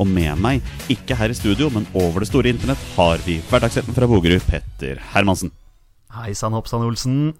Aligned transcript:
Og 0.00 0.08
med 0.08 0.38
meg, 0.40 0.74
ikke 0.92 1.16
her 1.18 1.32
i 1.32 1.36
studio, 1.36 1.68
men 1.72 1.86
over 1.92 2.22
det 2.22 2.30
store 2.30 2.52
internett, 2.52 2.90
har 2.96 3.22
vi 3.26 3.40
hverdagshelten 3.50 3.96
fra 3.96 4.08
Bogerud, 4.08 4.42
Petter 4.48 5.00
Hermansen. 5.12 5.52
Hei 6.12 6.32
sann, 6.36 6.56
Hoppsann 6.56 6.84
Olsen. 6.84 7.32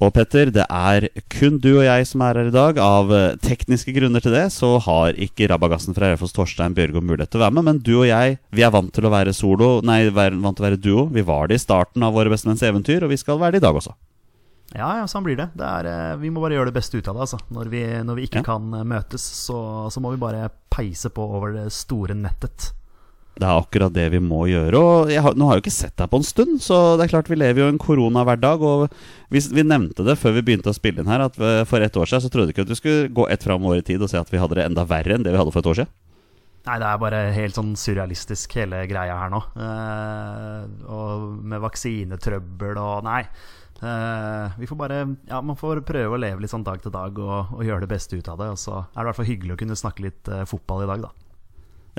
Og 0.00 0.14
Petter, 0.16 0.48
det 0.48 0.64
er 0.64 1.10
kun 1.28 1.58
du 1.60 1.74
og 1.74 1.84
jeg 1.84 2.06
som 2.08 2.22
er 2.24 2.38
her 2.40 2.48
i 2.48 2.54
dag. 2.54 2.78
Av 2.80 3.10
eh, 3.12 3.34
tekniske 3.44 3.92
grunner 3.92 4.22
til 4.24 4.32
det 4.32 4.46
så 4.54 4.78
har 4.80 5.18
ikke 5.20 5.50
rabagassen 5.50 5.96
fra 5.96 6.08
Raufoss 6.08 6.32
Torstein 6.32 6.72
Bjørgo 6.76 7.02
mulighet 7.04 7.34
til 7.34 7.42
å 7.42 7.44
være 7.44 7.56
med. 7.58 7.66
Men 7.68 7.82
du 7.84 7.92
og 7.98 8.06
jeg 8.08 8.38
vi 8.56 8.64
er 8.64 8.72
vant 8.72 8.88
til 8.96 9.04
å 9.04 9.12
være 9.12 9.36
solo, 9.36 9.74
nei, 9.84 10.06
vant 10.08 10.40
til 10.40 10.64
å 10.64 10.68
være 10.70 10.80
duo. 10.80 11.04
Vi 11.12 11.26
var 11.28 11.50
det 11.50 11.60
i 11.60 11.64
starten 11.66 12.06
av 12.06 12.16
Våre 12.16 12.32
bestemenns 12.32 12.64
eventyr, 12.64 13.04
og 13.04 13.12
vi 13.12 13.20
skal 13.20 13.42
være 13.42 13.58
det 13.58 13.60
i 13.60 13.66
dag 13.66 13.76
også. 13.76 13.92
Ja, 14.76 14.90
ja, 15.00 15.06
sånn 15.10 15.24
blir 15.26 15.34
det. 15.40 15.48
det 15.58 15.66
er, 15.66 15.86
eh, 15.90 16.16
vi 16.22 16.30
må 16.30 16.42
bare 16.44 16.54
gjøre 16.54 16.70
det 16.70 16.76
beste 16.78 16.98
ut 17.00 17.08
av 17.10 17.16
det. 17.18 17.24
Altså. 17.26 17.40
Når, 17.50 17.70
vi, 17.72 17.80
når 18.06 18.14
vi 18.20 18.26
ikke 18.28 18.42
Ja. 18.44 18.46
kan 18.52 18.68
eh, 18.74 18.84
møtes, 18.86 19.22
så, 19.46 19.88
så 19.90 20.00
må 20.02 20.12
vi 20.14 20.20
bare 20.22 20.50
peise 20.70 21.10
på 21.10 21.24
over 21.26 21.56
det 21.56 21.72
store 21.74 22.14
nettet. 22.14 22.70
Det 23.40 23.46
er 23.48 23.56
akkurat 23.56 23.92
det 23.94 24.04
vi 24.12 24.18
må 24.20 24.44
gjøre. 24.50 24.76
Og 24.78 25.10
har, 25.10 25.34
nå 25.38 25.46
har 25.48 25.56
jeg 25.56 25.62
jo 25.62 25.64
ikke 25.64 25.72
sett 25.74 25.96
deg 25.96 26.10
på 26.12 26.18
en 26.20 26.26
stund, 26.28 26.58
så 26.60 26.78
det 26.98 27.06
er 27.06 27.12
klart 27.14 27.30
vi 27.30 27.38
lever 27.40 27.62
jo 27.64 27.68
en 27.72 27.78
koronahverdag. 27.80 28.60
Og 28.62 28.92
vi, 29.32 29.40
vi 29.56 29.64
nevnte 29.64 30.04
det 30.06 30.18
før 30.20 30.34
vi 30.36 30.42
begynte 30.44 30.70
å 30.70 30.76
spille 30.76 31.00
inn 31.02 31.10
her, 31.10 31.24
at 31.26 31.38
eh, 31.40 31.62
for 31.66 31.80
ett 31.82 31.96
år 31.96 32.06
siden 32.10 32.26
så 32.26 32.30
trodde 32.30 32.50
du 32.50 32.54
ikke 32.54 32.66
at 32.68 32.74
vi 32.74 32.78
skulle 32.78 33.08
gå 33.16 33.26
ett 33.32 33.46
år 33.50 33.78
i 33.78 33.82
tid 33.86 34.02
og 34.02 34.10
se 34.12 34.20
at 34.20 34.30
vi 34.30 34.38
hadde 34.42 34.58
det 34.60 34.68
enda 34.68 34.84
verre 34.86 35.16
enn 35.16 35.24
det 35.26 35.32
vi 35.34 35.40
hadde 35.40 35.54
for 35.56 35.64
et 35.64 35.70
år 35.72 35.80
siden. 35.82 35.92
Nei, 36.68 36.74
det 36.76 36.86
er 36.90 36.98
bare 37.00 37.20
helt 37.32 37.56
sånn 37.56 37.70
surrealistisk, 37.80 38.52
hele 38.60 38.82
greia 38.86 39.14
her 39.16 39.30
nå. 39.32 39.40
Eh, 39.56 40.66
og 40.92 41.30
med 41.48 41.62
vaksinetrøbbel 41.64 42.76
og 42.82 43.06
Nei. 43.08 43.22
Eh, 43.80 44.58
vi 44.58 44.66
får 44.68 44.76
bare 44.76 45.00
Ja, 45.28 45.40
man 45.40 45.56
får 45.56 45.80
prøve 45.88 46.16
å 46.16 46.20
leve 46.20 46.42
litt 46.42 46.52
sånn 46.52 46.66
dag 46.66 46.82
til 46.82 46.92
dag 46.92 47.16
og, 47.16 47.54
og 47.56 47.64
gjøre 47.64 47.86
det 47.86 47.92
beste 47.94 48.18
ut 48.18 48.28
av 48.28 48.40
det. 48.40 48.50
Og 48.52 48.60
så 48.60 48.76
er 48.82 49.00
det 49.00 49.04
i 49.04 49.08
hvert 49.08 49.20
fall 49.20 49.30
hyggelig 49.30 49.56
å 49.56 49.60
kunne 49.62 49.78
snakke 49.78 50.04
litt 50.08 50.32
uh, 50.32 50.44
fotball 50.48 50.84
i 50.84 50.90
dag, 50.90 51.08
da. 51.08 51.12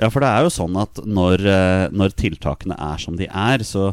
Ja, 0.00 0.08
for 0.08 0.24
det 0.24 0.30
er 0.32 0.46
jo 0.46 0.52
sånn 0.54 0.76
at 0.80 1.02
når, 1.04 1.42
eh, 1.46 1.86
når 1.92 2.14
tiltakene 2.16 2.78
er 2.80 3.02
som 3.02 3.18
de 3.18 3.26
er, 3.28 3.62
så 3.66 3.90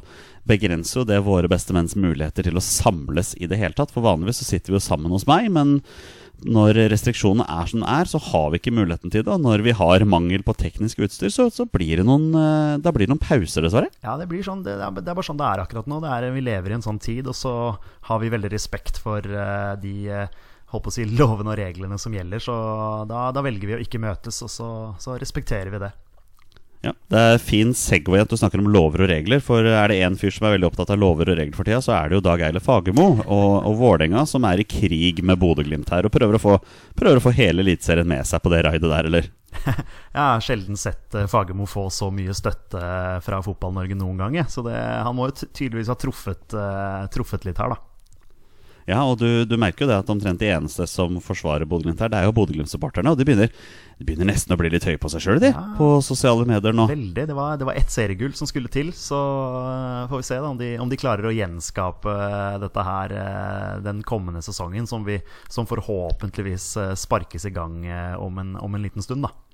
begrenser 0.47 1.01
jo 1.01 1.09
det 1.09 1.19
våre 1.25 1.49
beste 1.51 1.75
menns 1.75 1.97
muligheter 1.99 2.47
til 2.47 2.57
å 2.57 2.63
samles 2.63 3.33
i 3.37 3.49
det 3.51 3.59
hele 3.59 3.75
tatt. 3.77 3.91
For 3.93 4.05
vanligvis 4.05 4.39
så 4.41 4.47
sitter 4.47 4.73
vi 4.73 4.79
jo 4.79 4.85
sammen 4.85 5.11
hos 5.13 5.27
meg, 5.29 5.49
men 5.53 5.79
når 6.47 6.77
restriksjonene 6.91 7.45
er 7.51 7.69
som 7.69 7.83
de 7.83 7.87
er, 7.91 8.09
så 8.09 8.19
har 8.29 8.51
vi 8.51 8.59
ikke 8.61 8.73
muligheten 8.75 9.11
til 9.11 9.25
det. 9.25 9.33
Og 9.33 9.41
når 9.43 9.63
vi 9.65 9.73
har 9.75 10.05
mangel 10.07 10.43
på 10.45 10.55
teknisk 10.59 11.01
utstyr, 11.03 11.31
så, 11.33 11.49
så 11.51 11.65
blir 11.67 11.99
det 11.99 12.05
noen, 12.07 12.29
eh, 12.31 12.75
da 12.83 12.93
blir 12.95 13.07
det 13.07 13.13
noen 13.13 13.23
pauser, 13.23 13.65
dessverre. 13.65 13.91
Ja, 14.05 14.15
det 14.19 14.29
blir 14.31 14.45
sånn, 14.45 14.63
det, 14.65 14.77
det 14.79 15.11
er 15.11 15.17
bare 15.17 15.27
sånn 15.27 15.39
det 15.39 15.47
er 15.49 15.63
akkurat 15.63 15.89
nå. 15.89 15.99
Er, 16.07 16.29
vi 16.35 16.45
lever 16.45 16.71
i 16.71 16.77
en 16.77 16.85
sånn 16.85 17.01
tid, 17.03 17.27
og 17.27 17.35
så 17.37 17.53
har 18.09 18.21
vi 18.23 18.31
veldig 18.31 18.53
respekt 18.53 19.01
for 19.03 19.25
uh, 19.25 19.75
de 19.81 19.95
eh, 20.07 20.37
holdt 20.73 20.91
å 20.91 20.93
si, 20.93 21.07
lovene 21.19 21.53
og 21.53 21.59
reglene 21.59 21.99
som 22.01 22.15
gjelder. 22.15 22.43
Så 22.43 22.55
da, 23.09 23.29
da 23.35 23.45
velger 23.45 23.73
vi 23.73 23.79
å 23.79 23.81
ikke 23.83 24.01
møtes, 24.03 24.39
og 24.45 24.53
så, 24.53 24.69
så 25.01 25.19
respekterer 25.19 25.73
vi 25.75 25.83
det. 25.83 25.91
Ja, 26.79 26.93
Det 27.11 27.19
er 27.19 27.41
fin 27.43 27.73
segway 27.75 28.21
at 28.23 28.31
du 28.31 28.37
snakker 28.39 28.61
om 28.61 28.69
lover 28.71 29.03
og 29.03 29.09
regler. 29.11 29.41
For 29.43 29.65
er 29.67 29.91
det 29.91 29.97
én 29.99 30.15
fyr 30.19 30.31
som 30.31 30.47
er 30.47 30.53
veldig 30.55 30.69
opptatt 30.69 30.93
av 30.93 31.01
lover 31.01 31.33
og 31.33 31.39
regler 31.41 31.57
for 31.57 31.67
tida, 31.67 31.81
så 31.83 31.91
er 31.97 32.07
det 32.07 32.15
jo 32.19 32.23
Dag 32.23 32.43
Eile 32.45 32.61
Fagermo 32.63 33.07
og, 33.25 33.49
og 33.67 33.75
Vålerenga 33.81 34.23
som 34.29 34.47
er 34.47 34.63
i 34.63 34.67
krig 34.67 35.19
med 35.25 35.41
Bodø-Glimt 35.41 35.91
her 35.91 36.07
og 36.07 36.13
prøver 36.15 36.39
å, 36.39 36.41
få, 36.43 36.55
prøver 36.95 37.19
å 37.19 37.25
få 37.25 37.35
hele 37.35 37.65
Eliteserien 37.65 38.07
med 38.07 38.23
seg 38.29 38.43
på 38.45 38.53
det 38.53 38.63
raidet 38.63 38.93
der, 38.93 39.11
eller? 39.11 39.27
Jeg 40.15 40.21
har 40.21 40.45
sjelden 40.45 40.79
sett 40.79 41.19
eh, 41.19 41.27
Fagermo 41.27 41.67
få 41.67 41.89
så 41.91 42.07
mye 42.15 42.35
støtte 42.37 42.79
fra 43.25 43.41
Fotball-Norge 43.43 43.99
noen 43.99 44.23
gang. 44.23 44.39
Så 44.47 44.63
det, 44.63 44.77
han 44.77 45.17
må 45.17 45.27
jo 45.27 45.35
tydeligvis 45.41 45.91
ha 45.91 45.99
truffet, 45.99 46.55
eh, 46.55 47.05
truffet 47.11 47.49
litt 47.49 47.59
her, 47.59 47.75
da. 47.75 47.88
Ja, 48.89 49.03
og 49.05 49.19
du, 49.21 49.45
du 49.45 49.53
merker 49.61 49.85
jo 49.85 49.89
det 49.91 49.99
at 50.01 50.09
omtrent 50.09 50.41
de 50.41 50.49
eneste 50.49 50.87
som 50.89 51.19
forsvarer 51.21 51.67
Bodø-Glimt 51.69 52.01
her, 52.01 52.09
det 52.09 52.19
er 52.19 52.25
jo 52.25 52.33
Bodø-Glimt-supporterne. 52.33 53.11
Og 53.13 53.19
de 53.19 53.27
begynner, 53.27 53.51
de 53.99 54.07
begynner 54.07 54.31
nesten 54.31 54.55
å 54.55 54.57
bli 54.57 54.71
litt 54.73 54.87
høye 54.87 54.97
på 55.01 55.11
seg 55.13 55.21
sjøl, 55.21 55.41
de, 55.43 55.51
på 55.77 55.89
sosiale 56.05 56.47
medier 56.49 56.73
nå. 56.73 56.87
Veldig. 56.89 57.27
Det 57.29 57.37
var, 57.37 57.59
det 57.61 57.67
var 57.69 57.77
ett 57.77 57.93
seriegull 57.93 58.33
som 58.37 58.49
skulle 58.49 58.71
til, 58.73 58.89
så 58.97 59.19
eh, 59.59 60.07
får 60.09 60.23
vi 60.23 60.29
se 60.31 60.39
da, 60.39 60.49
om, 60.49 60.57
de, 60.57 60.71
om 60.81 60.89
de 60.89 60.99
klarer 60.99 61.29
å 61.29 61.35
gjenskape 61.35 62.15
eh, 62.15 62.57
dette 62.65 62.87
her 62.89 63.13
eh, 63.19 63.75
den 63.85 64.01
kommende 64.07 64.41
sesongen, 64.45 64.89
som, 64.89 65.05
vi, 65.05 65.19
som 65.53 65.69
forhåpentligvis 65.69 66.71
sparkes 66.97 67.45
i 67.45 67.53
gang 67.53 67.83
om 68.17 68.41
en, 68.41 68.55
om 68.57 68.73
en 68.75 68.89
liten 68.89 69.05
stund. 69.05 69.27
da. 69.27 69.48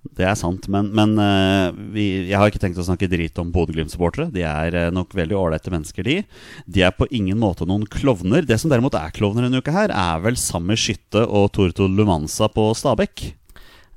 Det 0.00 0.24
er 0.24 0.36
sant, 0.38 0.64
men, 0.72 0.86
men 0.96 1.12
eh, 1.20 1.80
vi, 1.92 2.04
jeg 2.30 2.38
har 2.40 2.48
ikke 2.48 2.60
tenkt 2.62 2.78
å 2.80 2.86
snakke 2.86 3.08
drit 3.10 3.36
om 3.40 3.50
Bodø-Glimt-supportere. 3.52 4.30
De 4.32 4.44
er 4.48 4.76
eh, 4.76 4.92
nok 4.94 5.12
veldig 5.16 5.36
ålreite 5.36 5.72
mennesker, 5.72 6.06
de. 6.08 6.22
De 6.64 6.84
er 6.86 6.94
på 6.96 7.08
ingen 7.12 7.36
måte 7.40 7.68
noen 7.68 7.84
klovner. 7.84 8.46
Det 8.48 8.56
som 8.62 8.72
derimot 8.72 8.96
er 8.96 9.12
klovner 9.16 9.44
denne 9.44 9.60
uka 9.60 9.74
her, 9.74 9.92
er 9.92 10.22
vel 10.24 10.40
Sammy 10.40 10.78
Skytte 10.80 11.26
og 11.26 11.50
Torto 11.56 11.84
Lumanza 11.84 12.48
på 12.52 12.70
Stabekk. 12.78 13.26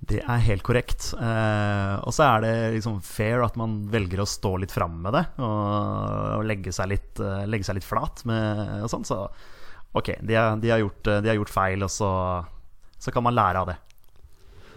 Det 0.04 0.20
er 0.20 0.44
helt 0.50 0.66
korrekt. 0.68 1.14
Eh, 1.16 1.94
og 2.04 2.12
så 2.12 2.28
er 2.28 2.44
det 2.44 2.54
liksom 2.76 3.00
fair 3.08 3.46
at 3.46 3.56
man 3.60 3.80
velger 3.94 4.26
å 4.26 4.28
stå 4.28 4.58
litt 4.60 4.76
fram 4.76 5.00
med 5.06 5.16
det, 5.16 5.24
og, 5.40 6.42
og 6.42 6.44
legge, 6.50 6.76
seg 6.76 6.92
litt, 6.92 7.16
eh, 7.24 7.46
legge 7.48 7.70
seg 7.70 7.80
litt 7.80 7.88
flat 7.88 8.26
med 8.28 8.84
og 8.84 8.92
sånn. 8.92 9.08
Så 9.08 9.22
ok, 9.96 10.18
de 10.20 10.36
har, 10.36 10.60
de 10.60 10.76
har, 10.76 10.84
gjort, 10.84 11.08
de 11.08 11.32
har 11.32 11.40
gjort 11.40 11.56
feil, 11.56 11.88
og 11.88 11.96
så, 11.96 12.12
så 13.00 13.16
kan 13.16 13.24
man 13.24 13.40
lære 13.40 13.64
av 13.64 13.72
det. 13.72 13.80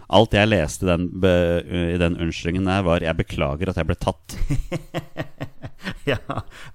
Alt 0.09 0.35
jeg 0.37 0.47
leste 0.47 0.87
den, 0.87 1.09
be, 1.19 1.31
i 1.67 1.97
den 1.99 2.15
unnskyldningen 2.15 2.67
der, 2.69 2.83
var 2.87 3.03
'jeg 3.03 3.17
beklager 3.17 3.69
at 3.69 3.75
jeg 3.75 3.87
ble 3.89 3.95
tatt'. 3.99 4.37
ja, 6.11 6.17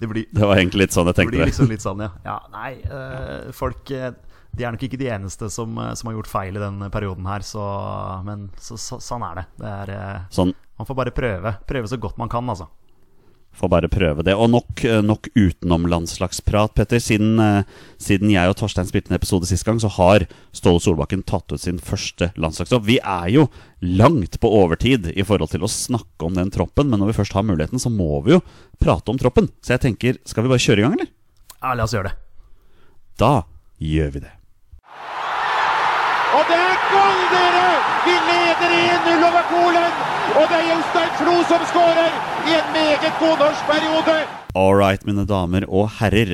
det 0.00 0.08
blir, 0.10 0.26
Det 0.32 0.44
var 0.44 0.56
egentlig 0.60 0.86
litt 0.86 0.92
sånn 0.96 1.06
jeg 1.08 1.14
det 1.14 1.20
tenkte 1.22 1.32
blir 1.32 1.44
det. 1.44 1.48
liksom 1.52 1.70
litt 1.72 1.84
sånn, 1.84 2.02
ja. 2.04 2.10
ja 2.28 2.36
nei, 2.52 2.74
øh, 2.84 3.52
folk 3.56 3.90
eh, 3.90 4.12
De 4.52 4.64
er 4.66 4.74
nok 4.74 4.82
ikke 4.84 5.00
de 5.00 5.08
eneste 5.08 5.48
som, 5.48 5.72
eh, 5.80 5.94
som 5.96 6.10
har 6.10 6.18
gjort 6.18 6.28
feil 6.28 6.56
i 6.56 6.60
den 6.60 6.90
perioden 6.92 7.24
her, 7.26 7.40
så, 7.40 7.62
men 8.26 8.50
så, 8.60 8.76
så, 8.76 9.00
sånn 9.00 9.24
er 9.24 9.40
det. 9.40 9.46
det 9.62 9.96
er, 9.96 10.26
Sånn, 10.30 10.52
man 10.76 10.86
får 10.88 10.98
bare 10.98 11.14
prøve. 11.16 11.54
Prøve 11.66 11.88
så 11.88 11.96
godt 11.96 12.18
man 12.20 12.28
kan, 12.28 12.44
altså. 12.52 12.68
Får 13.56 13.70
bare 13.72 13.90
prøve 13.92 14.24
det. 14.26 14.34
Og 14.34 14.50
nok, 14.50 14.82
nok 15.04 15.28
utenom 15.36 15.86
landslagsprat, 15.90 16.74
Petter. 16.76 17.00
Siden, 17.02 17.38
eh, 17.40 17.68
siden 18.00 18.32
jeg 18.32 18.50
og 18.50 18.56
Torstein 18.58 18.88
spilte 18.88 19.12
en 19.12 19.18
episode 19.18 19.48
sist 19.48 19.66
gang, 19.66 19.80
så 19.82 19.90
har 19.98 20.26
Ståle 20.56 20.82
Solbakken 20.82 21.24
tatt 21.28 21.52
ut 21.52 21.60
sin 21.60 21.80
første 21.82 22.32
landslagstropp. 22.40 22.86
Vi 22.88 22.98
er 22.98 23.28
jo 23.34 23.46
langt 23.82 24.38
på 24.40 24.50
overtid 24.50 25.10
i 25.12 25.26
forhold 25.26 25.52
til 25.52 25.66
å 25.66 25.70
snakke 25.70 26.28
om 26.28 26.34
den 26.38 26.52
troppen, 26.54 26.90
men 26.90 27.02
når 27.02 27.12
vi 27.12 27.18
først 27.20 27.36
har 27.36 27.46
muligheten, 27.46 27.82
så 27.82 27.92
må 27.92 28.22
vi 28.26 28.36
jo 28.36 28.42
prate 28.82 29.12
om 29.12 29.20
troppen. 29.20 29.50
Så 29.62 29.76
jeg 29.76 29.86
tenker, 29.86 30.20
skal 30.26 30.46
vi 30.46 30.52
bare 30.54 30.62
kjøre 30.62 30.82
i 30.82 30.86
gang, 30.86 30.98
eller? 30.98 31.10
Ja, 31.62 31.74
la 31.74 31.86
oss 31.86 31.94
gjøre 31.94 32.10
det. 32.10 32.16
Da 33.20 33.34
gjør 33.78 34.14
vi 34.16 34.24
det. 34.24 34.32
Og 36.32 36.48
det 36.48 36.56
er 36.56 36.86
gull, 36.88 37.26
dere! 37.34 37.66
Vi 38.06 38.41
leder 38.72 39.16
1-0 39.16 39.24
over 39.28 39.44
Polen! 39.50 39.96
Og 40.32 40.44
det 40.48 40.58
er 40.58 40.68
Jostein 40.70 41.10
Flo 41.18 41.34
som 41.50 41.64
skårer 41.68 42.12
i 42.48 42.54
en 42.56 42.68
meget 42.74 43.18
god 43.20 43.42
norsk 43.42 43.66
periode! 43.68 44.18
All 44.54 44.76
right, 44.76 45.04
mine 45.08 45.24
damer 45.28 45.66
og 45.68 45.90
herrer. 45.98 46.32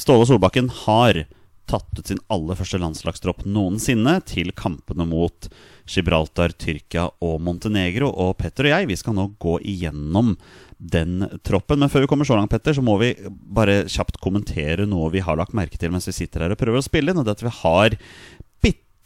Ståle 0.00 0.28
Solbakken 0.28 0.70
har 0.84 1.24
tatt 1.66 1.98
ut 1.98 2.06
sin 2.06 2.20
aller 2.30 2.58
første 2.58 2.78
landslagstropp 2.78 3.42
noensinne 3.48 4.20
til 4.28 4.52
kampene 4.56 5.06
mot 5.08 5.48
Gibraltar, 5.90 6.54
Tyrkia 6.58 7.08
og 7.24 7.40
Montenegro. 7.42 8.10
Og 8.10 8.36
Petter 8.40 8.68
og 8.68 8.74
jeg 8.76 8.90
vi 8.92 8.98
skal 9.00 9.16
nå 9.16 9.30
gå 9.42 9.58
igjennom 9.66 10.36
den 10.76 11.24
troppen. 11.46 11.80
Men 11.80 11.90
før 11.90 12.04
vi 12.04 12.10
kommer 12.12 12.28
så 12.28 12.36
langt, 12.38 12.52
Petter, 12.52 12.76
så 12.76 12.84
må 12.84 12.98
vi 13.00 13.12
bare 13.26 13.84
kjapt 13.90 14.20
kommentere 14.22 14.86
noe 14.88 15.10
vi 15.14 15.24
har 15.24 15.38
lagt 15.40 15.56
merke 15.56 15.80
til 15.80 15.92
mens 15.94 16.08
vi 16.10 16.16
sitter 16.16 16.44
her 16.44 16.54
og 16.54 16.60
prøver 16.60 16.82
å 16.82 16.86
spille 16.86 17.12
inn. 17.12 17.20
Og 17.20 17.26
det 17.26 17.34
er 17.34 17.40
at 17.40 17.46
vi 17.48 17.56
har 17.62 17.98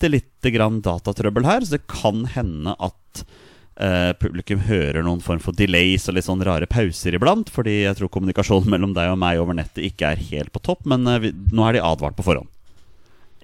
bitte 0.00 0.08
lite 0.08 0.50
grann 0.50 0.80
datatrøbbel 0.80 1.44
her, 1.44 1.60
så 1.60 1.76
det 1.76 1.86
kan 1.90 2.24
hende 2.32 2.72
at 2.80 3.24
eh, 3.76 4.12
publikum 4.16 4.62
hører 4.64 5.04
noen 5.04 5.20
form 5.20 5.40
for 5.40 5.52
delays 5.52 6.08
og 6.08 6.16
litt 6.16 6.24
sånn 6.24 6.44
rare 6.44 6.66
pauser 6.66 7.14
iblant. 7.14 7.50
Fordi 7.52 7.82
jeg 7.84 7.98
tror 7.98 8.08
kommunikasjonen 8.08 8.70
mellom 8.74 8.94
deg 8.96 9.12
og 9.12 9.20
meg 9.20 9.40
over 9.40 9.56
nettet 9.56 9.84
ikke 9.84 10.14
er 10.14 10.24
helt 10.30 10.52
på 10.52 10.62
topp. 10.64 10.86
Men 10.88 11.06
eh, 11.06 11.20
vi, 11.26 11.34
nå 11.52 11.66
er 11.68 11.76
de 11.76 11.84
advart 11.84 12.16
på 12.16 12.24
forhånd. 12.24 12.48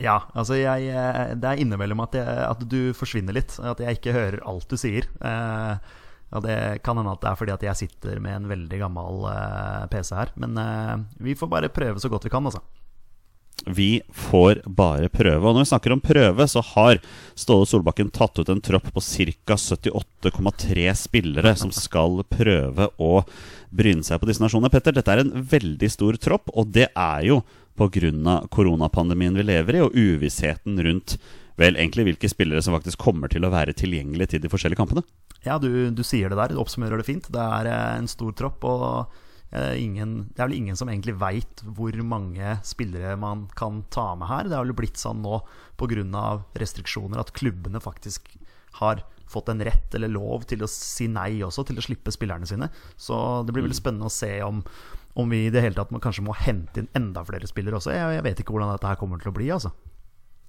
Ja, 0.01 0.23
altså 0.37 0.59
jeg, 0.59 0.89
eh, 0.93 1.37
det 1.37 1.53
er 1.53 1.61
innimellom 1.61 2.03
at, 2.05 2.17
at 2.17 2.65
du 2.65 2.93
forsvinner 2.97 3.37
litt. 3.37 3.59
At 3.61 3.81
jeg 3.85 4.01
ikke 4.01 4.17
hører 4.17 4.43
alt 4.49 4.69
du 4.73 4.81
sier. 4.81 5.09
Eh, 5.21 5.93
og 6.37 6.43
det 6.43 6.57
kan 6.85 6.97
hende 6.99 7.13
at 7.13 7.21
det 7.23 7.29
er 7.31 7.39
fordi 7.39 7.53
at 7.55 7.69
jeg 7.69 7.81
sitter 7.85 8.17
med 8.21 8.35
en 8.35 8.49
veldig 8.51 8.81
gammel 8.81 9.29
PC 9.93 10.11
her. 10.17 10.33
Men 10.43 10.59
vi 11.23 11.37
får 11.39 11.53
bare 11.53 11.71
prøve 11.71 12.03
så 12.03 12.11
godt 12.11 12.27
vi 12.27 12.33
kan, 12.33 12.49
altså. 12.49 12.65
Vi 13.67 14.01
får 14.15 14.61
bare 14.67 15.09
prøve. 15.11 15.43
Og 15.43 15.57
når 15.57 15.65
vi 15.65 15.71
snakker 15.73 15.95
om 15.95 16.03
prøve, 16.03 16.47
så 16.47 16.63
har 16.75 17.01
Ståle 17.35 17.67
Solbakken 17.67 18.13
tatt 18.15 18.39
ut 18.39 18.51
en 18.53 18.63
tropp 18.63 18.93
på 18.95 19.03
ca. 19.03 19.57
78,3 19.59 20.87
spillere 20.95 21.55
som 21.59 21.73
skal 21.75 22.23
prøve 22.31 22.89
å 23.03 23.13
bryne 23.75 24.07
seg 24.07 24.23
på 24.23 24.31
disse 24.31 24.45
nasjonene. 24.45 24.71
Petter, 24.71 24.95
dette 24.95 25.13
er 25.13 25.25
en 25.25 25.35
veldig 25.51 25.91
stor 25.91 26.19
tropp, 26.23 26.53
og 26.55 26.71
det 26.77 26.89
er 26.93 27.27
jo 27.27 27.41
pga. 27.77 28.47
koronapandemien 28.49 29.35
vi 29.37 29.43
lever 29.43 29.77
i, 29.77 29.83
og 29.85 29.93
uvissheten 29.99 30.79
rundt 30.81 31.19
vel, 31.57 31.77
egentlig 31.77 32.07
hvilke 32.11 32.31
spillere 32.31 32.63
som 32.63 32.77
faktisk 32.77 33.03
kommer 33.03 33.29
til 33.33 33.45
å 33.45 33.53
være 33.53 33.75
tilgjengelige 33.77 34.37
til 34.37 34.45
de 34.45 34.53
forskjellige 34.53 34.79
kampene. 34.79 35.03
Ja, 35.45 35.59
du, 35.59 35.91
du 35.91 36.03
sier 36.05 36.31
det 36.31 36.39
der. 36.39 36.53
Du 36.53 36.61
oppsummerer 36.61 37.01
det 37.01 37.07
fint. 37.09 37.29
Det 37.33 37.43
er 37.43 37.69
eh, 37.71 37.99
en 37.99 38.09
stor 38.11 38.35
tropp. 38.37 38.65
og 38.65 39.25
ingen, 39.79 40.17
det 40.35 40.43
er 40.43 40.49
vel 40.51 40.59
ingen 40.59 40.79
som 40.79 40.91
egentlig 40.91 41.17
veit 41.21 41.63
hvor 41.77 41.95
mange 42.05 42.57
spillere 42.67 43.17
man 43.21 43.47
kan 43.57 43.85
ta 43.95 44.11
med 44.19 44.29
her. 44.31 44.49
Det 44.49 44.59
har 44.59 44.67
vel 44.67 44.77
blitt 44.77 45.01
sånn 45.01 45.23
nå 45.25 45.41
pga. 45.81 46.25
restriksjoner 46.57 47.21
at 47.21 47.33
klubbene 47.37 47.81
faktisk 47.81 48.29
har 48.81 49.05
fått 49.27 49.49
en 49.49 49.63
rett 49.65 49.95
eller 49.95 50.13
lov 50.13 50.45
til 50.47 50.63
å 50.63 50.69
si 50.71 51.09
nei 51.11 51.41
også, 51.43 51.65
til 51.67 51.81
å 51.81 51.85
slippe 51.85 52.13
spillerne 52.15 52.47
sine. 52.47 52.69
Så 52.97 53.43
det 53.47 53.55
blir 53.55 53.67
veldig 53.67 53.79
spennende 53.79 54.07
å 54.11 54.13
se 54.13 54.31
om, 54.47 54.63
om 55.19 55.31
vi 55.31 55.47
i 55.47 55.51
det 55.51 55.65
hele 55.65 55.79
tatt 55.79 55.91
må, 55.91 56.01
kanskje 56.03 56.25
må 56.27 56.37
hente 56.39 56.83
inn 56.83 56.93
enda 56.95 57.25
flere 57.27 57.49
spillere 57.51 57.81
også. 57.81 57.95
Jeg, 57.95 58.19
jeg 58.19 58.27
vet 58.29 58.43
ikke 58.43 58.55
hvordan 58.55 58.75
dette 58.75 58.91
her 58.93 59.01
kommer 59.01 59.23
til 59.23 59.33
å 59.33 59.37
bli, 59.37 59.51
altså. 59.55 59.73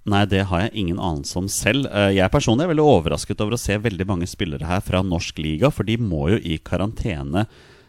Nei, 0.08 0.22
det 0.30 0.44
har 0.48 0.62
jeg 0.62 0.76
ingen 0.78 1.00
anelse 1.02 1.36
om 1.40 1.48
selv. 1.52 1.88
Eh, 1.90 2.14
Jeg 2.16 2.32
personlig 2.32 2.64
er 2.64 2.72
veldig 2.72 2.86
overrasket 2.86 3.42
over 3.44 3.56
å 3.56 3.60
se 3.60 3.76
veldig 3.82 4.06
mange 4.08 4.28
spillere 4.30 4.68
her 4.68 4.80
fra 4.84 5.02
norsk 5.04 5.42
liga, 5.42 5.72
for 5.74 5.88
de 5.88 5.98
må 6.00 6.28
jo 6.32 6.38
i 6.38 6.56
karantene 6.64 7.48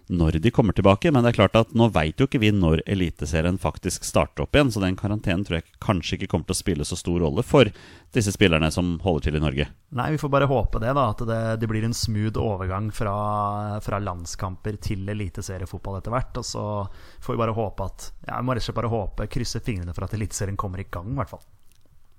når 0.10 0.40
de 0.42 0.52
kommer 0.52 0.74
tilbake. 0.74 1.12
Men 1.14 1.24
det 1.24 1.34
er 1.34 1.38
klart 1.38 1.58
at 1.60 1.74
nå 1.78 1.90
veit 1.94 2.20
jo 2.20 2.28
ikke 2.28 2.42
vi 2.42 2.52
når 2.56 2.82
Eliteserien 2.90 3.60
faktisk 3.62 4.06
starter 4.08 4.46
opp 4.46 4.58
igjen, 4.58 4.72
så 4.74 4.82
den 4.84 4.98
karantenen 5.00 5.46
tror 5.46 5.60
jeg 5.60 5.68
kanskje 5.84 6.18
ikke 6.18 6.32
kommer 6.34 6.50
til 6.50 6.58
å 6.58 6.62
spille 6.64 6.88
så 6.88 6.98
stor 7.00 7.20
rolle 7.24 7.46
for 7.46 7.70
disse 8.16 8.34
spillerne 8.34 8.72
som 8.74 8.96
holder 9.04 9.28
til 9.28 9.38
i 9.38 9.44
Norge. 9.44 9.70
Nei, 9.98 10.08
vi 10.16 10.22
får 10.22 10.34
bare 10.34 10.50
håpe 10.50 10.82
det, 10.82 10.96
da. 10.98 11.06
At 11.14 11.22
det, 11.30 11.40
det 11.62 11.70
blir 11.70 11.86
en 11.86 11.96
smooth 11.96 12.42
overgang 12.42 12.90
fra, 12.96 13.14
fra 13.86 14.02
landskamper 14.02 14.80
til 14.82 15.06
eliteseriefotball 15.14 16.00
etter 16.00 16.16
hvert. 16.16 16.42
Og 16.42 16.48
så 16.48 16.66
får 17.22 17.36
vi 17.36 17.44
bare 17.46 17.58
håpe 17.58 17.90
at 17.90 18.10
Ja, 18.26 18.40
jeg 18.40 18.46
må 18.46 18.56
rett 18.56 18.66
og 18.66 18.70
slett 18.70 18.82
bare 18.82 18.94
håpe, 18.94 19.30
krysse 19.32 19.62
fingrene 19.66 19.94
for 19.96 20.06
at 20.06 20.14
eliteserien 20.18 20.58
kommer 20.60 20.82
i 20.82 20.90
gang, 20.90 21.14
i 21.14 21.22
hvert 21.22 21.38
fall. 21.38 21.46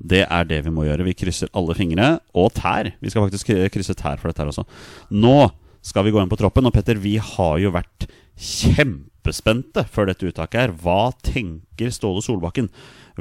Det 0.00 0.22
er 0.24 0.46
det 0.48 0.62
vi 0.64 0.72
må 0.72 0.86
gjøre. 0.86 1.04
Vi 1.10 1.16
krysser 1.26 1.50
alle 1.58 1.74
fingre 1.76 2.14
og 2.38 2.54
tær. 2.56 2.88
Vi 3.02 3.10
skal 3.12 3.26
faktisk 3.26 3.50
krysse 3.74 3.96
tær 3.98 4.16
for 4.20 4.30
dette 4.30 4.40
her 4.40 4.52
også. 4.52 4.64
Nå 5.12 5.50
skal 5.82 6.06
vi 6.06 6.12
gå 6.14 6.20
inn 6.20 6.30
på 6.30 6.38
troppen, 6.40 6.66
og 6.68 6.74
Petter, 6.74 7.00
vi 7.00 7.16
har 7.22 7.58
jo 7.62 7.72
vært 7.74 8.08
kjempespente 8.40 9.84
før 9.92 10.10
dette 10.10 10.28
uttaket 10.28 10.60
her. 10.60 10.74
Hva 10.82 11.12
tenker 11.24 11.92
Ståle 11.94 12.22
Solbakken? 12.24 12.70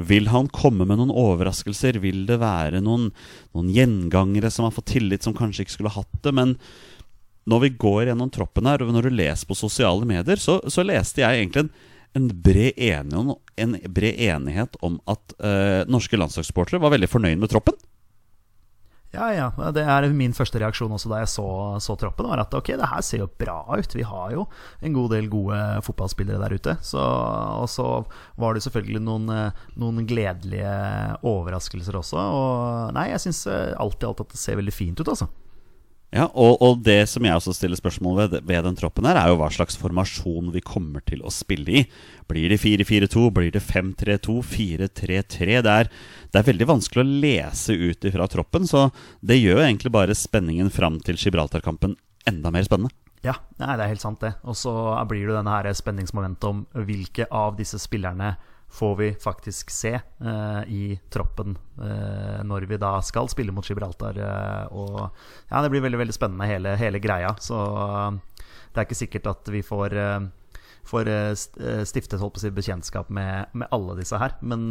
Vil 0.00 0.30
han 0.32 0.48
komme 0.52 0.86
med 0.88 1.00
noen 1.00 1.12
overraskelser? 1.12 2.00
Vil 2.04 2.24
det 2.28 2.40
være 2.40 2.82
noen, 2.84 3.10
noen 3.56 3.70
gjengangere 3.74 4.52
som 4.52 4.66
har 4.66 4.74
fått 4.76 4.92
tillit, 4.94 5.26
som 5.26 5.36
kanskje 5.36 5.66
ikke 5.66 5.76
skulle 5.78 5.94
hatt 5.96 6.22
det? 6.24 6.34
Men 6.36 6.56
når 7.50 7.64
vi 7.64 7.72
går 7.82 8.10
gjennom 8.10 8.32
troppen 8.32 8.68
her, 8.68 8.84
og 8.84 8.92
når 8.94 9.08
du 9.08 9.18
leser 9.20 9.48
på 9.48 9.58
sosiale 9.58 10.08
medier, 10.08 10.40
så, 10.40 10.60
så 10.68 10.84
leste 10.86 11.24
jeg 11.24 11.40
egentlig 11.40 11.66
en, 11.66 11.72
en, 12.20 12.28
bred 12.44 12.76
enighet, 12.76 13.40
en 13.64 13.78
bred 13.88 14.20
enighet 14.30 14.76
om 14.86 15.00
at 15.10 15.36
eh, 15.38 15.88
norske 15.90 16.20
landslagssportere 16.20 16.82
var 16.82 16.94
veldig 16.94 17.10
fornøyd 17.10 17.40
med 17.40 17.52
troppen. 17.52 17.76
Ja, 19.10 19.26
ja. 19.34 19.48
Det 19.74 19.82
er 19.82 20.06
min 20.14 20.34
første 20.36 20.60
reaksjon 20.62 20.92
også 20.94 21.10
da 21.10 21.18
jeg 21.24 21.30
så, 21.32 21.46
så 21.82 21.96
troppen. 21.98 22.28
var 22.30 22.44
at 22.44 22.54
ok, 22.54 22.72
det 22.78 22.90
her 22.92 23.02
ser 23.02 23.24
jo 23.24 23.30
bra 23.42 23.58
ut. 23.74 23.96
Vi 23.96 24.06
har 24.06 24.36
jo 24.36 24.44
en 24.86 24.94
god 24.94 25.16
del 25.16 25.26
gode 25.32 25.58
fotballspillere 25.86 26.38
der 26.44 26.54
ute. 26.54 26.76
Så, 26.86 27.02
og 27.02 27.66
så 27.72 27.88
var 28.38 28.54
det 28.54 28.62
selvfølgelig 28.66 29.02
noen, 29.02 29.26
eh, 29.34 29.66
noen 29.82 30.06
gledelige 30.06 30.74
overraskelser 31.26 31.98
også. 31.98 32.22
Og 32.22 32.94
nei, 32.94 33.08
jeg 33.10 33.24
syns 33.26 33.44
alltid 33.50 34.12
alt 34.12 34.24
at 34.26 34.36
det 34.36 34.42
ser 34.44 34.60
veldig 34.62 34.76
fint 34.78 35.02
ut, 35.02 35.10
altså. 35.10 35.26
Ja, 36.10 36.24
og, 36.34 36.56
og, 36.58 36.80
det 36.82 37.04
som 37.06 37.22
jeg 37.22 37.38
også 37.38 37.52
stiller 37.54 37.78
spørsmål 37.78 38.16
ved, 38.18 38.32
ved 38.42 38.64
den 38.66 38.78
troppen, 38.78 39.06
her 39.06 39.18
er 39.20 39.30
jo 39.30 39.36
hva 39.38 39.46
slags 39.54 39.78
formasjon 39.78 40.48
vi 40.50 40.62
kommer 40.66 41.04
til 41.06 41.22
å 41.22 41.30
spille 41.30 41.70
i. 41.70 41.82
Blir 42.30 42.50
det 42.50 42.58
4-4-2? 42.58 43.28
Blir 43.36 43.52
det 43.54 43.62
5-3-2? 43.62 44.40
4-3-3? 44.50 45.60
Det, 45.62 45.76
det, 46.32 46.40
er 46.40 46.48
veldig 46.48 46.66
vanskelig 46.72 47.04
å 47.04 47.20
lese 47.26 47.78
ut 47.78 48.08
ifra 48.10 48.26
troppen, 48.30 48.66
så 48.66 48.88
det 49.22 49.38
gjør 49.38 49.62
egentlig 49.68 49.94
bare 49.94 50.18
spenningen 50.18 50.72
fram 50.74 50.98
til 51.06 51.20
Gibraltar-kampen 51.20 51.94
enda 52.26 52.50
mer 52.50 52.66
spennende. 52.66 52.90
Ja, 53.22 53.36
nei, 53.60 53.76
det 53.76 53.84
er 53.84 53.92
helt 53.92 54.02
sant, 54.02 54.22
det. 54.24 54.32
Og 54.48 54.58
så 54.58 54.72
blir 55.06 55.28
det 55.28 55.36
denne 55.36 55.54
her 55.60 55.70
spenningsmomentet 55.76 56.50
om 56.50 56.64
hvilke 56.88 57.28
av 57.30 57.54
disse 57.60 57.78
spillerne 57.78 58.34
får 58.70 58.96
vi 58.96 59.14
faktisk 59.14 59.70
se 59.70 59.92
eh, 60.20 60.62
i 60.66 61.00
troppen 61.10 61.58
eh, 61.82 62.42
når 62.46 62.66
vi 62.70 62.78
da 62.78 62.92
skal 63.02 63.28
spille 63.28 63.52
mot 63.52 63.66
Gibraltar. 63.66 64.18
Eh, 64.18 64.66
og 64.70 65.00
ja, 65.50 65.62
det 65.62 65.70
blir 65.72 65.82
veldig 65.84 65.98
veldig 66.04 66.14
spennende, 66.14 66.46
hele, 66.46 66.76
hele 66.78 67.02
greia. 67.02 67.34
Så 67.42 67.58
det 68.70 68.78
er 68.78 68.86
ikke 68.86 69.00
sikkert 69.00 69.26
at 69.32 69.50
vi 69.50 69.64
får, 69.66 69.96
får 70.86 71.10
stiftet 71.90 72.22
holdt 72.22 72.36
på 72.36 72.42
å 72.42 72.44
si, 72.44 72.54
bekjentskap 72.54 73.10
med, 73.10 73.50
med, 73.52 73.66
alle 73.74 73.98
disse 73.98 74.20
her. 74.22 74.38
Men 74.40 74.70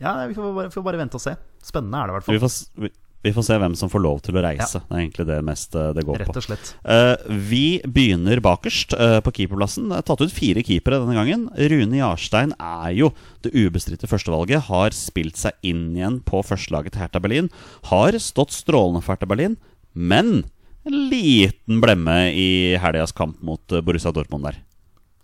ja, 0.00 0.16
vi 0.24 0.34
får, 0.34 0.56
bare, 0.56 0.72
får 0.72 0.86
bare 0.88 1.02
vente 1.02 1.20
og 1.20 1.24
se. 1.26 1.36
Spennende 1.60 2.00
er 2.00 2.08
det 2.08 2.14
i 2.14 2.18
hvert 2.18 2.28
fall. 2.30 2.40
Vi 2.40 2.44
får, 2.46 2.96
vi 3.24 3.32
får 3.36 3.44
se 3.46 3.56
hvem 3.60 3.74
som 3.76 3.90
får 3.92 4.02
lov 4.04 4.20
til 4.24 4.38
å 4.38 4.44
reise. 4.44 4.80
Ja. 4.80 4.86
Det 4.86 4.96
er 4.96 5.02
egentlig 5.02 5.26
det 5.28 5.38
mest 5.44 5.74
det 5.76 6.04
går 6.08 6.22
Rett 6.22 6.38
og 6.40 6.46
slett. 6.46 6.70
på. 6.72 6.94
Uh, 6.96 7.40
vi 7.50 7.64
begynner 7.84 8.40
bakerst 8.44 8.94
uh, 8.96 9.18
på 9.24 9.34
keeperplassen. 9.36 9.90
Tatt 10.06 10.24
ut 10.24 10.32
fire 10.32 10.64
keepere 10.64 11.02
denne 11.02 11.18
gangen. 11.18 11.48
Rune 11.72 12.00
Jarstein 12.00 12.54
er 12.56 12.94
jo 12.96 13.10
det 13.44 13.52
ubestridte 13.52 14.08
førstevalget. 14.10 14.70
Har 14.70 14.96
spilt 14.96 15.40
seg 15.40 15.58
inn 15.66 15.90
igjen 15.98 16.22
på 16.24 16.40
førstelaget 16.46 16.96
til 16.96 17.04
Hertha 17.04 17.20
Berlin. 17.20 17.52
Har 17.92 18.16
stått 18.22 18.56
strålende 18.56 19.04
for 19.04 19.16
Hertha 19.16 19.28
Berlin, 19.28 19.58
men 19.92 20.40
en 20.88 20.96
liten 21.12 21.82
blemme 21.82 22.16
i 22.32 22.50
helgas 22.80 23.12
kamp 23.12 23.42
mot 23.44 23.80
Borussia 23.84 24.14
Dortmund 24.16 24.48
der. 24.48 24.62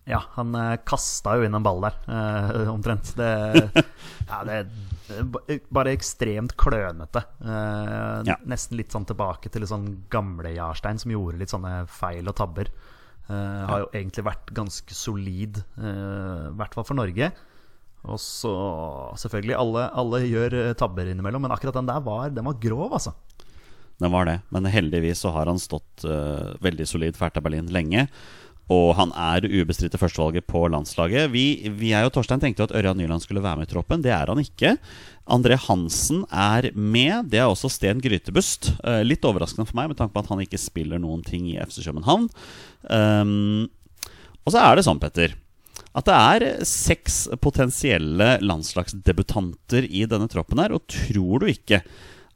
Ja, 0.07 0.21
han 0.37 0.55
eh, 0.55 0.77
kasta 0.87 1.35
jo 1.37 1.47
inn 1.47 1.57
en 1.59 1.65
ball 1.67 1.83
der, 1.83 1.97
eh, 2.07 2.69
omtrent. 2.71 3.11
Det, 3.19 3.31
ja, 4.31 4.43
det 4.47 4.61
bare 5.71 5.95
ekstremt 5.95 6.55
klønete. 6.59 7.23
Eh, 7.43 8.21
ja. 8.29 8.37
Nesten 8.47 8.79
litt 8.79 8.95
sånn 8.95 9.07
tilbake 9.09 9.51
til 9.53 9.67
sånn 9.67 9.89
gamle 10.11 10.55
Jarstein, 10.55 11.01
som 11.03 11.11
gjorde 11.11 11.41
litt 11.43 11.53
sånne 11.53 11.81
feil 11.91 12.31
og 12.31 12.37
tabber. 12.39 12.71
Eh, 13.27 13.67
har 13.67 13.83
jo 13.83 13.91
egentlig 13.93 14.27
vært 14.29 14.55
ganske 14.55 14.95
solid, 14.95 15.59
uh, 15.81 16.53
i 16.53 16.57
hvert 16.61 16.79
fall 16.79 16.87
for 16.87 16.99
Norge. 16.99 17.33
Og 18.07 18.21
så 18.23 18.55
selvfølgelig, 19.19 19.57
alle, 19.59 19.89
alle 19.91 20.23
gjør 20.29 20.61
tabber 20.79 21.11
innimellom, 21.11 21.43
men 21.43 21.55
akkurat 21.55 21.75
den 21.81 21.91
der 21.91 22.05
var, 22.07 22.31
den 22.31 22.47
var 22.47 22.61
grov, 22.63 22.93
altså. 22.95 23.17
Den 23.99 24.13
var 24.13 24.29
det, 24.29 24.37
men 24.55 24.69
heldigvis 24.71 25.25
så 25.25 25.33
har 25.35 25.49
han 25.51 25.59
stått 25.59 26.05
veldig 26.63 26.85
solid 26.87 27.17
for 27.17 27.27
Hertha 27.27 27.41
Berlin 27.43 27.71
lenge. 27.73 28.05
Og 28.73 28.97
han 28.99 29.13
er 29.15 29.47
ubestridte 29.47 29.99
førstevalget 30.01 30.47
på 30.51 30.65
landslaget. 30.73 31.31
Vi, 31.31 31.71
vi 31.79 31.93
er 31.95 32.09
og 32.09 32.13
Torstein 32.17 32.43
tenkte 32.43 32.65
jo 32.65 32.67
at 32.67 32.75
Ørjan 32.81 32.99
Nyland 32.99 33.23
skulle 33.23 33.45
være 33.45 33.61
med 33.61 33.69
i 33.69 33.71
troppen. 33.71 34.03
Det 34.03 34.11
er 34.11 34.33
han 34.33 34.43
ikke. 34.43 34.75
André 35.31 35.59
Hansen 35.69 36.25
er 36.35 36.73
med. 36.75 37.31
Det 37.31 37.39
er 37.39 37.47
også 37.47 37.71
Sten 37.71 38.03
Grytebust. 38.03 38.73
Uh, 38.83 39.05
litt 39.07 39.23
overraskende 39.27 39.69
for 39.69 39.79
meg 39.79 39.93
med 39.93 40.01
tanke 40.01 40.17
på 40.17 40.25
at 40.25 40.33
han 40.33 40.43
ikke 40.43 40.59
spiller 40.59 41.03
noen 41.03 41.23
ting 41.27 41.47
i 41.53 41.59
FC 41.63 41.85
København. 41.87 42.27
Um, 42.91 43.69
og 44.43 44.55
så 44.55 44.63
er 44.63 44.79
det 44.79 44.87
sånn, 44.87 45.03
Petter, 45.03 45.39
at 45.97 46.07
det 46.07 46.17
er 46.17 46.67
seks 46.69 47.23
potensielle 47.43 48.37
landslagsdebutanter 48.43 49.87
i 49.87 50.05
denne 50.11 50.27
troppen 50.31 50.63
her. 50.63 50.75
Og 50.75 50.85
tror 50.91 51.43
du 51.43 51.51
ikke 51.55 51.85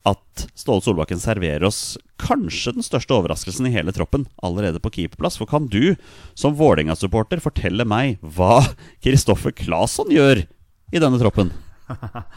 at 0.08 0.44
Ståle 0.56 0.80
Solbakken 0.84 1.20
serverer 1.20 1.66
oss 1.68 1.98
kanskje 2.20 2.74
den 2.76 2.84
største 2.84 3.16
overraskelsen 3.16 3.68
i 3.68 3.74
hele 3.74 3.92
troppen 3.96 4.26
allerede 4.44 4.80
på 4.80 4.92
keeperplass. 4.94 5.36
For 5.40 5.48
kan 5.50 5.68
du 5.70 5.96
som 6.38 6.56
Vålerenga-supporter 6.56 7.42
fortelle 7.44 7.84
meg 7.88 8.20
hva 8.22 8.62
Kristoffer 9.04 9.52
Claesson 9.56 10.12
gjør 10.14 10.44
i 10.44 11.02
denne 11.02 11.20
troppen? 11.20 11.52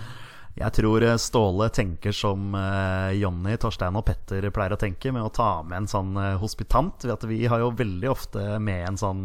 Jeg 0.53 0.69
tror 0.75 1.01
eh, 1.01 1.17
Ståle 1.17 1.69
tenker 1.73 2.13
som 2.13 2.53
eh, 2.57 3.15
Jonny, 3.17 3.55
Torstein 3.57 3.95
og 3.97 4.05
Petter 4.05 4.45
pleier 4.53 4.75
å 4.75 4.81
tenke, 4.81 5.09
med 5.15 5.25
å 5.25 5.31
ta 5.33 5.63
med 5.65 5.79
en 5.81 5.89
sånn 5.89 6.11
eh, 6.19 6.35
hospitant. 6.37 7.07
Vi 7.25 7.45
har 7.49 7.63
jo 7.63 7.71
veldig 7.79 8.11
ofte 8.11 8.43
med 8.61 8.85
en 8.91 8.99
sånn 9.01 9.23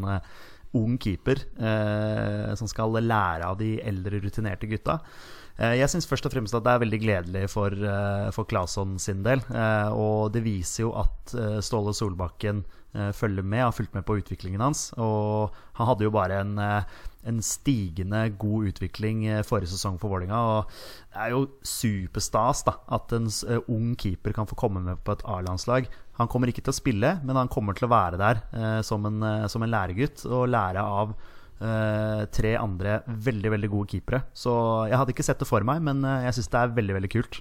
ung 0.77 0.97
keeper 1.01 1.41
eh, 1.57 2.55
som 2.57 2.69
skal 2.69 2.99
lære 3.01 3.47
av 3.47 3.59
de 3.61 3.77
eldre, 3.85 4.21
rutinerte 4.25 4.69
gutta. 4.71 4.99
Eh, 5.59 5.75
jeg 5.81 5.91
syns 5.91 6.07
først 6.07 6.29
og 6.29 6.35
fremst 6.35 6.55
at 6.55 6.63
det 6.63 6.71
er 6.71 6.83
veldig 6.85 6.99
gledelig 7.03 7.45
for, 7.51 7.75
eh, 7.75 8.31
for 8.35 8.47
Claesson 8.47 8.95
sin 9.03 9.25
del. 9.27 9.43
Eh, 9.51 9.91
og 9.91 10.33
det 10.33 10.45
viser 10.45 10.87
jo 10.87 10.95
at 10.95 11.35
Ståle 11.65 11.95
Solbakken 11.95 12.65
følger 13.13 13.45
med, 13.45 13.61
har 13.61 13.75
fulgt 13.77 13.93
med 13.93 14.03
på 14.09 14.17
utviklingen 14.17 14.63
hans. 14.65 14.95
Og 14.97 15.53
han 15.77 15.87
hadde 15.87 16.07
jo 16.07 16.11
bare 16.11 16.39
en, 16.41 16.55
en 16.59 17.43
stigende 17.45 18.23
god 18.41 18.71
utvikling 18.71 19.27
forrige 19.45 19.69
sesong 19.75 19.99
for 20.01 20.09
Vålinga 20.09 20.39
Og 20.39 20.73
det 21.13 21.21
er 21.21 21.35
jo 21.35 21.43
superstas 21.61 22.65
da 22.65 22.79
at 22.89 23.13
en 23.13 23.29
ung 23.69 23.93
keeper 23.95 24.33
kan 24.33 24.49
få 24.49 24.57
komme 24.57 24.81
med 24.81 25.05
på 25.05 25.13
et 25.13 25.23
A-landslag. 25.29 25.87
Han 26.17 26.33
kommer 26.33 26.49
ikke 26.49 26.65
til 26.65 26.73
å 26.73 26.81
spille, 26.81 27.13
men 27.23 27.37
han 27.37 27.53
kommer 27.53 27.77
til 27.77 27.87
å 27.87 27.93
være 27.93 28.17
der 28.17 28.41
som, 28.83 29.05
en, 29.05 29.21
som 29.53 29.63
en 29.63 29.75
læregutt 29.77 30.25
og 30.25 30.49
lære 30.49 30.81
av 30.81 31.13
eh, 31.61 32.23
tre 32.35 32.55
andre 32.59 33.01
veldig 33.07 33.53
veldig 33.55 33.71
gode 33.73 33.93
keepere. 33.93 34.23
Så 34.37 34.53
jeg 34.91 34.99
hadde 34.99 35.15
ikke 35.15 35.27
sett 35.27 35.43
det 35.43 35.49
for 35.51 35.67
meg, 35.67 35.83
men 35.85 36.05
eh, 36.07 36.27
jeg 36.29 36.39
syns 36.39 36.53
det 36.55 36.61
er 36.63 36.77
veldig 36.79 36.99
veldig 36.99 37.13
kult. 37.17 37.41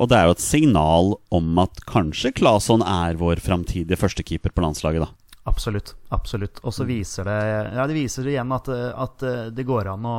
Og 0.00 0.08
det 0.08 0.16
er 0.16 0.28
jo 0.28 0.36
et 0.36 0.44
signal 0.44 1.14
om 1.34 1.58
at 1.60 1.82
kanskje 1.88 2.32
Claesson 2.38 2.84
er 2.84 3.18
vår 3.20 3.42
framtidige 3.44 3.98
førstekeeper 4.00 4.54
på 4.54 4.64
landslaget, 4.64 5.04
da. 5.04 5.21
Absolutt. 5.44 5.96
absolutt 6.14 6.60
Og 6.62 6.70
så 6.70 6.84
viser 6.86 7.26
det 7.26 7.38
Ja, 7.74 7.86
det 7.90 7.96
viser 7.96 8.28
igjen 8.30 8.52
at, 8.54 8.68
at 8.70 9.24
eh, 9.26 9.48
det 9.50 9.64
går 9.66 9.88
an 9.90 10.06
å 10.06 10.16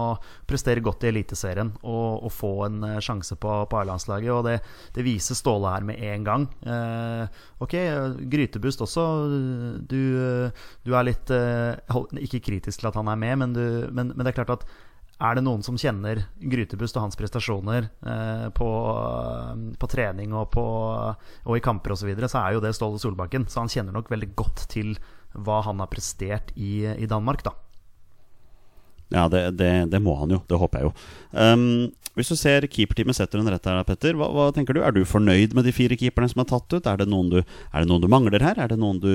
prestere 0.50 0.84
godt 0.84 1.06
i 1.06 1.14
Eliteserien 1.14 1.70
og, 1.80 2.26
og 2.28 2.34
få 2.34 2.52
en 2.66 2.84
eh, 2.90 3.00
sjanse 3.04 3.38
på, 3.40 3.54
på 3.72 3.80
A-landslaget. 3.80 4.32
Og 4.36 4.44
det, 4.50 4.58
det 4.96 5.06
viser 5.08 5.40
Ståle 5.40 5.72
her 5.72 5.88
med 5.88 6.04
en 6.04 6.28
gang. 6.28 6.48
Eh, 6.68 7.40
ok, 7.64 7.76
Grytebust 8.36 8.84
også. 8.84 9.06
Du, 9.88 10.04
du 10.84 10.92
er 10.92 11.08
litt 11.08 11.32
eh, 11.32 12.04
Ikke 12.20 12.44
kritisk 12.44 12.84
til 12.84 12.92
at 12.92 13.00
han 13.00 13.14
er 13.14 13.24
med, 13.24 13.40
men, 13.46 13.56
du, 13.56 13.66
men, 13.96 14.12
men 14.12 14.26
det 14.26 14.34
er 14.34 14.42
klart 14.44 14.58
at 14.60 14.68
er 15.24 15.38
det 15.38 15.44
noen 15.46 15.64
som 15.64 15.78
kjenner 15.80 16.26
Grytebust 16.52 16.98
og 17.00 17.06
hans 17.06 17.18
prestasjoner 17.20 17.88
eh, 17.88 18.48
på, 18.56 18.70
på 19.80 19.90
trening 19.92 20.36
og, 20.36 20.50
på, 20.52 20.64
og 21.48 21.58
i 21.58 21.64
kamper 21.64 21.96
osv., 21.96 22.04
så, 22.04 22.10
videre, 22.12 22.30
så 22.32 22.42
er 22.42 22.58
jo 22.58 22.64
det 22.64 22.74
Ståle 22.76 23.00
Solbakken. 23.00 23.48
Så 23.48 23.62
han 23.62 23.72
kjenner 23.72 23.96
nok 23.96 24.12
veldig 24.12 24.34
godt 24.36 24.66
til 24.74 24.98
hva 25.34 25.62
han 25.66 25.80
har 25.82 25.92
prestert 25.92 26.52
i, 26.60 26.84
i 26.92 27.08
Danmark, 27.10 27.46
da. 27.48 27.56
Ja, 29.14 29.28
det, 29.30 29.46
det, 29.60 29.72
det 29.94 30.02
må 30.02 30.16
han 30.20 30.34
jo. 30.34 30.42
Det 30.50 30.58
håper 30.60 30.82
jeg 30.82 30.90
jo. 30.90 30.94
Um, 31.32 31.92
hvis 32.18 32.30
du 32.34 32.38
ser 32.38 32.66
keeperteamet 32.70 33.18
setter 33.18 33.40
den 33.40 33.50
rett 33.54 33.70
her, 33.70 33.82
Petter, 33.88 34.18
hva, 34.18 34.28
hva 34.34 34.50
tenker 34.54 34.76
du? 34.76 34.82
Er 34.84 34.94
du 34.96 35.04
fornøyd 35.08 35.56
med 35.58 35.68
de 35.68 35.74
fire 35.76 35.98
keeperne 36.00 36.30
som 36.32 36.44
er 36.44 36.50
tatt 36.50 36.74
ut? 36.74 36.90
Er 36.90 37.00
det 37.00 37.08
du, 37.08 37.40
er 37.40 37.78
det 37.80 37.90
noen 37.90 38.04
du 38.04 38.10
mangler 38.12 38.44
her? 38.44 38.60
Er 38.60 38.74
det 38.74 38.80
noen 38.82 39.00
du 39.04 39.14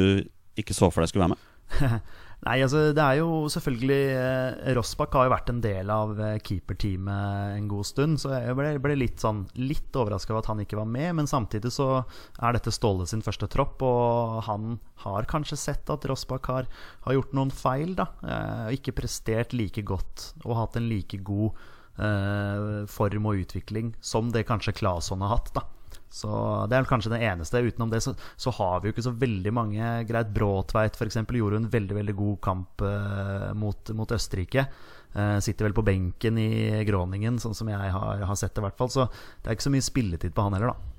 ikke 0.59 0.77
så 0.77 0.91
for 0.91 1.03
deg 1.03 1.13
skulle 1.13 1.29
være 1.29 1.37
med? 1.37 2.09
Nei, 2.47 2.61
altså 2.63 2.93
det 2.95 3.03
er 3.03 3.17
jo 3.19 3.49
selvfølgelig 3.51 4.03
eh, 4.15 4.69
Rossbakk 4.77 5.17
har 5.19 5.27
jo 5.27 5.33
vært 5.33 5.49
en 5.51 5.63
del 5.63 5.89
av 5.91 6.13
eh, 6.23 6.37
keeperteamet 6.47 7.57
en 7.57 7.67
god 7.71 7.89
stund, 7.89 8.21
så 8.23 8.31
jeg 8.37 8.55
ble, 8.55 8.69
ble 8.85 8.95
litt 8.95 9.19
sånn 9.25 9.41
Litt 9.59 9.97
overraska 9.99 10.31
over 10.31 10.45
at 10.45 10.51
han 10.53 10.63
ikke 10.63 10.79
var 10.79 10.87
med, 10.87 11.17
men 11.19 11.31
samtidig 11.31 11.73
så 11.75 11.89
er 11.99 12.55
dette 12.55 12.71
Ståle 12.75 13.09
sin 13.11 13.25
første 13.27 13.49
tropp, 13.51 13.83
og 13.83 14.39
han 14.47 14.77
har 15.03 15.27
kanskje 15.31 15.59
sett 15.59 15.91
at 15.91 16.07
Rossbakk 16.07 16.47
har, 16.53 16.69
har 17.09 17.17
gjort 17.19 17.35
noen 17.35 17.51
feil, 17.51 17.97
da. 17.99 18.07
eh, 18.23 18.77
ikke 18.79 18.95
prestert 19.01 19.57
like 19.59 19.83
godt 19.83 20.31
og 20.45 20.55
hatt 20.61 20.79
en 20.79 20.87
like 20.93 21.19
god 21.27 21.59
eh, 21.99 22.87
form 22.87 23.27
og 23.33 23.43
utvikling 23.43 23.97
som 23.99 24.31
det 24.31 24.47
kanskje 24.47 24.79
Claesson 24.79 25.27
har 25.27 25.35
hatt, 25.35 25.51
da. 25.59 25.67
Så 26.11 26.29
Det 26.69 26.77
er 26.77 26.83
vel 26.83 26.91
kanskje 26.91 27.13
det 27.13 27.23
eneste. 27.29 27.63
Utenom 27.65 27.91
det 27.93 28.01
så, 28.05 28.15
så 28.37 28.53
har 28.59 28.81
vi 28.81 28.89
jo 28.89 28.95
ikke 28.97 29.07
så 29.09 29.15
veldig 29.17 29.53
mange. 29.55 29.91
Greit 30.09 30.31
Bråtveit 30.35 30.97
f.eks. 30.97 31.21
gjorde 31.21 31.63
en 31.63 31.71
veldig 31.73 31.99
veldig 32.01 32.15
god 32.19 32.39
kamp 32.45 32.85
eh, 32.87 33.51
mot, 33.59 33.93
mot 33.97 34.15
Østerrike. 34.17 34.67
Eh, 35.15 35.39
sitter 35.45 35.69
vel 35.69 35.77
på 35.77 35.85
benken 35.87 36.39
i 36.41 36.85
Groningen, 36.89 37.41
sånn 37.43 37.57
som 37.57 37.71
jeg 37.71 37.93
har, 37.95 38.23
har 38.29 38.39
sett 38.39 38.55
det. 38.55 38.63
i 38.63 38.67
hvert 38.69 38.79
fall 38.79 38.93
Så 38.93 39.09
det 39.09 39.51
er 39.51 39.59
ikke 39.59 39.69
så 39.69 39.75
mye 39.75 39.89
spilletid 39.89 40.37
på 40.37 40.47
han 40.47 40.57
heller, 40.57 40.75
da. 40.75 40.95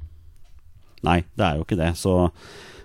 Nei, 1.10 1.22
det 1.40 1.46
er 1.46 1.58
jo 1.60 1.66
ikke 1.66 1.80
det. 1.80 1.94
Så 1.98 2.16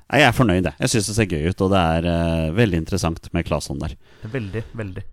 jeg 0.04 0.22
er 0.28 0.36
fornøyd, 0.36 0.68
jeg. 0.68 0.76
Jeg 0.84 0.92
syns 0.92 1.10
det 1.10 1.18
ser 1.18 1.30
gøy 1.32 1.50
ut, 1.50 1.66
og 1.66 1.74
det 1.74 1.84
er 1.98 2.08
eh, 2.12 2.54
veldig 2.56 2.82
interessant 2.84 3.30
med 3.34 3.46
Claesson 3.48 3.80
der. 3.82 3.96
Veldig, 4.30 4.64
veldig. 4.76 5.04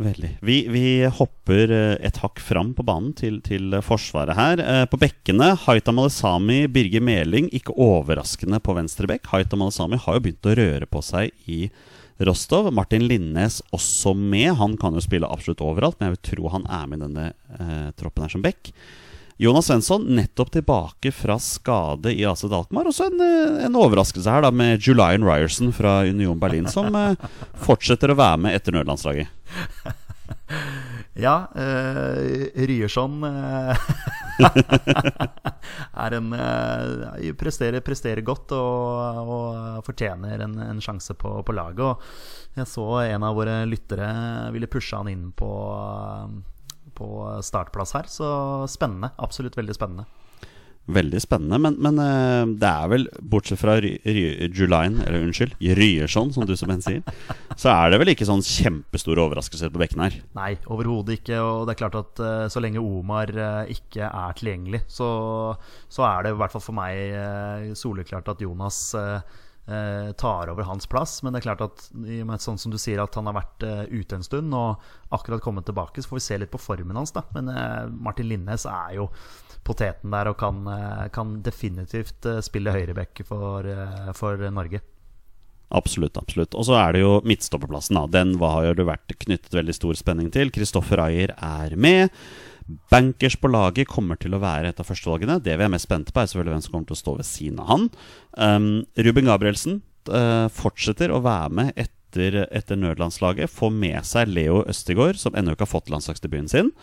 Veldig. 0.00 0.30
Vi, 0.40 0.56
vi 0.72 0.84
hopper 1.12 1.72
eh, 1.76 1.96
et 2.08 2.20
hakk 2.22 2.40
fram 2.40 2.72
på 2.76 2.84
banen 2.88 3.12
til, 3.16 3.40
til 3.44 3.74
Forsvaret 3.84 4.36
her. 4.38 4.62
Eh, 4.64 4.84
På 4.88 4.96
bekkene 5.00 5.52
Haita 5.66 5.92
Malesami, 5.92 6.62
Birger 6.72 7.04
Meling. 7.04 7.50
Ikke 7.56 7.76
overraskende 7.76 8.62
på 8.64 8.76
venstre 8.78 9.10
bekk. 9.10 9.28
Haita 9.34 9.60
Malesami 9.60 10.00
har 10.00 10.16
jo 10.16 10.24
begynt 10.24 10.48
å 10.48 10.56
røre 10.56 10.88
på 10.88 11.04
seg 11.04 11.34
i 11.52 11.66
Rostov. 12.24 12.70
Martin 12.72 13.04
Linnes 13.08 13.60
også 13.76 14.14
med. 14.16 14.54
Han 14.60 14.78
kan 14.80 14.96
jo 14.96 15.04
spille 15.04 15.28
absolutt 15.28 15.62
overalt, 15.64 16.00
men 16.00 16.10
jeg 16.10 16.16
vil 16.16 16.26
tro 16.30 16.54
han 16.56 16.66
er 16.68 16.88
med 16.88 17.00
i 17.00 17.04
denne 17.06 17.28
eh, 17.58 17.86
troppen 18.00 18.24
her 18.24 18.32
som 18.32 18.44
bekk. 18.44 18.72
Jonas 19.40 19.70
Svensson 19.70 20.02
nettopp 20.04 20.50
tilbake 20.52 21.12
fra 21.16 21.38
skade 21.40 22.12
i 22.12 22.26
AC 22.28 22.42
Dalkmar, 22.44 22.90
Også 22.90 23.06
en, 23.08 23.20
eh, 23.24 23.64
en 23.64 23.78
overraskelse 23.78 24.28
her 24.28 24.44
da 24.44 24.50
med 24.52 24.84
Julian 24.84 25.24
Ryerson 25.24 25.72
fra 25.72 26.02
Union 26.04 26.38
Berlin, 26.38 26.68
som 26.68 26.92
eh, 26.94 27.16
fortsetter 27.64 28.12
å 28.12 28.18
være 28.20 28.36
med 28.44 28.58
etter 28.58 28.76
nødlandslaget. 28.76 29.32
Ja, 31.20 31.50
uh, 31.56 32.46
Ryerson 32.54 33.24
eh, 33.24 33.76
er 36.04 36.14
en 36.16 36.32
eh, 36.32 37.32
presterer, 37.36 37.82
presterer 37.84 38.22
godt 38.24 38.54
og, 38.56 39.18
og 39.34 39.82
fortjener 39.84 40.44
en, 40.46 40.54
en 40.64 40.80
sjanse 40.80 41.16
på, 41.18 41.34
på 41.44 41.56
laget. 41.56 41.82
Og 41.82 42.56
jeg 42.60 42.70
så 42.70 42.86
en 43.02 43.26
av 43.26 43.36
våre 43.36 43.58
lyttere 43.68 44.08
ville 44.54 44.70
pushe 44.70 44.96
han 44.96 45.10
inn 45.10 45.28
på, 45.36 45.50
på 47.00 47.10
startplass 47.42 47.96
her, 47.96 48.12
så 48.12 48.30
spennende. 48.70 49.14
Absolutt 49.24 49.56
veldig 49.58 49.74
spennende. 49.80 50.06
Veldig 50.90 51.20
spennende, 51.22 51.58
men, 51.62 51.74
men 51.84 51.98
eh, 52.02 52.52
det 52.58 52.66
er 52.66 52.88
vel, 52.90 53.04
bortsett 53.30 53.60
fra 53.60 53.76
Ry- 53.78 53.98
Ry- 54.02 54.48
Julian, 54.56 54.96
eller 55.04 55.22
unnskyld, 55.22 55.52
Ryerson, 55.78 56.32
som 56.34 56.46
du 56.48 56.54
så 56.58 56.66
pent 56.66 56.82
sier, 56.82 57.04
så 57.54 57.68
er 57.70 57.92
det 57.92 58.00
vel 58.00 58.10
ikke 58.14 58.26
sånn 58.26 58.42
kjempestore 58.42 59.22
overraskelser 59.22 59.70
på 59.70 59.82
bekken 59.84 60.02
her. 60.02 60.16
Nei, 60.34 60.48
overhodet 60.72 61.20
ikke. 61.20 61.38
Og 61.44 61.68
det 61.68 61.76
er 61.76 61.80
klart 61.84 61.98
at 62.00 62.22
eh, 62.24 62.46
så 62.50 62.64
lenge 62.64 62.82
Omar 62.82 63.30
eh, 63.30 63.70
ikke 63.76 64.08
er 64.08 64.34
tilgjengelig, 64.40 64.82
så, 64.90 65.10
så 65.92 66.08
er 66.08 66.26
det 66.26 66.34
i 66.34 66.40
hvert 66.40 66.56
fall 66.56 66.64
for 66.64 66.80
meg 66.80 67.76
soleklart 67.78 68.32
at 68.34 68.42
Jonas 68.48 68.80
tar 70.18 70.50
over 70.52 70.66
hans 70.66 70.88
plass. 70.90 71.20
Men 71.22 71.32
det 71.32 71.40
er 71.40 71.48
klart 71.48 71.64
at 71.66 71.84
i 72.04 72.20
og 72.22 72.30
med 72.30 72.42
sånn 72.42 72.58
som 72.60 72.72
du 72.72 72.78
sier 72.80 73.02
at 73.02 73.14
han 73.18 73.28
har 73.30 73.36
vært 73.38 73.66
eh, 73.66 73.84
ute 73.90 74.18
en 74.18 74.26
stund 74.26 74.56
og 74.56 74.90
akkurat 75.14 75.42
kommet 75.44 75.68
tilbake, 75.68 76.02
så 76.02 76.12
får 76.12 76.20
vi 76.20 76.26
se 76.26 76.40
litt 76.42 76.52
på 76.52 76.62
formen 76.62 76.98
hans. 76.98 77.14
da 77.16 77.24
Men 77.36 77.50
eh, 77.52 77.86
Martin 77.90 78.30
Linnes 78.30 78.66
er 78.70 78.96
jo 78.98 79.10
poteten 79.66 80.14
der 80.14 80.30
og 80.30 80.38
kan, 80.40 80.62
eh, 80.66 81.08
kan 81.14 81.40
definitivt 81.44 82.26
eh, 82.26 82.40
spille 82.44 82.72
høyreback 82.74 83.22
for, 83.28 83.66
eh, 83.66 84.12
for 84.16 84.40
Norge. 84.50 84.80
Absolutt, 85.70 86.16
absolutt. 86.18 86.54
Og 86.58 86.66
så 86.66 86.74
er 86.80 86.96
det 86.96 87.02
jo 87.04 87.20
midtstopperplassen. 87.22 87.94
da 87.94 88.06
Den 88.10 88.34
har 88.40 88.64
jo 88.74 88.88
vært 88.88 89.14
knyttet 89.22 89.54
veldig 89.54 89.74
stor 89.76 89.94
spenning 89.94 90.30
til. 90.34 90.50
Kristoffer 90.50 90.98
Ayer 90.98 91.30
er 91.36 91.76
med. 91.76 92.10
Bankers 92.92 93.36
på 93.40 93.50
laget 93.50 93.88
kommer 93.90 94.18
til 94.20 94.34
å 94.36 94.42
være 94.42 94.72
et 94.72 94.80
av 94.82 94.88
førstevalgene. 94.88 95.40
Det 95.42 95.56
vi 95.58 95.66
er 95.66 95.72
mest 95.72 95.88
spente 95.88 96.14
på, 96.14 96.22
er 96.22 96.30
selvfølgelig 96.30 96.56
hvem 96.56 96.64
som 96.64 96.74
kommer 96.74 96.90
til 96.90 96.98
å 96.98 97.02
stå 97.02 97.14
ved 97.20 97.28
siden 97.28 97.62
av 97.62 97.70
han. 97.70 97.86
Um, 98.36 98.68
Ruben 98.98 99.30
Gabrielsen 99.30 99.80
uh, 100.10 100.46
fortsetter 100.54 101.12
å 101.14 101.22
være 101.24 101.52
med 101.60 101.72
etter, 101.80 102.42
etter 102.48 102.80
nødlandslaget. 102.80 103.52
Får 103.52 103.72
med 103.74 104.06
seg 104.08 104.32
Leo 104.32 104.64
Østigård, 104.70 105.20
som 105.20 105.36
ennå 105.38 105.54
ikke 105.56 105.66
har 105.66 105.74
fått 105.74 105.92
landslagsdebuten 105.92 106.50
sin. 106.52 106.74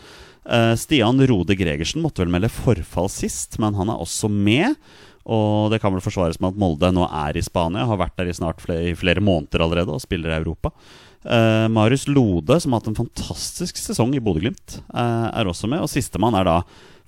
Uh, 0.48 0.74
Stian 0.80 1.20
Rode 1.30 1.58
Gregersen 1.60 2.04
måtte 2.04 2.24
vel 2.24 2.34
melde 2.34 2.52
forfall 2.54 3.12
sist, 3.12 3.60
men 3.62 3.78
han 3.80 3.92
er 3.94 4.02
også 4.04 4.32
med. 4.32 4.80
Og 5.28 5.74
det 5.74 5.82
kan 5.84 5.92
vel 5.92 6.04
forsvares 6.04 6.40
med 6.40 6.54
at 6.54 6.62
Molde 6.62 6.90
nå 6.96 7.04
er 7.12 7.36
i 7.36 7.44
Spania, 7.44 7.88
har 7.90 8.00
vært 8.00 8.16
der 8.20 8.32
i 8.32 8.36
snart 8.38 8.64
flere, 8.64 8.94
i 8.94 8.96
flere 8.96 9.24
måneder 9.24 9.66
allerede 9.66 9.92
og 9.92 10.04
spiller 10.04 10.32
i 10.32 10.40
Europa. 10.40 10.72
Eh, 11.26 11.68
Marius 11.74 12.08
Lode, 12.08 12.60
som 12.62 12.74
har 12.74 12.82
hatt 12.82 12.92
en 12.92 13.00
fantastisk 13.00 13.80
sesong 13.82 14.14
i 14.16 14.22
Bodø-Glimt, 14.24 14.82
uh, 14.94 15.30
er 15.34 15.50
også 15.50 15.70
med. 15.72 15.82
Og 15.84 15.92
sistemann 15.92 16.38
er 16.38 16.48
da, 16.48 16.60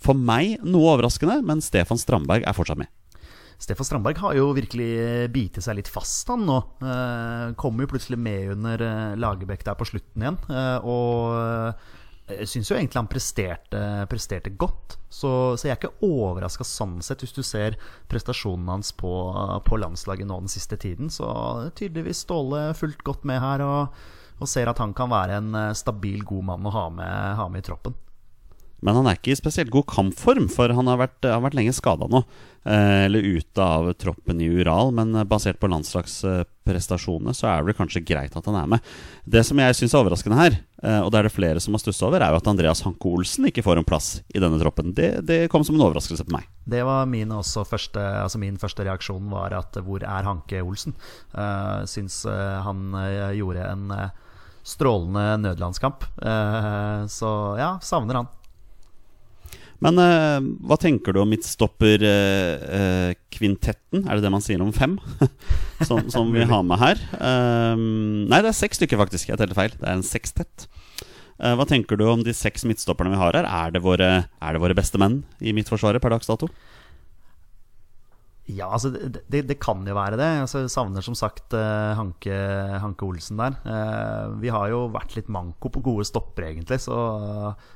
for 0.01 0.18
meg, 0.18 0.58
noe 0.66 0.96
overraskende, 0.96 1.42
men 1.46 1.62
Stefan 1.63 2.01
Strandberg 2.01 2.48
er 2.48 2.58
fortsatt 2.58 2.82
med. 2.82 2.89
Stefan 3.60 3.84
Strandberg 3.84 4.20
har 4.24 4.38
jo 4.38 4.54
virkelig 4.56 5.28
bitet 5.36 5.66
seg 5.66 5.75
litt 5.82 5.92
fast, 5.92 6.30
han 6.32 6.46
nå. 6.48 6.62
Uh, 6.80 7.51
Kommer 7.60 7.84
jo 7.84 7.92
plutselig 7.92 8.20
med 8.20 8.54
under 8.56 8.82
eh, 8.86 9.18
Lagerbäck 9.20 9.66
der 9.68 9.75
på 9.75 9.88
slutten 9.89 10.24
igjen. 10.24 10.38
Eh, 10.48 10.88
og 10.88 11.36
eh, 11.36 11.89
jeg 12.29 12.50
syns 12.50 12.69
jo 12.71 12.77
egentlig 12.77 13.00
han 13.00 13.09
presterte, 13.09 13.81
presterte 14.12 14.51
godt. 14.59 14.98
Så, 15.09 15.31
så 15.57 15.67
jeg 15.67 15.74
er 15.74 15.79
ikke 15.79 16.05
overraska 16.05 16.65
sånn 16.67 17.00
sett, 17.05 17.24
hvis 17.24 17.36
du 17.36 17.41
ser 17.45 17.77
prestasjonen 18.12 18.69
hans 18.69 18.91
på, 18.95 19.12
på 19.65 19.79
landslaget 19.81 20.29
nå 20.29 20.39
den 20.43 20.51
siste 20.51 20.77
tiden. 20.79 21.09
Så 21.13 21.27
tydeligvis 21.79 22.24
Ståle 22.25 22.69
fulgt 22.77 23.03
godt 23.07 23.25
med 23.29 23.41
her 23.41 23.63
og, 23.65 23.98
og 24.39 24.51
ser 24.51 24.69
at 24.71 24.81
han 24.81 24.93
kan 24.98 25.12
være 25.12 25.39
en 25.41 25.55
eh, 25.57 25.74
stabil, 25.77 26.21
god 26.27 26.51
mann 26.51 26.69
å 26.69 26.75
ha 26.75 26.86
med, 26.93 27.36
ha 27.39 27.50
med 27.51 27.63
i 27.63 27.69
troppen. 27.71 27.98
Men 28.86 29.00
han 29.00 29.09
er 29.09 29.19
ikke 29.19 29.33
i 29.33 29.39
spesielt 29.39 29.74
god 29.74 29.88
kampform, 29.91 30.48
for 30.51 30.71
han 30.75 30.89
har 30.91 31.01
vært, 31.01 31.19
har 31.27 31.43
vært 31.43 31.57
lenge 31.59 31.75
skada 31.75 32.07
nå. 32.12 32.24
Eh, 32.69 33.05
eller 33.05 33.19
ute 33.19 33.63
av 33.63 33.88
troppen 33.93 34.41
i 34.43 34.48
Ural, 34.51 34.91
men 34.91 35.15
eh, 35.15 35.24
basert 35.24 35.62
på 35.62 35.69
landslagsprestasjonene 35.71 37.31
så 37.33 37.48
er 37.48 37.63
det 37.63 37.77
kanskje 37.77 38.03
greit 38.03 38.36
at 38.36 38.50
han 38.50 38.57
er 38.59 38.67
med. 38.74 38.89
Det 39.24 39.45
som 39.48 39.62
jeg 39.63 39.77
syns 39.77 39.95
er 39.95 40.01
overraskende 40.03 40.38
her, 40.38 40.57
eh, 40.83 41.00
og 41.00 41.07
det 41.09 41.21
er 41.21 41.29
det 41.29 41.33
flere 41.33 41.63
som 41.63 41.74
har 41.74 41.81
stussa 41.81 42.09
over, 42.09 42.21
er 42.21 42.36
jo 42.36 42.41
at 42.41 42.50
Andreas 42.51 42.83
Hanke 42.83 43.07
Olsen 43.07 43.48
ikke 43.48 43.63
får 43.63 43.79
en 43.79 43.88
plass 43.88 44.09
i 44.36 44.43
denne 44.43 44.59
troppen. 44.59 44.91
Det, 44.93 45.09
det 45.25 45.39
kom 45.53 45.63
som 45.63 45.79
en 45.79 45.86
overraskelse 45.88 46.27
på 46.27 46.36
meg. 46.36 46.50
Det 46.69 46.83
var 46.86 47.07
min, 47.09 47.31
første, 47.41 48.03
altså 48.25 48.43
min 48.43 48.59
første 48.59 48.86
reaksjon 48.86 49.31
var 49.31 49.55
at 49.55 49.79
hvor 49.86 50.03
er 50.03 50.27
Hanke 50.27 50.59
Olsen? 50.62 50.98
Uh, 51.33 51.88
syns 51.89 52.21
han 52.27 52.91
gjorde 53.33 53.63
en 53.65 53.93
strålende 54.67 55.39
nødlandskamp. 55.48 56.03
så 57.09 57.31
ja, 57.57 57.71
savner 57.81 58.19
han. 58.19 58.29
Men 59.83 60.00
uh, 60.00 60.39
hva 60.67 60.77
tenker 60.79 61.13
du 61.15 61.19
om 61.21 61.29
midtstopperkvintetten? 61.31 64.00
Uh, 64.01 64.03
uh, 64.03 64.09
er 64.09 64.13
det 64.17 64.24
det 64.25 64.33
man 64.33 64.43
sier 64.43 64.62
om 64.63 64.74
fem? 64.75 65.00
som, 65.88 66.09
som 66.12 66.33
vi 66.36 66.43
har 66.48 66.63
med 66.67 66.77
her. 66.81 66.98
Um, 67.15 68.27
nei, 68.27 68.41
det 68.43 68.50
er 68.51 68.59
seks 68.59 68.77
stykker, 68.81 68.98
faktisk. 69.00 69.29
Jeg 69.31 69.39
telte 69.39 69.57
feil. 69.57 69.74
Det 69.77 69.88
er 69.88 69.95
en 69.95 70.05
sekstett. 70.05 70.55
Uh, 71.39 71.55
hva 71.55 71.65
tenker 71.67 71.95
du 71.95 72.03
om 72.12 72.24
de 72.25 72.33
seks 72.36 72.65
midtstopperne 72.67 73.12
vi 73.13 73.21
har 73.21 73.33
her? 73.39 73.48
Er 73.48 73.69
det 73.75 73.81
våre, 73.86 74.09
er 74.27 74.51
det 74.51 74.63
våre 74.63 74.77
beste 74.77 74.98
menn 75.00 75.24
i 75.39 75.55
Midtforsvaret 75.55 76.01
per 76.03 76.12
dags 76.12 76.27
dato? 76.27 76.48
Ja, 78.50 78.65
altså 78.74 78.89
det, 78.89 79.22
det, 79.29 79.44
det, 79.46 79.58
kan 79.62 79.84
jo 79.86 79.94
være 79.94 80.18
det. 80.18 80.27
Altså, 80.41 80.63
jeg 80.63 80.72
savner 80.74 81.03
som 81.06 81.13
sagt 81.18 81.53
uh, 81.53 81.94
Hanke, 81.98 82.34
Hanke, 82.82 83.06
Olsen 83.06 83.38
der. 83.38 83.58
Uh, 83.62 84.39
vi 84.41 84.50
har 84.50 84.72
jo 84.72 84.88
vært 84.94 85.13
litt 85.18 85.29
manko 85.29 85.70
på 85.70 85.84
gode 85.86 86.08
stopper, 86.10 86.48
egentlig. 86.48 86.79
Så, 86.82 86.96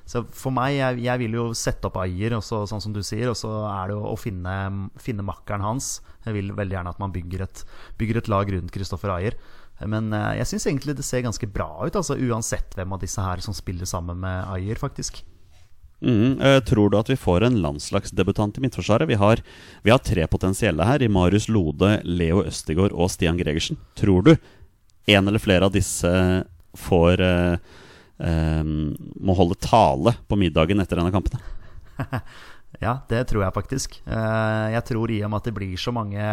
så 0.10 0.24
for 0.34 0.56
meg, 0.56 0.80
jeg, 0.80 1.03
jeg, 1.06 1.22
vil 1.22 1.38
jo 1.38 1.46
sette 1.58 1.89
opp 1.89 2.00
Ayer, 2.01 2.39
sånn 2.42 2.82
som 2.82 2.96
du 2.96 3.03
sier. 3.06 3.30
Og 3.30 3.38
så 3.38 3.51
er 3.70 3.92
det 3.92 4.00
jo 4.00 4.08
å 4.10 4.18
finne, 4.18 4.56
finne, 4.98 5.25
makkeren 5.27 5.65
hans. 5.65 6.00
Jeg 6.25 6.39
vil 6.39 6.56
veldig 6.58 6.80
gjerne 6.80 6.96
at 6.96 7.03
man 7.03 7.13
bygger 7.13 7.46
et, 7.46 7.65
bygger 8.01 8.24
et 8.24 8.32
lag 8.34 8.56
rundt 8.56 8.74
Kristoffer 8.74 9.13
Ayer. 9.13 9.38
Men 9.86 10.10
uh, 10.15 10.32
jeg 10.39 10.50
syns 10.56 10.65
egentlig 10.72 10.98
det 10.98 11.06
ser 11.06 11.25
ganske 11.27 11.51
bra 11.53 11.70
ut, 11.84 11.94
altså, 11.94 12.18
uansett 12.18 12.74
hvem 12.80 12.98
av 12.98 13.06
disse 13.06 13.22
her 13.22 13.46
som 13.46 13.53
spiller 13.53 13.89
sammen 13.89 14.25
med 14.25 14.50
Ayer, 14.56 14.82
faktisk. 14.82 15.22
Mm, 16.03 16.62
tror 16.67 16.91
du 16.91 16.98
at 17.00 17.10
vi 17.10 17.15
får 17.15 17.45
en 17.48 17.62
landslagsdebutant 17.63 18.57
i 18.57 18.63
Midtforsvaret? 18.65 19.07
Vi 19.07 19.15
har, 19.19 19.39
vi 19.83 19.93
har 19.93 20.01
tre 20.03 20.27
potensielle 20.27 20.83
her, 20.83 21.01
i 21.01 21.07
Marius 21.07 21.48
Lode, 21.48 22.01
Leo 22.03 22.43
Østigård 22.43 22.91
og 22.91 23.12
Stian 23.13 23.39
Gregersen. 23.39 23.79
Tror 23.95 24.25
du 24.27 24.36
en 25.05 25.27
eller 25.27 25.39
flere 25.39 25.67
av 25.67 25.72
disse 25.72 26.12
får 26.79 27.22
eh, 27.22 27.55
eh, 28.19 28.63
Må 28.63 29.36
holde 29.38 29.60
tale 29.63 30.15
på 30.27 30.39
middagen 30.39 30.83
etter 30.83 31.00
denne 31.00 31.13
kampen? 31.13 31.39
ja, 32.86 32.98
det 33.10 33.25
tror 33.29 33.45
jeg 33.45 33.55
faktisk. 33.55 34.00
jeg 34.05 34.83
tror 34.88 35.12
i 35.12 35.22
og 35.24 35.31
med 35.31 35.43
at 35.43 35.50
det 35.50 35.55
blir 35.55 35.75
så 35.79 35.93
mange 35.95 36.24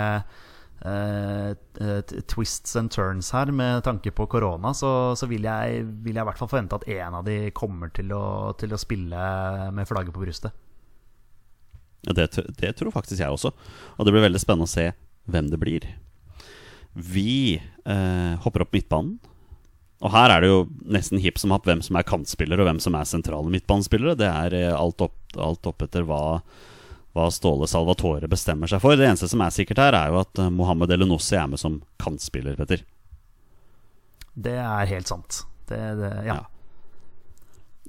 twists 0.80 2.76
and 2.76 2.90
turns 2.90 3.30
her 3.36 3.50
med 3.52 3.84
tanke 3.84 4.10
på 4.16 4.26
korona, 4.32 4.72
så, 4.74 5.12
så 5.16 5.28
vil, 5.28 5.44
jeg, 5.44 5.84
vil, 5.84 6.14
jeg, 6.14 6.24
i 6.24 6.28
hvert 6.30 6.40
fall 6.40 6.48
forvente 6.48 6.78
at 6.80 6.88
en 6.88 7.18
av 7.18 7.26
de 7.26 7.50
kommer 7.56 7.92
til 7.92 8.12
å, 8.16 8.52
til 8.56 8.72
å 8.72 8.80
spille 8.80 9.24
med 9.76 9.88
flagget 9.88 10.16
på 10.16 10.24
brystet. 10.24 10.56
Ja, 12.06 12.14
det, 12.16 12.30
det, 12.56 12.72
tror 12.78 12.94
faktisk 12.94 13.20
jeg 13.20 13.28
også. 13.28 13.52
Og 13.98 14.06
det 14.06 14.14
blir 14.14 14.24
veldig 14.24 14.40
spennende 14.40 14.68
å 14.68 14.72
se 14.72 14.86
hvem 15.30 15.50
det 15.52 15.60
blir. 15.60 15.84
Vi 16.96 17.60
eh, 17.60 18.32
hopper 18.40 18.64
opp 18.64 18.72
midtbanen. 18.74 19.18
Og 20.00 20.14
her 20.14 20.32
er 20.32 20.40
det 20.40 20.48
jo 20.48 20.60
nesten 20.88 21.20
hipp 21.20 21.36
som 21.36 21.52
happ 21.52 21.66
hvem 21.68 21.82
som 21.84 21.98
er 22.00 22.06
kantspillere, 22.08 22.62
og 22.62 22.70
hvem 22.70 22.80
som 22.80 22.94
er 22.96 23.08
sentrale 23.08 23.52
midtbanespillere. 23.52 24.16
Det 24.16 24.30
er 24.30 24.72
alt 24.72 25.04
opp, 25.04 25.18
alt 25.36 25.68
opp 25.68 25.84
etter 25.84 26.06
hva 26.08 26.40
hva 27.16 27.26
Ståle 27.34 27.66
Salvatore 27.70 28.28
bestemmer 28.30 28.70
seg 28.70 28.82
for. 28.82 28.96
Det 28.98 29.08
eneste 29.08 29.28
som 29.30 29.42
er 29.42 29.54
sikkert 29.54 29.82
her, 29.82 29.96
er 29.98 30.12
jo 30.12 30.20
at 30.22 30.40
eh, 30.40 30.52
Mohammed 30.54 30.92
Elenossi 30.94 31.36
er 31.38 31.50
med 31.50 31.62
som 31.62 31.80
kantspiller, 32.02 32.56
Petter. 32.58 32.84
Det 34.38 34.56
er 34.62 34.90
helt 34.92 35.10
sant. 35.10 35.42
Det, 35.70 35.80
det, 35.98 36.12
ja. 36.28 36.38
ja. 36.38 36.40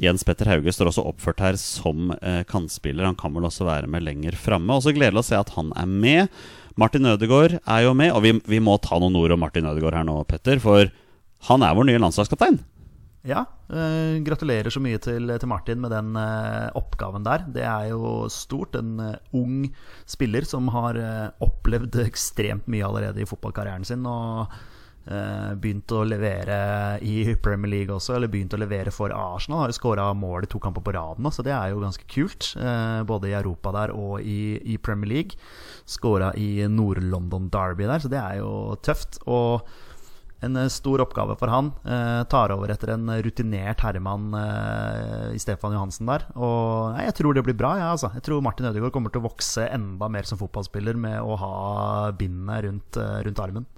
Jens 0.01 0.23
Petter 0.25 0.49
Hauge 0.49 0.73
står 0.73 0.89
også 0.89 1.03
oppført 1.11 1.43
her 1.43 1.59
som 1.61 2.09
eh, 2.21 2.41
kantspiller. 2.49 3.05
Han 3.05 3.19
kan 3.19 3.35
vel 3.35 3.45
også 3.45 3.67
være 3.67 3.89
med 3.91 4.05
lenger 4.07 4.37
framme. 4.39 4.73
Også 4.73 4.95
gledelig 4.95 5.21
å 5.21 5.29
se 5.29 5.37
at 5.37 5.53
han 5.57 5.69
er 5.77 5.89
med. 5.89 6.41
Martin 6.79 7.05
Ødegaard 7.05 7.59
er 7.59 7.85
jo 7.85 7.93
med, 7.97 8.13
og 8.15 8.23
vi, 8.25 8.33
vi 8.49 8.61
må 8.63 8.77
ta 8.81 8.97
noen 9.01 9.19
ord 9.19 9.35
om 9.35 9.43
Martin 9.43 9.67
Ødegaard 9.69 9.99
her 9.99 10.07
nå, 10.07 10.17
Petter. 10.29 10.61
For 10.63 10.89
han 11.51 11.65
er 11.67 11.77
vår 11.77 11.91
nye 11.91 12.01
landslagskaptein. 12.01 12.61
Ja, 13.21 13.43
uh, 13.69 14.17
gratulerer 14.25 14.73
så 14.73 14.81
mye 14.81 14.97
til, 14.97 15.29
til 15.29 15.49
Martin 15.49 15.81
med 15.83 15.93
den 15.93 16.15
uh, 16.17 16.73
oppgaven 16.77 17.25
der. 17.25 17.45
Det 17.53 17.61
er 17.61 17.91
jo 17.91 18.25
stort. 18.33 18.73
En 18.79 18.95
uh, 18.97 19.13
ung 19.37 19.67
spiller 20.09 20.47
som 20.47 20.71
har 20.73 20.97
opplevd 21.43 21.99
ekstremt 22.07 22.69
mye 22.71 22.87
allerede 22.87 23.21
i 23.21 23.29
fotballkarrieren 23.29 23.85
sin. 23.87 24.05
Og 24.09 24.61
begynt 25.01 25.89
å 25.97 26.03
levere 26.05 26.55
i 27.01 27.23
Premier 27.41 27.71
League 27.71 27.95
også, 27.95 28.13
eller 28.13 28.29
begynt 28.29 28.53
å 28.53 28.59
levere 28.61 28.91
for 28.93 29.09
Arsenal. 29.09 29.63
Har 29.63 29.73
skåra 29.73 30.03
mål 30.13 30.45
i 30.45 30.49
to 30.51 30.59
kamper 30.61 30.83
på 30.85 30.93
raden, 30.93 31.25
så 31.33 31.41
det 31.41 31.55
er 31.55 31.71
jo 31.71 31.81
ganske 31.81 32.05
kult. 32.05 32.51
Både 33.09 33.31
i 33.31 33.33
Europa 33.33 33.73
der 33.73 33.95
og 33.97 34.21
i, 34.21 34.59
i 34.61 34.77
Premier 34.77 35.09
League. 35.09 35.41
Skåra 35.89 36.29
i 36.37 36.67
Nord-London 36.69 37.49
Derby 37.49 37.89
der, 37.89 38.05
så 38.05 38.13
det 38.13 38.21
er 38.21 38.43
jo 38.43 38.51
tøft. 38.85 39.17
Og 39.25 39.65
en 40.45 40.57
eh, 40.57 40.69
stor 40.73 41.03
oppgave 41.05 41.35
for 41.39 41.51
han. 41.53 41.71
Eh, 41.85 42.21
tar 42.31 42.53
over 42.55 42.73
etter 42.73 42.93
en 42.95 43.09
rutinert 43.23 43.83
herremann 43.85 44.33
eh, 44.37 45.27
i 45.37 45.41
Stefan 45.41 45.75
Johansen 45.77 46.09
der. 46.09 46.25
Og 46.35 46.97
jeg 47.01 47.15
tror 47.17 47.37
det 47.37 47.45
blir 47.47 47.57
bra. 47.57 47.75
Ja, 47.79 47.91
altså. 47.93 48.11
Jeg 48.17 48.25
tror 48.27 48.43
Martin 48.45 48.69
Ødegaard 48.69 48.95
kommer 48.95 49.13
til 49.13 49.23
å 49.23 49.29
vokse 49.29 49.67
enda 49.69 50.09
mer 50.11 50.27
som 50.29 50.41
fotballspiller 50.41 50.97
med 50.99 51.19
å 51.21 51.37
ha 51.41 51.53
bindet 52.17 52.65
rundt, 52.67 53.01
rundt 53.27 53.43
armen. 53.43 53.69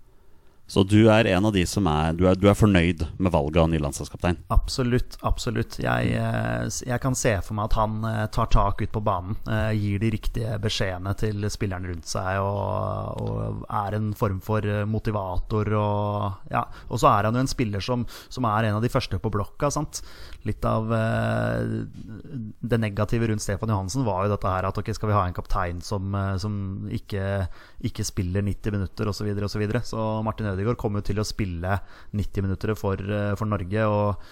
Så 0.73 0.81
du 0.89 1.03
er 1.11 1.27
en 1.29 1.45
av 1.45 1.53
de 1.53 1.61
som 1.69 1.85
er 1.85 2.15
Du 2.17 2.23
er, 2.25 2.37
du 2.39 2.47
er 2.49 2.57
fornøyd 2.57 3.03
med 3.21 3.33
valget 3.33 3.59
av 3.61 3.67
ny 3.69 3.77
landslagskaptein? 3.83 4.39
Absolutt. 4.53 5.19
absolutt 5.21 5.77
jeg, 5.83 6.15
eh, 6.17 6.63
jeg, 6.87 6.99
kan 7.03 7.13
se 7.17 7.33
for 7.45 7.57
meg 7.59 7.69
at 7.69 7.77
han 7.77 7.99
eh, 8.09 8.23
tar 8.33 8.49
tak 8.53 8.81
ut 8.81 8.93
på 8.95 9.03
banen. 9.05 9.37
Eh, 9.45 9.69
gir 9.77 10.01
de 10.01 10.09
riktige 10.15 10.57
beskjedene 10.63 11.13
til 11.19 11.45
spillerne 11.53 11.91
rundt 11.91 12.09
seg 12.09 12.39
og, 12.41 13.21
og, 13.21 13.67
er 13.69 13.97
en 13.99 14.09
form 14.17 14.39
for 14.41 14.65
motivator. 14.89 15.69
Og, 15.77 16.49
ja. 16.53 16.63
og 16.89 17.01
så 17.03 17.11
er 17.11 17.29
han 17.29 17.37
jo 17.37 17.43
en 17.45 17.53
spiller 17.53 17.83
som, 17.83 18.07
som, 18.33 18.49
er 18.49 18.71
en 18.71 18.79
av 18.79 18.85
de 18.85 18.91
første 18.93 19.21
på 19.21 19.33
blokka. 19.33 19.69
Sant? 19.73 20.01
Litt 20.47 20.65
av 20.65 20.89
det 20.89 22.81
negative 22.81 23.29
rundt 23.29 23.45
Stefan 23.45 23.71
Johansen 23.71 24.07
var 24.07 24.25
jo 24.25 24.33
dette 24.33 24.49
her 24.49 24.65
at 24.67 24.79
ok, 24.79 24.89
skal 24.97 25.11
vi 25.11 25.17
ha 25.19 25.27
en 25.27 25.37
kaptein 25.37 25.79
som, 25.85 26.17
som 26.41 26.89
ikke, 26.91 27.45
ikke 27.85 28.07
spiller 28.07 28.43
90 28.43 28.79
minutter 28.79 29.13
osv. 29.13 29.21
Så, 29.23 29.29
videre, 29.29 29.47
og 29.47 29.53
så, 29.53 29.61
videre. 29.61 29.85
så 29.87 30.01
Martin 30.25 30.49
Ødegaard 30.49 30.62
Ødegaard 30.63 30.79
kommer 30.79 31.03
til 31.05 31.19
å 31.19 31.27
spille 31.27 31.77
90 32.15 32.47
minutter 32.47 32.73
for, 32.79 32.95
eh, 32.95 33.35
for 33.39 33.49
Norge. 33.49 33.83
Og, 33.83 34.23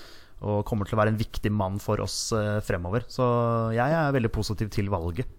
og, 0.41 0.63
kommer 0.65 0.87
til 0.87 0.97
å 0.97 1.03
være 1.03 1.13
en 1.13 1.19
viktig 1.19 1.51
mann 1.53 1.77
for 1.83 2.01
oss 2.01 2.31
eh, 2.33 2.63
fremover. 2.65 3.05
Så 3.11 3.27
jeg 3.75 3.99
er 3.99 4.15
veldig 4.15 4.33
positiv 4.33 4.71
til 4.73 4.89
valget. 4.89 5.37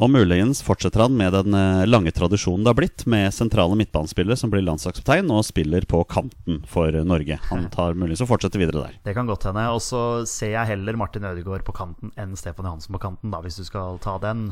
Og 0.00 0.08
muligens 0.08 0.62
fortsetter 0.64 1.02
han 1.04 1.12
med 1.12 1.34
den 1.36 1.54
eh, 1.56 1.82
lange 1.84 2.12
tradisjonen 2.16 2.64
det 2.64 2.72
har 2.72 2.78
blitt, 2.78 3.04
med 3.04 3.34
sentrale 3.36 3.76
midtbanespillere 3.76 4.38
som 4.40 4.52
blir 4.52 4.64
landslagskaptein 4.64 5.28
og 5.28 5.44
spiller 5.44 5.84
på 5.88 6.00
kanten 6.08 6.62
for 6.68 6.94
Norge. 7.04 7.36
Han 7.50 7.68
tar 7.72 7.98
muligens 8.00 8.24
å 8.24 8.28
fortsette 8.30 8.60
videre 8.60 8.86
der. 8.86 8.96
Det 9.04 9.14
kan 9.16 9.28
godt 9.28 9.44
hende. 9.50 9.66
Og 9.76 9.84
så 9.84 10.24
ser 10.28 10.56
jeg 10.56 10.72
heller 10.72 10.98
Martin 10.98 11.28
Ødegaard 11.28 11.66
på 11.68 11.76
kanten 11.76 12.16
enn 12.16 12.32
Stefan 12.40 12.68
Johansen 12.68 12.96
på 12.96 13.02
kanten, 13.04 13.32
da, 13.34 13.44
hvis 13.44 13.60
du 13.60 13.66
skal 13.68 14.00
ta 14.00 14.16
den. 14.24 14.48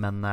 Men 0.00 0.24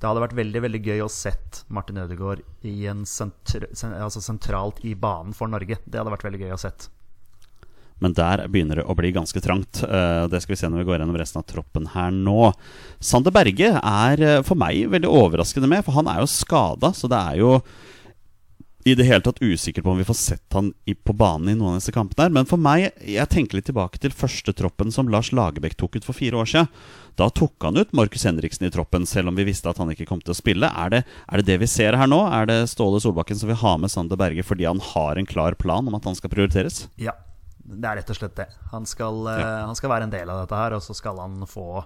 det 0.00 0.08
hadde 0.08 0.22
vært 0.22 0.38
veldig 0.38 0.62
veldig 0.64 0.80
gøy 0.80 1.02
å 1.04 1.10
sett 1.12 1.60
Martin 1.68 2.00
Ødegaard 2.00 2.40
i 2.64 2.86
en 2.88 3.02
sentr 3.08 3.66
altså 3.68 4.22
sentralt 4.24 4.80
i 4.88 4.94
banen 4.96 5.34
for 5.36 5.50
Norge. 5.52 5.76
Det 5.84 6.00
hadde 6.00 6.14
vært 6.14 6.24
veldig 6.24 6.40
gøy 6.46 6.54
å 6.56 6.60
sett. 6.60 6.88
Men 8.00 8.14
der 8.16 8.46
begynner 8.48 8.80
det 8.80 8.86
å 8.88 8.96
bli 8.96 9.10
ganske 9.12 9.42
trangt. 9.44 9.82
Uh, 9.84 10.24
det 10.32 10.40
skal 10.40 10.54
vi 10.54 10.60
se 10.62 10.70
når 10.72 10.82
vi 10.82 10.88
går 10.88 11.02
gjennom 11.02 11.20
resten 11.20 11.42
av 11.42 11.46
troppen 11.50 11.90
her 11.92 12.08
nå. 12.16 12.48
Sander 12.96 13.34
Berge 13.34 13.74
er 13.76 14.24
uh, 14.24 14.40
for 14.46 14.56
meg 14.56 14.86
veldig 14.88 15.10
overraskende 15.20 15.68
med, 15.68 15.84
for 15.84 15.98
han 15.98 16.08
er 16.08 16.22
jo 16.22 16.30
skada. 16.32 16.94
Så 16.96 17.10
det 17.12 17.20
er 17.20 17.42
jo 17.42 17.58
i 18.84 18.94
det 18.94 19.04
hele 19.04 19.20
tatt 19.20 19.42
usikker 19.42 19.82
på 19.82 19.90
om 19.92 19.98
vi 19.98 20.06
får 20.08 20.16
sett 20.16 20.52
han 20.56 20.72
i, 20.88 20.94
på 20.94 21.12
banen 21.12 21.48
i 21.48 21.54
noen 21.54 21.74
av 21.74 21.80
disse 21.80 21.92
kampene. 21.92 22.24
her 22.24 22.32
Men 22.32 22.48
for 22.48 22.60
meg, 22.60 22.88
jeg 23.04 23.28
tenker 23.28 23.58
litt 23.58 23.68
tilbake 23.68 24.00
til 24.00 24.14
første 24.14 24.54
troppen 24.56 24.92
som 24.94 25.10
Lars 25.12 25.32
Lagerbäck 25.36 25.76
tok 25.76 25.98
ut 26.00 26.06
for 26.06 26.16
fire 26.16 26.40
år 26.40 26.48
siden. 26.48 26.70
Da 27.20 27.28
tok 27.28 27.60
han 27.66 27.76
ut 27.76 27.92
Markus 27.92 28.24
Henriksen 28.24 28.64
i 28.66 28.72
troppen, 28.72 29.04
selv 29.06 29.28
om 29.28 29.36
vi 29.36 29.44
visste 29.44 29.68
at 29.68 29.80
han 29.82 29.90
ikke 29.92 30.06
kom 30.08 30.22
til 30.24 30.32
å 30.32 30.38
spille. 30.38 30.70
Er 30.72 30.94
det, 30.94 31.02
er 31.28 31.42
det 31.42 31.50
det 31.50 31.58
vi 31.60 31.68
ser 31.68 31.98
her 32.00 32.08
nå? 32.08 32.22
Er 32.32 32.48
det 32.48 32.60
Ståle 32.72 33.02
Solbakken 33.02 33.36
som 33.36 33.50
vil 33.50 33.60
ha 33.60 33.74
med 33.76 33.92
Sander 33.92 34.20
Berge 34.20 34.46
fordi 34.46 34.68
han 34.68 34.80
har 34.92 35.20
en 35.20 35.28
klar 35.28 35.58
plan 35.60 35.84
om 35.84 35.98
at 35.98 36.08
han 36.08 36.16
skal 36.16 36.32
prioriteres? 36.32 36.86
Ja, 36.96 37.12
det 37.60 37.84
er 37.84 38.00
rett 38.00 38.14
og 38.14 38.16
slett 38.16 38.38
det. 38.40 38.48
Han 38.72 38.88
skal, 38.88 39.20
ja. 39.28 39.44
uh, 39.44 39.68
han 39.68 39.76
skal 39.76 39.92
være 39.92 40.08
en 40.08 40.16
del 40.16 40.32
av 40.32 40.40
dette 40.46 40.56
her, 40.56 40.78
og 40.78 40.84
så 40.86 40.96
skal 40.96 41.20
han 41.20 41.44
få 41.50 41.84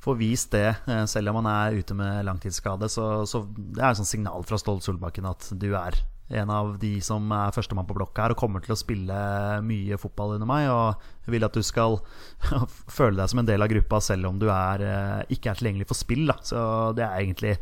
får 0.00 0.16
vist 0.16 0.54
det, 0.54 0.70
eh, 0.88 1.02
selv 1.04 1.28
om 1.28 1.42
han 1.42 1.48
er 1.50 1.74
ute 1.76 1.92
med 1.92 2.24
langtidsskade. 2.24 2.88
Så, 2.88 3.26
så 3.28 3.42
det 3.52 3.82
er 3.82 3.90
et 3.90 3.98
sånn 3.98 4.08
signal 4.08 4.46
fra 4.48 4.56
Ståle 4.56 4.80
Solbakken 4.80 5.28
at 5.28 5.50
du 5.60 5.74
er 5.76 5.98
en 6.30 6.50
av 6.54 6.74
de 6.78 6.92
som 7.02 7.24
er 7.34 7.54
førstemann 7.54 7.88
på 7.88 7.96
blokka 7.98 8.24
her 8.24 8.34
og 8.34 8.38
kommer 8.38 8.62
til 8.62 8.74
å 8.74 8.78
spille 8.78 9.20
mye 9.66 9.98
fotball 10.00 10.36
under 10.36 10.48
meg. 10.48 10.68
Og 10.70 11.30
vil 11.30 11.46
at 11.46 11.56
du 11.56 11.62
skal 11.66 11.98
føle 12.98 13.18
deg 13.18 13.32
som 13.32 13.42
en 13.42 13.48
del 13.50 13.64
av 13.64 13.70
gruppa 13.72 14.02
selv 14.04 14.30
om 14.30 14.38
du 14.40 14.48
er, 14.50 14.84
eh, 14.86 15.36
ikke 15.36 15.52
er 15.52 15.60
tilgjengelig 15.60 15.88
for 15.90 15.98
spill. 15.98 16.26
Da. 16.30 16.38
Så 16.46 16.60
det 16.98 17.06
er 17.06 17.16
egentlig 17.18 17.56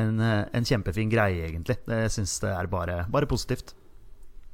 en, 0.00 0.20
eh, 0.20 0.44
en 0.52 0.68
kjempefin 0.68 1.12
greie, 1.12 1.48
egentlig. 1.48 1.80
Det 1.88 2.04
syns 2.12 2.38
det 2.44 2.52
er 2.52 2.72
bare, 2.72 3.04
bare 3.12 3.30
positivt. 3.30 3.74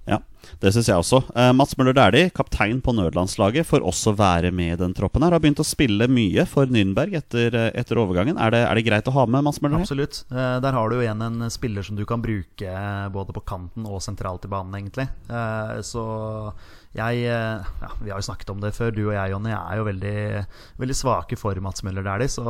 Ja, 0.08 0.22
det 0.62 0.72
syns 0.74 0.88
jeg 0.88 0.98
også. 0.98 1.20
Eh, 1.36 1.50
Mats 1.54 1.76
Møller 1.78 1.94
Dæhlie, 1.96 2.30
kaptein 2.34 2.80
på 2.84 2.94
nødlandslaget, 2.96 3.66
får 3.68 3.84
også 3.86 4.14
være 4.16 4.50
med 4.54 4.72
i 4.72 4.78
den 4.80 4.94
troppen 4.96 5.22
her. 5.22 5.34
Har 5.36 5.42
begynt 5.44 5.60
å 5.62 5.66
spille 5.66 6.08
mye 6.10 6.46
for 6.48 6.70
Nürnberg 6.72 7.14
etter, 7.20 7.54
eh, 7.54 7.70
etter 7.78 8.00
overgangen. 8.00 8.40
Er 8.40 8.54
det, 8.54 8.62
er 8.64 8.78
det, 8.78 8.86
greit 8.88 9.10
å 9.10 9.14
ha 9.14 9.26
med 9.28 9.44
Mats 9.44 9.60
Møller? 9.62 9.84
Absolutt. 9.84 10.22
Eh, 10.32 10.56
der 10.64 10.74
har 10.74 10.88
du 10.88 10.96
jo 10.96 11.04
igjen 11.04 11.24
en 11.26 11.46
spiller 11.52 11.84
som 11.86 11.98
du 11.98 12.04
kan 12.08 12.24
bruke 12.24 12.72
eh, 12.72 13.08
både 13.14 13.36
på 13.36 13.44
kanten 13.48 13.86
og 13.86 14.02
sentralt 14.04 14.48
i 14.48 14.52
banen, 14.52 14.74
egentlig. 14.80 15.08
Eh, 15.28 15.78
så 15.86 16.04
jeg 16.96 17.26
eh, 17.28 17.66
ja, 17.84 17.90
Vi 18.00 18.10
har 18.10 18.18
jo 18.18 18.28
snakket 18.30 18.50
om 18.54 18.62
det 18.64 18.74
før, 18.76 18.94
du 18.96 19.04
og 19.10 19.14
jeg, 19.14 19.34
Jonny, 19.34 19.52
er 19.52 19.78
jo 19.78 19.88
veldig, 19.90 20.20
veldig 20.80 20.96
svake 20.96 21.38
for 21.38 21.60
Mats 21.62 21.84
Møller 21.84 22.06
Dæhlie, 22.06 22.32
så 22.32 22.46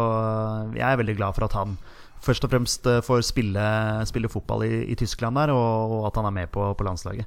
jeg 0.76 0.86
er 0.86 1.00
veldig 1.00 1.18
glad 1.18 1.34
for 1.36 1.48
at 1.48 1.58
han 1.58 1.74
først 2.22 2.46
og 2.46 2.50
fremst 2.54 2.86
får 3.06 3.26
spille, 3.26 3.66
spille 4.10 4.30
fotball 4.30 4.64
i, 4.66 4.72
i, 4.90 4.96
Tyskland 4.98 5.38
der, 5.38 5.52
og, 5.54 5.98
og 5.98 6.08
at 6.08 6.18
han 6.18 6.30
er 6.30 6.38
med 6.40 6.54
på, 6.54 6.70
på 6.74 6.86
landslaget. 6.86 7.26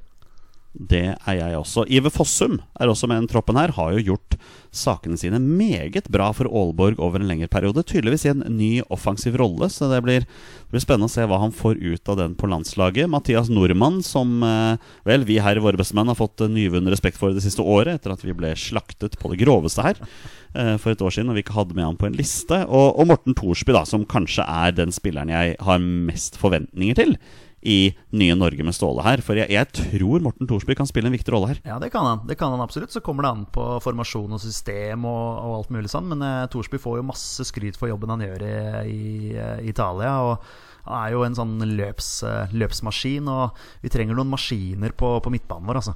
Det 0.72 1.04
er 1.12 1.34
jeg 1.36 1.56
også. 1.58 1.84
Iver 1.92 2.12
Fossum 2.12 2.56
er 2.80 2.88
også 2.88 3.08
med 3.10 3.26
i 3.26 3.28
troppen 3.28 3.58
her. 3.60 3.74
Har 3.76 3.92
jo 3.92 4.04
gjort 4.06 4.38
sakene 4.72 5.18
sine 5.20 5.36
meget 5.36 6.08
bra 6.08 6.30
for 6.32 6.48
Aalborg 6.48 6.96
over 6.96 7.20
en 7.20 7.28
lengre 7.28 7.50
periode. 7.52 7.84
Tydeligvis 7.84 8.24
i 8.24 8.30
en 8.32 8.40
ny 8.56 8.70
offensiv 8.88 9.36
rolle, 9.36 9.68
så 9.68 9.90
det 9.90 10.00
blir, 10.06 10.24
det 10.24 10.72
blir, 10.72 10.84
spennende 10.84 11.10
å 11.10 11.12
se 11.12 11.26
hva 11.28 11.42
han 11.42 11.52
får 11.52 11.76
ut 11.76 12.08
av 12.08 12.16
den 12.22 12.38
på 12.40 12.48
landslaget. 12.48 13.10
Mathias 13.12 13.52
Nordmann, 13.52 14.00
som 14.06 14.40
eh, 14.48 14.80
vel 15.08 15.28
vi 15.28 15.36
her 15.44 15.60
i 15.60 15.64
Våre 15.64 15.76
bestemenn 15.76 16.08
har 16.08 16.18
fått 16.18 16.40
nyvunnen 16.48 16.90
respekt 16.92 17.20
for 17.20 17.36
det 17.36 17.44
siste 17.44 17.60
året, 17.60 18.00
etter 18.00 18.16
at 18.16 18.24
vi 18.24 18.32
ble 18.36 18.54
slaktet 18.56 19.20
på 19.20 19.34
det 19.34 19.42
groveste 19.44 19.84
her 19.84 20.00
eh, 20.00 20.78
for 20.80 20.96
et 20.96 21.04
år 21.04 21.12
siden, 21.12 21.28
og 21.28 21.36
vi 21.36 21.44
ikke 21.44 21.58
hadde 21.60 21.76
med 21.76 21.90
han 21.90 22.00
på 22.00 22.08
en 22.08 22.16
liste. 22.16 22.64
Og, 22.64 22.96
og 22.96 23.12
Morten 23.12 23.36
Thorsby, 23.36 23.76
da, 23.76 23.84
som 23.88 24.08
kanskje 24.08 24.48
er 24.48 24.72
den 24.80 24.94
spilleren 24.94 25.36
jeg 25.36 25.58
har 25.60 25.84
mest 25.84 26.40
forventninger 26.40 27.02
til 27.04 27.18
i 27.62 27.94
nye 28.18 28.34
Norge 28.34 28.64
med 28.66 28.74
Ståle 28.74 29.04
her. 29.06 29.22
For 29.24 29.38
jeg, 29.38 29.48
jeg 29.54 29.70
tror 29.76 30.24
Morten 30.24 30.48
Thorsby 30.50 30.74
kan 30.78 30.88
spille 30.90 31.08
en 31.08 31.14
viktig 31.14 31.32
rolle 31.34 31.52
her. 31.52 31.62
Ja, 31.66 31.78
det 31.82 31.92
kan 31.94 32.06
han. 32.06 32.24
Det 32.26 32.36
kan 32.38 32.54
han 32.54 32.62
absolutt. 32.64 32.92
Så 32.94 33.02
kommer 33.04 33.26
det 33.26 33.32
an 33.32 33.46
på 33.54 33.66
formasjon 33.84 34.34
og 34.34 34.42
system 34.42 35.06
og, 35.08 35.26
og 35.38 35.56
alt 35.60 35.72
mulig 35.74 35.92
sånn. 35.92 36.10
Men 36.10 36.26
eh, 36.26 36.44
Thorsby 36.52 36.80
får 36.82 36.98
jo 36.98 37.08
masse 37.12 37.46
skryt 37.48 37.78
for 37.78 37.90
jobben 37.92 38.12
han 38.12 38.24
gjør 38.26 38.46
i, 38.46 38.54
i 38.92 39.02
uh, 39.38 39.58
Italia. 39.62 40.16
Og 40.26 40.88
han 40.88 40.96
er 40.98 41.14
jo 41.14 41.26
en 41.26 41.38
sånn 41.38 41.58
løps, 41.78 42.14
uh, 42.26 42.50
løpsmaskin, 42.50 43.30
og 43.30 43.60
vi 43.84 43.92
trenger 43.94 44.18
noen 44.18 44.32
maskiner 44.32 44.96
på, 44.98 45.14
på 45.22 45.32
midtbanen 45.32 45.70
vår, 45.70 45.82
altså. 45.84 45.94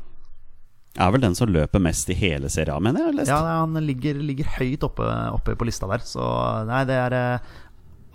Er 0.96 1.10
vel 1.12 1.20
den 1.20 1.34
som 1.36 1.50
løper 1.52 1.82
mest 1.82 2.08
i 2.08 2.16
hele 2.16 2.48
serien, 2.48 2.80
mener 2.80 3.10
jeg? 3.10 3.26
Ja, 3.28 3.42
han 3.58 3.76
ligger, 3.84 4.16
ligger 4.16 4.48
høyt 4.54 4.86
oppe, 4.86 5.04
oppe, 5.34 5.52
på 5.58 5.66
lista 5.68 5.90
der. 5.90 6.00
Så 6.06 6.24
nei, 6.70 6.86
det 6.88 6.96
er 6.96 7.16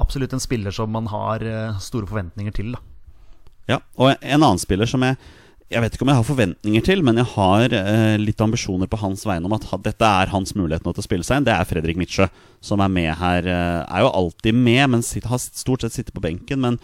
absolutt 0.02 0.34
en 0.34 0.42
spiller 0.42 0.74
som 0.74 0.90
man 0.90 1.12
har 1.12 1.46
store 1.84 2.10
forventninger 2.10 2.56
til, 2.58 2.72
da. 2.74 2.82
Ja, 3.72 3.80
og 3.96 4.12
en 4.14 4.42
annen 4.42 4.62
spiller 4.62 4.90
som 4.90 5.08
jeg 5.08 5.20
jeg 5.72 5.80
vet 5.80 5.94
ikke 5.96 6.04
om 6.04 6.10
jeg 6.12 6.20
har 6.20 6.28
forventninger 6.28 6.84
til, 6.84 7.02
men 7.08 7.20
jeg 7.22 7.30
har 7.32 7.74
eh, 7.78 8.18
litt 8.20 8.42
ambisjoner 8.44 8.90
på 8.92 9.00
hans 9.00 9.22
vegne 9.24 9.48
om 9.48 9.54
at 9.56 9.68
dette 9.86 10.04
er 10.04 10.32
hans 10.34 10.52
mulighet 10.58 10.84
nå 10.84 10.92
til 10.92 11.04
å 11.04 11.06
spille 11.06 11.24
seg 11.24 11.40
inn. 11.40 11.46
Det 11.48 11.54
er 11.56 11.70
Fredrik 11.70 12.00
Mitsjø, 12.00 12.28
som 12.60 12.84
er 12.84 12.92
med 12.92 13.08
her. 13.22 13.48
Eh, 13.48 13.78
er 13.86 14.04
jo 14.04 14.12
alltid 14.20 14.58
med, 14.58 14.82
men 14.92 15.06
sitter, 15.06 15.32
har 15.32 15.40
stort 15.40 15.86
sett 15.86 15.96
sittet 15.96 16.16
på 16.18 16.24
benken. 16.26 16.60
Men 16.66 16.80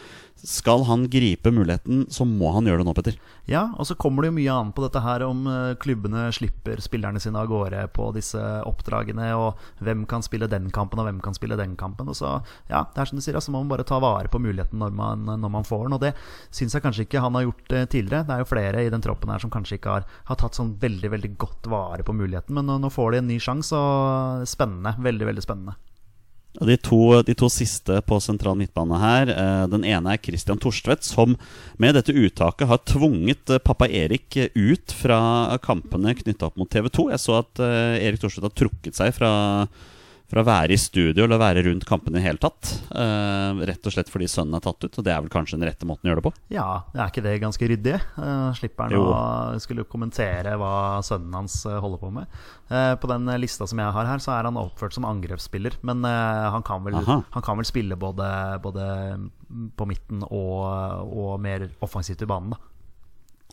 skal 0.47 0.85
han 0.87 1.09
gripe 1.11 1.51
muligheten, 1.51 2.05
så 2.09 2.23
må 2.23 2.53
han 2.55 2.67
gjøre 2.69 2.79
det 2.79 2.87
nå, 2.87 2.93
Petter. 2.95 3.15
Ja, 3.51 3.65
og 3.75 3.87
så 3.89 3.97
kommer 3.99 4.23
det 4.23 4.29
jo 4.29 4.37
mye 4.37 4.53
an 4.55 4.69
på 4.75 4.83
dette 4.85 5.01
her 5.03 5.25
om 5.25 5.41
eh, 5.51 5.73
klubbene 5.83 6.29
slipper 6.35 6.79
spillerne 6.83 7.19
sine 7.19 7.41
av 7.41 7.49
gårde 7.51 7.81
på 7.95 8.05
disse 8.15 8.39
oppdragene, 8.63 9.27
og 9.35 9.59
hvem 9.83 10.05
kan 10.07 10.23
spille 10.23 10.47
den 10.47 10.69
kampen, 10.71 11.01
og 11.03 11.09
hvem 11.09 11.19
kan 11.23 11.35
spille 11.35 11.59
den 11.59 11.75
kampen. 11.79 12.07
Og 12.07 12.15
så, 12.15 12.37
ja, 12.71 12.85
det 12.93 13.03
er 13.03 13.11
som 13.11 13.19
du 13.19 13.25
sier, 13.25 13.35
så 13.35 13.41
altså, 13.41 13.55
må 13.55 13.65
man 13.65 13.73
bare 13.73 13.87
ta 13.87 13.99
vare 13.99 14.31
på 14.31 14.39
muligheten 14.39 14.79
når 14.79 14.95
man, 14.95 15.27
når 15.27 15.53
man 15.57 15.67
får 15.67 15.83
den. 15.89 15.97
Og 15.97 16.05
det 16.05 16.13
syns 16.47 16.77
jeg 16.77 16.85
kanskje 16.85 17.09
ikke 17.09 17.25
han 17.25 17.35
har 17.35 17.49
gjort 17.49 17.75
eh, 17.75 17.89
tidligere. 17.91 18.23
Det 18.29 18.37
er 18.37 18.45
jo 18.45 18.51
flere 18.53 18.85
i 18.85 18.93
den 18.93 19.03
troppen 19.03 19.33
her 19.33 19.43
som 19.43 19.51
kanskje 19.51 19.81
ikke 19.81 19.97
har, 19.97 20.07
har 20.31 20.39
tatt 20.39 20.55
sånn 20.55 20.77
veldig, 20.79 21.11
veldig 21.17 21.33
godt 21.43 21.67
vare 21.75 22.07
på 22.07 22.15
muligheten, 22.15 22.55
men 22.55 22.71
nå, 22.71 22.79
nå 22.79 22.93
får 22.93 23.17
de 23.17 23.21
en 23.23 23.29
ny 23.33 23.41
sjanse, 23.43 23.75
og 23.75 24.47
spennende. 24.47 24.95
Veldig, 25.03 25.27
veldig 25.33 25.43
spennende. 25.43 25.75
De 26.59 26.77
to, 26.81 27.21
de 27.21 27.35
to, 27.37 27.49
siste 27.53 27.99
på 28.09 28.17
sentral 28.23 28.57
midtbane 28.57 28.97
her 28.97 29.29
eh, 29.29 29.65
Den 29.69 29.83
ene 29.85 30.15
er 30.15 30.21
Christian 30.23 30.57
Torstvedt, 30.61 31.05
som 31.05 31.35
med 31.77 31.93
dette 31.97 32.15
uttaket 32.15 32.69
har 32.71 32.81
tvunget 32.89 33.53
eh, 33.53 33.61
pappa 33.61 33.85
Erik 33.85 34.39
ut 34.55 34.95
fra 34.95 35.19
kampene 35.61 36.15
knytta 36.17 36.49
opp 36.49 36.57
mot 36.57 36.69
TV 36.71 36.89
2. 36.89 37.11
Jeg 37.13 37.23
så 37.23 37.37
at 37.43 37.61
eh, 37.61 37.99
Erik 38.07 38.23
Torstvedt 38.23 38.49
har 38.49 38.57
trukket 38.63 38.97
seg 38.97 39.13
fra 39.17 39.31
fra 40.27 40.43
å 40.43 40.47
være 40.47 40.75
i 40.75 40.79
studio 40.79 41.23
eller 41.23 41.39
være 41.39 41.63
rundt 41.69 41.85
kampene 41.87 42.17
i 42.17 42.19
det 42.19 42.25
hele 42.25 42.41
tatt. 42.41 42.71
Uh, 42.91 43.63
rett 43.67 43.87
og 43.87 43.95
slett 43.95 44.11
fordi 44.11 44.27
sønnen 44.31 44.57
er 44.57 44.65
tatt 44.65 44.83
ut, 44.83 44.99
og 44.99 45.05
det 45.07 45.13
er 45.13 45.23
vel 45.23 45.31
kanskje 45.31 45.55
den 45.55 45.67
rette 45.69 45.87
måten 45.87 46.07
å 46.07 46.11
gjøre 46.11 46.21
det 46.21 46.27
på? 46.27 46.33
Ja, 46.51 46.67
er 46.91 47.07
ikke 47.07 47.23
det 47.23 47.37
ganske 47.43 47.71
ryddig? 47.71 47.95
Uh, 48.19 48.51
slipper 48.57 48.91
han 48.91 48.99
å 48.99 49.61
skulle 49.63 49.87
kommentere 49.87 50.57
hva 50.59 50.99
sønnen 51.07 51.39
hans 51.39 51.61
uh, 51.69 51.79
holder 51.83 52.03
på 52.03 52.13
med. 52.19 52.39
på 53.01 53.07
den 53.07 53.31
lista 53.39 53.63
som 53.69 53.79
jeg 53.79 53.95
har 53.95 54.07
her, 54.09 54.19
så 54.19 54.33
er 54.35 54.49
han 54.49 54.59
oppført 54.59 54.95
som 54.95 55.07
angrepsspiller, 55.07 55.77
men 55.87 56.03
han 56.03 56.63
kan, 56.67 56.83
vel, 56.83 56.97
han, 56.99 57.43
kan 57.43 57.59
vel, 57.59 57.67
spille 57.67 57.95
både, 57.95 58.27
både 58.63 58.87
på 59.79 59.87
midten 59.87 60.25
og, 60.27 60.65
og 61.07 61.37
mer 61.39 61.69
offensivt 61.85 62.25
i 62.25 62.27
banen, 62.27 62.55
da. 62.55 62.76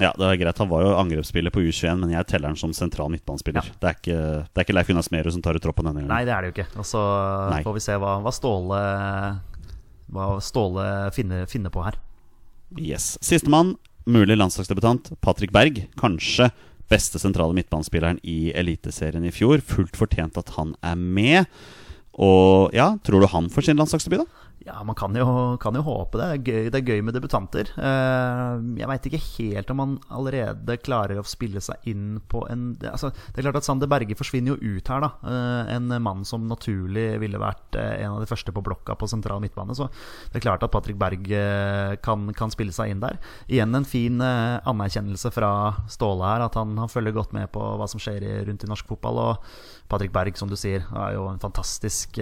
Ja, 0.02 0.11
det 0.18 0.26
er 0.26 0.38
greit. 0.40 0.59
Han 0.59 0.70
var 0.70 0.83
jo 0.83 0.94
angrepsspiller 0.98 1.52
på 1.54 1.62
U21, 1.62 2.00
men 2.00 2.14
jeg 2.16 2.26
teller 2.26 2.50
han 2.50 2.59
som 2.59 2.72
sentral 2.74 3.12
midtbanespiller. 3.12 3.62
Ja. 3.62 3.76
Det, 3.78 3.90
er 3.90 3.98
ikke, 4.00 4.22
det 4.48 4.59
er 4.59 4.66
ikke 4.66 4.74
Leif 4.74 4.90
Gunnar 4.90 5.07
Smerud 5.07 5.37
som 5.37 5.44
tar 5.44 5.54
ut 5.54 5.62
troppen 5.62 5.87
denne 5.87 6.02
gangen. 6.02 6.11
Nei, 6.11 6.24
det 6.26 6.35
er 6.35 6.42
det 6.42 6.50
jo 6.50 6.57
ikke. 6.57 6.66
Og 6.83 6.88
så 6.88 7.02
får 7.66 7.76
vi 7.76 7.85
se 7.85 7.98
hva, 8.02 8.16
hva 8.24 8.33
Ståle, 8.35 8.83
hva 10.16 10.28
Ståle 10.42 10.88
finner, 11.14 11.46
finner 11.50 11.74
på 11.74 11.87
her. 11.87 12.00
Yes. 12.74 13.14
Sistemann, 13.22 13.76
mulig 14.11 14.38
landslagsdebutant, 14.40 15.12
Patrick 15.22 15.54
Berg. 15.54 15.85
Kanskje 16.00 16.50
beste 16.90 17.20
sentrale 17.22 17.54
midtbanespilleren 17.57 18.18
i 18.26 18.50
Eliteserien 18.57 19.24
i 19.24 19.33
fjor. 19.35 19.62
Fullt 19.64 19.94
fortjent 19.98 20.38
at 20.42 20.57
han 20.59 20.74
er 20.83 20.98
med. 20.98 21.54
Og 22.14 22.74
ja, 22.74 22.92
tror 23.07 23.22
du 23.22 23.30
han 23.30 23.46
får 23.50 23.68
sin 23.68 23.78
landslagsdebut, 23.78 24.22
da? 24.26 24.43
Ja, 24.64 24.79
man 24.85 24.96
kan 24.96 25.12
jo, 25.12 25.57
kan 25.61 25.77
jo, 25.77 25.83
håpe 25.85 26.16
det. 26.16 26.24
Det 26.24 26.35
er, 26.35 26.44
gøy, 26.44 26.68
det 26.72 26.79
er 26.79 26.87
gøy 26.88 27.03
med 27.05 27.12
debutanter. 27.12 27.68
Eh, 27.77 28.62
jeg 28.81 28.88
veit 28.88 29.09
ikke 29.11 29.20
helt 29.20 29.72
om 29.74 29.83
han 29.83 29.96
allerede 30.09 30.79
klarer 30.81 31.20
å 31.20 31.24
spille 31.29 31.61
seg 31.61 31.85
inn 31.90 32.22
på 32.33 32.46
en 32.48 32.70
altså, 32.81 33.11
Det 33.12 33.42
er 33.42 33.44
klart 33.44 33.59
at 33.61 33.66
Sander 33.68 33.90
Berge 33.92 34.16
forsvinner 34.16 34.55
jo 34.55 34.79
ut 34.79 34.88
her, 34.88 35.05
da. 35.05 35.11
Eh, 35.29 35.74
en 35.74 35.92
mann 36.00 36.24
som 36.24 36.46
naturlig 36.48 37.18
ville 37.20 37.40
vært 37.42 37.77
eh, 37.77 38.07
en 38.07 38.14
av 38.14 38.24
de 38.24 38.31
første 38.31 38.55
på 38.57 38.62
blokka 38.64 38.96
på 38.96 39.09
sentral 39.12 39.42
midtbane. 39.44 39.77
Så 39.77 39.90
det 40.33 40.40
er 40.40 40.46
klart 40.46 40.64
at 40.64 40.72
Patrick 40.72 40.96
Berg 41.00 41.29
kan, 42.05 42.24
kan 42.37 42.53
spille 42.55 42.72
seg 42.72 42.94
inn 42.94 43.05
der. 43.05 43.20
Igjen 43.53 43.77
en 43.77 43.85
fin 43.88 44.16
anerkjennelse 44.24 45.29
fra 45.35 45.53
Ståle 45.92 46.24
her, 46.24 46.46
at 46.46 46.57
han, 46.57 46.72
han 46.81 46.90
følger 46.90 47.12
godt 47.16 47.37
med 47.37 47.53
på 47.53 47.61
hva 47.61 47.88
som 47.90 48.00
skjer 48.00 48.24
rundt 48.48 48.64
i 48.64 48.72
norsk 48.72 48.88
fotball. 48.88 49.20
Og 49.27 49.88
Patrick 49.92 50.14
Berg, 50.14 50.40
som 50.40 50.48
du 50.48 50.57
sier, 50.57 50.87
er 50.88 51.18
jo 51.18 51.29
en 51.29 51.42
fantastisk 51.42 52.16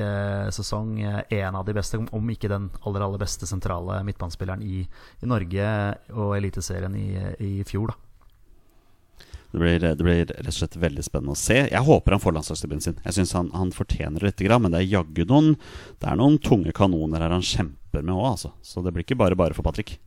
sesong. 0.57 0.97
En 1.03 1.59
av 1.59 1.67
de 1.69 1.77
beste, 1.77 2.03
om 2.03 2.32
ikke 2.35 2.51
den 2.53 2.71
aller 2.87 3.05
aller 3.07 3.21
beste 3.23 3.49
sentrale 3.49 4.01
midtbanespilleren 4.07 4.65
i, 4.67 4.83
i 4.85 5.29
Norge 5.29 5.69
og 6.15 6.37
Eliteserien 6.39 6.97
i, 6.99 7.09
i 7.41 7.53
fjor. 7.69 7.93
da 7.93 8.01
det 9.53 9.59
blir, 9.59 9.81
det 9.81 10.01
blir, 10.01 10.21
rett 10.25 10.49
og 10.49 10.57
slett 10.57 10.79
veldig 10.81 11.03
spennende 11.05 11.35
å 11.35 11.39
se. 11.39 11.59
Jeg 11.69 11.85
håper 11.85 12.15
han 12.15 12.23
får 12.23 12.33
landslagsdebuten 12.39 12.85
sin. 12.87 13.03
Jeg 13.05 13.17
syns 13.19 13.35
han, 13.37 13.51
han, 13.53 13.75
fortjener 13.77 14.25
det 14.25 14.31
lite 14.31 14.59
men 14.59 14.73
det 14.73 14.81
er 14.81 14.95
jaggu 14.95 15.27
noen 15.29 15.51
Det 16.01 16.09
er 16.09 16.17
noen 16.17 16.39
tunge 16.41 16.73
kanoner 16.73 17.21
her 17.21 17.35
han 17.35 17.45
kjemper 17.45 18.01
med 18.01 18.15
òg, 18.15 18.31
altså. 18.31 18.55
Så 18.65 18.81
det 18.81 18.95
blir 18.97 19.05
ikke 19.05 19.21
bare 19.21 19.37
bare 19.37 19.53
for 19.53 19.67
Patrick. 19.67 19.99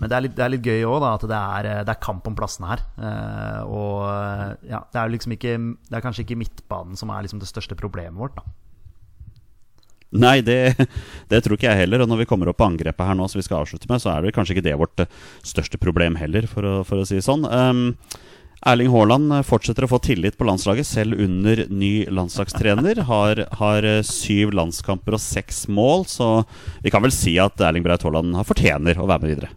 Men 0.00 0.08
det 0.08 0.16
er 0.16 0.24
litt, 0.24 0.34
det 0.38 0.44
er 0.46 0.54
litt 0.54 0.64
gøy 0.64 0.86
òg, 0.88 1.04
at 1.04 1.26
det 1.28 1.36
er, 1.36 1.68
det 1.84 1.92
er, 1.92 2.00
kamp 2.02 2.24
om 2.30 2.38
plassene 2.38 2.70
her. 2.72 2.84
Eh, 2.96 3.60
og 3.68 4.64
ja, 4.72 4.80
det 4.88 5.02
er 5.02 5.12
liksom 5.12 5.36
ikke 5.36 5.52
Det 5.84 5.98
er 5.98 6.04
kanskje 6.04 6.24
ikke 6.24 6.40
midtbanen 6.40 6.96
som 6.96 7.12
er 7.12 7.26
liksom 7.26 7.44
det 7.44 7.50
største 7.52 7.76
problemet 7.76 8.16
vårt, 8.16 8.40
da. 8.40 8.56
Nei, 10.14 10.38
det, 10.46 10.76
det, 11.30 11.40
tror 11.42 11.56
ikke 11.56 11.70
jeg 11.70 11.84
heller. 11.84 12.04
Og 12.04 12.10
når 12.10 12.22
vi 12.22 12.28
kommer 12.30 12.50
opp 12.50 12.60
på 12.60 12.68
angrepet 12.68 13.08
her 13.08 13.18
nå, 13.18 13.26
som 13.30 13.40
vi 13.40 13.46
skal 13.46 13.62
avslutte 13.64 13.90
med, 13.90 14.02
så 14.02 14.12
er 14.14 14.22
det 14.22 14.34
kanskje 14.36 14.56
ikke 14.56 14.68
det 14.68 14.76
vårt 14.80 15.02
eh, 15.02 15.10
største 15.46 15.80
problem 15.82 16.18
heller, 16.20 16.46
for 16.50 16.66
å, 16.66 16.76
for 16.86 17.02
å 17.02 17.08
si 17.08 17.18
det 17.18 17.26
sånn. 17.26 17.46
Um, 17.50 17.88
Erling 18.64 18.88
Haaland 18.94 19.32
fortsetter 19.44 19.84
å 19.84 19.90
få 19.90 19.98
tillit 20.00 20.38
på 20.40 20.46
landslaget, 20.48 20.88
selv 20.88 21.18
under 21.20 21.66
ny 21.68 22.06
landslagstrener. 22.08 23.02
Har, 23.10 23.42
har 23.60 23.88
eh, 23.90 24.00
syv 24.06 24.54
landskamper 24.56 25.18
og 25.18 25.22
seks 25.24 25.66
mål, 25.68 26.06
så 26.08 26.30
vi 26.84 26.94
kan 26.94 27.04
vel 27.04 27.12
si 27.14 27.36
at 27.42 27.60
Erling 27.60 27.84
Braut 27.84 28.06
Haaland 28.06 28.38
fortjener 28.48 29.00
å 29.00 29.10
være 29.10 29.26
med 29.26 29.34
videre. 29.34 29.52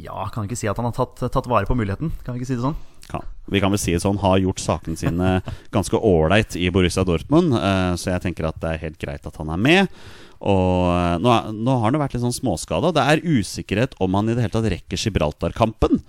Ja, 0.00 0.24
kan 0.32 0.46
ikke 0.48 0.58
si 0.58 0.70
at 0.70 0.78
han 0.80 0.88
har 0.88 0.96
tatt, 0.96 1.20
tatt 1.28 1.50
vare 1.50 1.68
på 1.68 1.76
muligheten. 1.76 2.14
Kan 2.24 2.38
ikke 2.38 2.48
si 2.48 2.56
det 2.56 2.64
sånn? 2.64 2.78
Kan. 3.10 3.26
Vi 3.50 3.60
kan 3.62 3.72
vel 3.74 3.80
si 3.82 3.92
det 3.94 4.02
sånn, 4.04 4.20
har 4.22 4.38
gjort 4.38 4.62
sakene 4.62 4.98
sine 4.98 5.36
ganske 5.74 5.98
ålreit 5.98 6.54
i 6.56 6.70
Borussia 6.70 7.04
Dortmund. 7.06 7.56
Eh, 7.58 7.92
så 7.98 8.12
jeg 8.14 8.24
tenker 8.26 8.48
at 8.48 8.60
det 8.62 8.74
er 8.74 8.84
helt 8.86 9.00
greit 9.02 9.26
at 9.26 9.38
han 9.42 9.50
er 9.50 9.60
med. 9.60 10.02
Og 10.40 10.88
eh, 10.94 11.16
nå, 11.20 11.32
nå 11.52 11.76
har 11.76 11.88
han 11.88 11.98
jo 11.98 12.02
vært 12.02 12.14
litt 12.16 12.24
sånn 12.24 12.36
småskada. 12.36 12.92
Det 12.96 13.04
er 13.04 13.24
usikkerhet 13.26 13.96
om 14.00 14.14
han 14.16 14.30
i 14.30 14.36
det 14.36 14.46
hele 14.46 14.54
tatt 14.54 14.70
rekker 14.72 15.02
Gibraltar-kampen. 15.02 16.00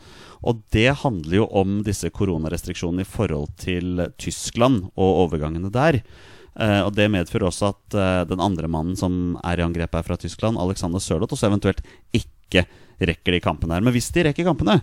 Og 0.48 0.62
det 0.74 0.90
handler 1.04 1.42
jo 1.42 1.48
om 1.58 1.82
disse 1.86 2.10
koronarestriksjonene 2.14 3.06
i 3.06 3.10
forhold 3.10 3.52
til 3.62 4.06
Tyskland 4.22 4.88
og 4.96 5.26
overgangene 5.28 5.70
der. 5.74 6.00
Uh, 6.52 6.84
og 6.84 6.96
Det 6.98 7.08
medfører 7.14 7.48
også 7.48 7.70
at 7.72 7.96
uh, 7.96 8.24
den 8.28 8.42
andre 8.44 8.68
mannen 8.68 8.98
som 9.00 9.38
er 9.46 9.62
i 9.62 9.64
angrep 9.64 9.94
her 9.96 10.04
fra 10.04 10.18
Tyskland, 10.20 10.60
Alexander 10.60 11.00
Sørloth, 11.00 11.32
også 11.32 11.48
eventuelt 11.48 11.80
ikke 12.12 12.66
rekker 13.00 13.38
de 13.38 13.44
kampene 13.44 13.78
her. 13.78 13.86
Men 13.86 13.96
hvis 13.96 14.10
de 14.12 14.26
rekker 14.28 14.50
kampene, 14.50 14.82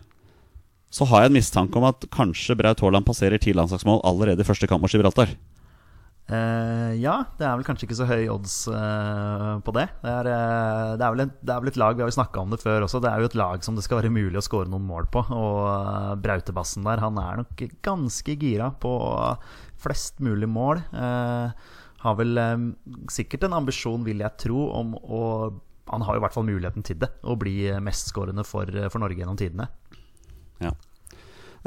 så 0.90 1.05
har 1.11 1.24
jeg 1.24 1.33
en 1.33 1.37
mistanke 1.37 1.79
om 1.79 1.87
at 1.88 2.09
kanskje 2.14 2.57
Braut 2.57 2.81
Haaland 2.81 3.07
passerer 3.09 3.40
ti 3.40 3.53
landslagsmål 3.57 4.01
allerede 4.09 4.44
i 4.44 4.48
første 4.48 4.68
kamp 4.70 4.85
mot 4.85 4.92
Gibraltar. 4.92 5.35
Uh, 6.29 6.92
ja, 7.01 7.22
det 7.40 7.46
er 7.48 7.55
vel 7.57 7.64
kanskje 7.64 7.87
ikke 7.87 7.96
så 7.96 8.07
høy 8.09 8.27
odds 8.29 8.57
uh, 8.68 9.57
på 9.64 9.72
det. 9.72 9.87
Det 10.03 10.12
er, 10.12 10.27
uh, 10.29 10.90
det, 11.01 11.07
er 11.07 11.22
et, 11.24 11.38
det 11.40 11.55
er 11.55 11.62
vel 11.62 11.70
et 11.70 11.79
lag 11.81 11.96
Vi 11.96 12.05
har 12.05 12.11
jo 12.11 12.16
snakka 12.18 12.42
om 12.42 12.53
det 12.53 12.61
før 12.61 12.85
også. 12.85 13.01
Det 13.01 13.09
er 13.09 13.22
jo 13.22 13.31
et 13.31 13.38
lag 13.40 13.64
som 13.64 13.79
det 13.79 13.85
skal 13.87 14.03
være 14.03 14.12
mulig 14.12 14.37
å 14.37 14.44
skåre 14.44 14.68
noen 14.68 14.85
mål 14.85 15.09
på. 15.12 15.24
Og 15.33 16.20
Brautebassen 16.20 16.85
der, 16.85 17.01
han 17.01 17.20
er 17.22 17.40
nok 17.40 17.64
ganske 17.85 18.37
gira 18.37 18.68
på 18.77 18.92
flest 19.81 20.20
mulig 20.24 20.51
mål. 20.53 20.83
Har 22.03 22.18
vel 22.20 22.44
sikkert 23.11 23.48
en 23.48 23.57
ambisjon, 23.57 24.05
vil 24.07 24.20
jeg 24.22 24.44
tro, 24.44 24.68
om 24.77 24.92
å 25.01 25.22
Han 25.88 26.05
har 26.05 26.14
jo 26.14 26.20
i 26.20 26.22
hvert 26.27 26.37
fall 26.37 26.44
muligheten 26.44 26.85
til 26.85 27.01
det. 27.01 27.09
Å 27.24 27.38
bli 27.40 27.72
mestskårende 27.81 28.44
for, 28.44 28.68
for 28.92 29.01
Norge 29.01 29.22
gjennom 29.22 29.40
tidene. 29.40 29.70
Ja. 30.64 30.75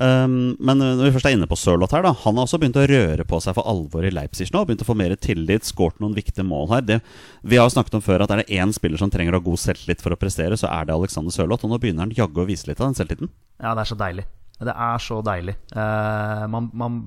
Um, 0.01 0.55
men 0.57 0.79
når 0.79 1.03
vi 1.03 1.11
først 1.13 1.27
er 1.29 1.35
inne 1.35 1.49
på 1.51 1.57
Sørloth 1.59 1.93
her, 1.93 2.05
da 2.05 2.13
han 2.23 2.37
har 2.39 2.47
også 2.47 2.57
begynt 2.61 2.79
å 2.79 2.85
røre 2.89 3.25
på 3.27 3.41
seg 3.43 3.53
for 3.57 3.67
alvor 3.69 4.07
i 4.07 4.13
Leipzig 4.13 4.47
nå. 4.53 4.63
Begynt 4.65 4.81
å 4.85 4.87
få 4.87 4.95
mer 4.97 5.13
tillit, 5.19 5.67
skåret 5.67 5.99
noen 6.01 6.15
viktige 6.17 6.47
mål 6.47 6.71
her. 6.71 6.85
Det, 6.87 6.99
vi 7.43 7.59
har 7.59 7.67
jo 7.67 7.75
snakket 7.75 7.99
om 7.99 8.05
før 8.05 8.25
at 8.25 8.33
er 8.33 8.41
det 8.41 8.59
én 8.61 8.73
spiller 8.73 9.01
som 9.01 9.11
trenger 9.13 9.35
å 9.35 9.41
ha 9.41 9.47
god 9.51 9.61
selvtillit 9.61 10.03
for 10.03 10.15
å 10.15 10.19
prestere, 10.19 10.57
så 10.57 10.71
er 10.71 10.87
det 10.87 10.95
Alexander 10.95 11.35
Sørloth. 11.35 11.67
Og 11.67 11.73
nå 11.73 11.81
begynner 11.83 12.07
han 12.07 12.15
jaggu 12.17 12.41
å 12.43 12.47
vise 12.49 12.71
litt 12.71 12.81
av 12.81 12.89
den 12.89 12.97
selvtilliten. 12.97 13.33
Ja, 13.61 13.75
det 13.75 13.83
er 13.83 13.91
så 13.91 13.99
deilig. 13.99 14.25
Det 14.61 14.73
er 14.73 15.01
så 15.01 15.17
deilig. 15.25 15.55
Eh, 15.73 16.43
man, 16.53 16.69
man, 16.77 16.99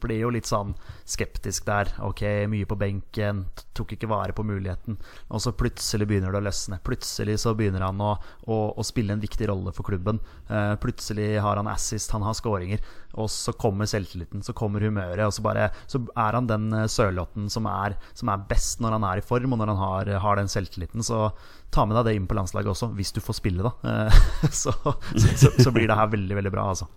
blir 0.00 0.20
jo 0.20 0.32
litt 0.34 0.48
sånn 0.48 0.74
skeptisk 1.08 1.64
der. 1.68 1.92
Ok, 2.04 2.22
mye 2.52 2.68
på 2.68 2.76
benken, 2.80 3.46
tok 3.76 3.94
ikke 3.96 4.10
vare 4.10 4.36
på 4.36 4.44
muligheten. 4.44 4.98
Og 5.32 5.40
så 5.40 5.54
plutselig 5.56 6.08
begynner 6.10 6.34
det 6.34 6.42
å 6.42 6.46
løsne. 6.48 6.80
Plutselig 6.84 7.38
så 7.44 7.54
begynner 7.56 7.86
han 7.86 8.00
å, 8.04 8.12
å, 8.44 8.58
å 8.76 8.86
spille 8.86 9.16
en 9.16 9.24
viktig 9.24 9.48
rolle 9.48 9.72
for 9.76 9.88
klubben. 9.88 10.20
Eh, 10.48 10.74
plutselig 10.82 11.32
har 11.40 11.60
han 11.60 11.70
assist, 11.72 12.12
han 12.12 12.26
har 12.26 12.36
skåringer. 12.36 12.84
Og 13.18 13.30
så 13.32 13.52
kommer 13.58 13.88
selvtilliten, 13.90 14.42
så 14.46 14.54
kommer 14.56 14.84
humøret. 14.84 15.22
Og 15.26 15.34
så, 15.34 15.42
bare, 15.42 15.70
så 15.90 16.02
er 16.14 16.38
han 16.38 16.48
den 16.50 16.68
eh, 16.76 16.86
sørlotten 16.90 17.50
som 17.50 17.66
er, 17.70 17.96
som 18.14 18.30
er, 18.30 18.46
best 18.50 18.82
når 18.82 18.98
han 18.98 19.06
er 19.08 19.20
i 19.20 19.26
form, 19.26 19.54
og 19.54 19.60
når 19.62 19.74
han 19.74 19.82
har, 19.82 20.12
har 20.24 20.38
den 20.38 20.50
selvtilliten. 20.50 21.04
Så 21.06 21.28
ta 21.74 21.86
med 21.86 21.98
deg 21.98 22.10
det 22.10 22.16
inn 22.18 22.30
på 22.30 22.38
landslaget 22.38 22.72
også, 22.72 22.92
hvis 22.98 23.14
du 23.16 23.20
får 23.24 23.40
spille, 23.40 23.66
da. 23.66 23.74
Eh, 24.06 24.22
så, 24.62 24.74
så, 25.16 25.52
så, 25.58 25.74
blir 25.74 25.90
det 25.90 25.98
her 25.98 26.10
veldig, 26.14 26.38
veldig 26.40 26.54
bra, 26.54 26.70
altså. 26.74 26.90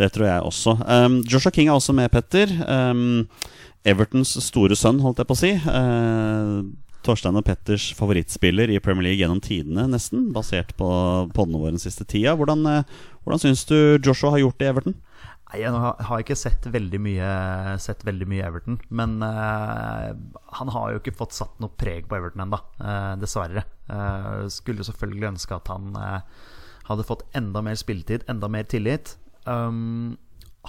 Det 0.00 0.08
tror 0.14 0.26
jeg 0.26 0.44
også. 0.48 0.76
Um, 0.86 1.18
Joshua 1.28 1.52
King 1.52 1.68
er 1.68 1.76
også 1.76 1.92
med, 1.92 2.08
Petter. 2.12 2.52
Um, 2.64 3.26
Evertons 3.84 4.32
store 4.44 4.76
sønn, 4.78 5.00
holdt 5.04 5.20
jeg 5.20 5.28
på 5.28 5.36
å 5.36 5.40
si. 5.40 5.50
Uh, 5.66 6.62
Torstein 7.04 7.36
og 7.36 7.44
Petters 7.46 7.90
favorittspiller 7.96 8.70
i 8.72 8.80
Premier 8.82 9.08
League 9.08 9.20
gjennom 9.20 9.40
tidene, 9.44 9.86
nesten. 9.90 10.28
Basert 10.34 10.72
på 10.78 10.88
podene 11.36 11.60
våre 11.60 11.74
den 11.74 11.82
siste 11.82 12.06
tida. 12.08 12.36
Hvordan, 12.38 12.64
uh, 12.64 13.06
hvordan 13.24 13.42
syns 13.42 13.66
du 13.68 13.76
Joshua 13.98 14.34
har 14.36 14.44
gjort 14.44 14.60
det 14.60 14.68
i 14.68 14.72
Everton? 14.72 14.96
Nei, 15.50 15.64
Jeg 15.64 15.74
har 15.74 16.22
ikke 16.22 16.38
sett 16.38 16.66
veldig 16.70 17.00
mye, 17.02 17.28
sett 17.82 18.04
veldig 18.06 18.26
mye 18.30 18.46
Everton. 18.46 18.78
Men 18.94 19.18
uh, 19.18 20.14
han 20.60 20.70
har 20.70 20.92
jo 20.92 21.00
ikke 21.00 21.16
fått 21.18 21.34
satt 21.34 21.58
noe 21.62 21.74
preg 21.80 22.06
på 22.06 22.18
Everton 22.20 22.44
ennå, 22.46 22.60
uh, 22.78 23.16
dessverre. 23.18 23.64
Uh, 23.90 24.46
skulle 24.52 24.86
selvfølgelig 24.86 25.32
ønske 25.32 25.58
at 25.58 25.70
han 25.72 25.90
hadde 26.86 27.06
fått 27.06 27.26
enda 27.38 27.62
mer 27.66 27.78
spilletid, 27.78 28.28
enda 28.30 28.50
mer 28.50 28.68
tillit. 28.70 29.16
Um, 29.46 30.14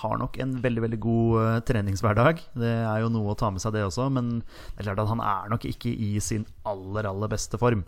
har 0.01 0.17
nok 0.17 0.37
en 0.41 0.57
veldig 0.63 0.85
veldig 0.87 1.01
god 1.03 1.65
treningshverdag. 1.67 2.41
Det 2.57 2.73
er 2.79 3.01
jo 3.03 3.13
noe 3.13 3.33
å 3.33 3.37
ta 3.37 3.51
med 3.53 3.61
seg, 3.61 3.75
det 3.75 3.85
også. 3.85 4.07
Men 4.09 4.39
det 4.41 4.81
er 4.81 4.89
klart 4.89 5.03
at 5.03 5.11
han 5.11 5.21
er 5.21 5.51
nok 5.51 5.67
ikke 5.67 5.93
i 5.93 6.15
sin 6.23 6.47
aller, 6.65 7.05
aller 7.11 7.29
beste 7.29 7.59
form. 7.61 7.83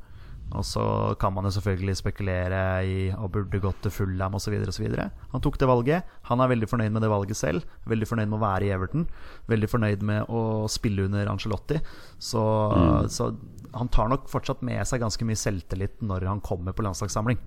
Og 0.53 0.65
så 0.67 0.83
kan 1.21 1.33
man 1.33 1.47
jo 1.47 1.51
selvfølgelig 1.55 1.95
spekulere 1.97 2.59
i 2.85 2.97
og 3.15 3.31
burde 3.33 3.61
gått 3.61 3.79
til 3.83 3.93
Fulham 3.93 4.35
osv. 4.37 4.53
Han 4.61 5.41
tok 5.41 5.57
det 5.59 5.69
valget. 5.69 6.11
Han 6.29 6.43
er 6.43 6.51
veldig 6.51 6.69
fornøyd 6.69 6.93
med 6.93 7.01
det 7.01 7.09
valget 7.09 7.39
selv. 7.39 7.65
Veldig 7.89 8.09
fornøyd 8.09 8.29
med 8.29 8.37
å 8.37 8.43
være 8.43 8.67
i 8.67 8.73
Everton. 8.75 9.07
Veldig 9.49 9.69
fornøyd 9.71 10.05
med 10.05 10.29
å 10.29 10.43
spille 10.69 11.07
under 11.07 11.31
Angelotti. 11.31 11.79
Så, 12.21 12.43
mm. 12.43 13.09
så 13.09 13.31
han 13.73 13.89
tar 13.93 14.11
nok 14.13 14.29
fortsatt 14.31 14.61
med 14.65 14.85
seg 14.87 15.01
ganske 15.01 15.25
mye 15.25 15.39
selvtillit 15.39 16.03
når 16.05 16.27
han 16.29 16.43
kommer 16.45 16.75
på 16.77 16.85
landslagssamling. 16.85 17.41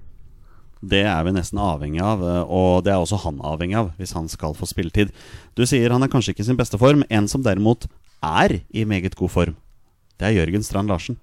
Det 0.87 1.05
er 1.09 1.23
vi 1.25 1.33
nesten 1.33 1.61
avhengig 1.63 2.03
av, 2.05 2.21
og 2.53 2.83
det 2.85 2.93
er 2.93 3.01
også 3.01 3.23
han 3.23 3.39
avhengig 3.49 3.79
av 3.81 3.95
hvis 3.97 4.13
han 4.13 4.27
skal 4.29 4.53
få 4.59 4.69
spilletid. 4.69 5.15
Du 5.57 5.65
sier 5.65 5.95
han 5.95 6.05
er 6.05 6.11
kanskje 6.13 6.35
ikke 6.35 6.45
i 6.45 6.51
sin 6.51 6.59
beste 6.59 6.77
form. 6.81 7.07
En 7.09 7.31
som 7.33 7.47
derimot 7.47 7.87
er 8.21 8.59
i 8.69 8.85
meget 8.85 9.17
god 9.17 9.33
form, 9.33 9.57
det 10.21 10.29
er 10.29 10.39
Jørgen 10.41 10.67
Strand 10.67 10.93
Larsen 10.93 11.17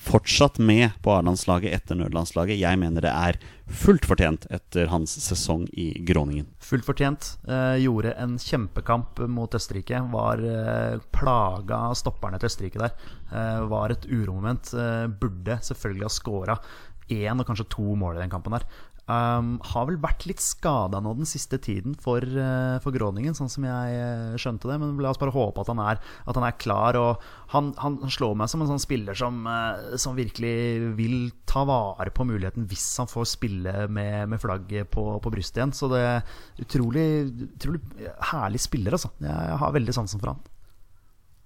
fortsatt 0.00 0.58
med 0.58 0.90
på 1.04 1.12
A-landslaget 1.12 1.74
etter 1.76 1.98
nødlandslaget. 1.98 2.58
Jeg 2.60 2.78
mener 2.80 3.04
det 3.04 3.12
er 3.12 3.38
fullt 3.70 4.06
fortjent 4.08 4.46
etter 4.50 4.88
hans 4.90 5.12
sesong 5.22 5.66
i 5.78 5.92
Groningen. 6.08 6.48
Fullt 6.64 6.88
fortjent. 6.88 7.34
Eh, 7.46 7.82
gjorde 7.84 8.14
en 8.18 8.38
kjempekamp 8.40 9.20
mot 9.30 9.54
Østerrike. 9.54 10.00
Var 10.12 10.44
eh, 10.48 11.00
plaga 11.14 11.84
av 11.90 11.98
stopperne 12.00 12.40
til 12.40 12.50
Østerrike 12.50 12.80
der. 12.80 12.96
Eh, 13.28 13.60
var 13.70 13.92
et 13.92 14.08
uromoment. 14.08 14.72
Eh, 14.72 15.06
burde 15.20 15.60
selvfølgelig 15.68 16.08
ha 16.08 16.14
scora 16.16 16.60
én 17.10 17.42
og 17.42 17.46
kanskje 17.48 17.68
to 17.74 17.94
mål 17.98 18.16
i 18.18 18.22
den 18.22 18.32
kampen 18.32 18.54
der. 18.54 18.66
Um, 19.10 19.56
har 19.72 19.88
vel 19.88 19.96
vært 19.98 20.22
litt 20.28 20.42
skada 20.44 21.00
nå 21.02 21.16
den 21.18 21.26
siste 21.26 21.58
tiden 21.58 21.96
for, 21.98 22.22
uh, 22.22 22.76
for 22.84 22.94
Groningen, 22.94 23.34
sånn 23.34 23.50
som 23.50 23.64
jeg 23.66 23.96
uh, 23.96 24.36
skjønte 24.38 24.70
det. 24.70 24.76
Men 24.78 25.00
la 25.02 25.10
oss 25.10 25.18
bare 25.18 25.34
håpe 25.34 25.64
at 25.64 25.70
han 25.72 25.80
er, 25.82 25.98
at 26.30 26.38
han 26.38 26.46
er 26.46 26.58
klar. 26.60 26.98
Og 27.00 27.24
han, 27.54 27.72
han, 27.80 27.98
slår 28.12 28.36
meg 28.38 28.52
som 28.52 28.62
en 28.62 28.70
sånn 28.70 28.82
spiller 28.82 29.18
som, 29.18 29.42
uh, 29.48 29.96
som, 29.98 30.18
virkelig 30.18 30.92
vil 30.98 31.32
ta 31.50 31.64
vare 31.66 32.12
på 32.14 32.26
muligheten 32.28 32.68
hvis 32.70 32.86
han 33.02 33.10
får 33.10 33.32
spille 33.32 33.74
med, 33.90 34.30
med 34.30 34.42
flagget 34.42 34.92
på, 34.94 35.06
på 35.18 35.34
brystet 35.34 35.62
igjen. 35.62 35.74
Så 35.74 35.90
det 35.90 36.04
er 36.06 36.22
utrolig, 36.62 37.08
utrolig 37.50 37.82
herlig 38.30 38.62
spiller, 38.62 38.94
altså. 38.94 39.10
Jeg 39.24 39.60
har 39.64 39.78
veldig 39.80 39.96
sansen 39.96 40.22
for 40.22 40.34
han. 40.36 40.48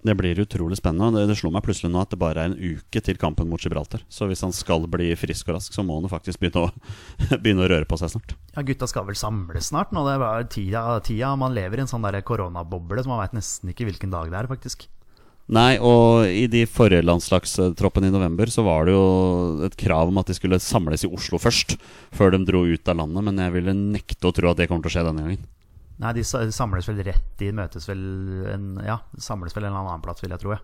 Det 0.05 0.13
blir 0.17 0.39
utrolig 0.43 0.77
spennende. 0.77 1.17
Det, 1.17 1.31
det 1.31 1.37
slo 1.39 1.49
meg 1.53 1.63
plutselig 1.65 1.89
nå 1.89 2.03
at 2.03 2.11
det 2.13 2.19
bare 2.21 2.43
er 2.43 2.51
en 2.51 2.57
uke 2.59 3.01
til 3.01 3.17
kampen 3.21 3.49
mot 3.49 3.61
Gibraltar. 3.61 4.03
Så 4.11 4.27
hvis 4.29 4.43
han 4.45 4.53
skal 4.53 4.85
bli 4.91 5.09
frisk 5.17 5.49
og 5.49 5.57
rask, 5.57 5.73
så 5.73 5.85
må 5.85 5.97
han 5.97 6.11
faktisk 6.11 6.43
begynne 6.43 6.67
å, 6.67 7.37
begynne 7.41 7.65
å 7.65 7.71
røre 7.71 7.89
på 7.89 7.97
seg 8.01 8.13
snart. 8.13 8.35
Ja, 8.53 8.65
Gutta 8.65 8.89
skal 8.91 9.07
vel 9.09 9.17
samles 9.17 9.71
snart 9.71 9.95
nå? 9.95 10.05
Det 10.05 10.17
er 10.19 10.49
tida, 10.51 10.83
tida 11.05 11.33
Man 11.39 11.57
lever 11.57 11.81
i 11.81 11.85
en 11.85 11.89
sånn 11.89 12.05
koronaboble 12.25 13.01
så 13.01 13.09
man 13.09 13.23
veit 13.23 13.33
nesten 13.35 13.73
ikke 13.73 13.89
hvilken 13.89 14.13
dag 14.13 14.29
det 14.29 14.43
er, 14.43 14.51
faktisk. 14.51 14.85
Nei, 15.45 15.75
og 15.77 16.25
i 16.25 16.47
de 16.49 16.63
forrige 16.65 17.05
landslagstroppene 17.05 18.09
i 18.09 18.13
november 18.13 18.49
så 18.49 18.63
var 18.65 18.87
det 18.87 18.95
jo 18.95 19.03
et 19.67 19.75
krav 19.77 20.09
om 20.09 20.17
at 20.17 20.29
de 20.29 20.37
skulle 20.37 20.57
samles 20.61 21.05
i 21.05 21.09
Oslo 21.09 21.37
først, 21.41 21.75
før 22.15 22.33
de 22.33 22.41
dro 22.47 22.63
ut 22.65 22.89
av 22.89 22.97
landet. 23.01 23.25
Men 23.27 23.43
jeg 23.43 23.53
ville 23.59 23.75
nekte 23.77 24.29
å 24.29 24.33
tro 24.33 24.49
at 24.49 24.61
det 24.61 24.69
kommer 24.71 24.85
til 24.85 24.93
å 24.93 24.95
skje 24.95 25.05
denne 25.09 25.25
gangen. 25.25 25.45
Nei, 26.01 26.13
de 26.17 26.23
samles 26.27 26.89
vel 26.89 26.97
rett 27.07 27.37
De 27.39 27.51
møtes 27.55 27.87
vel 27.87 28.01
en, 28.51 28.71
Ja, 28.83 28.99
samles 29.21 29.55
vel 29.55 29.63
en 29.63 29.73
eller 29.73 29.85
annen 29.85 30.03
plass, 30.03 30.23
vil 30.23 30.33
jeg 30.33 30.41
tro. 30.41 30.55
Ja. 30.55 30.59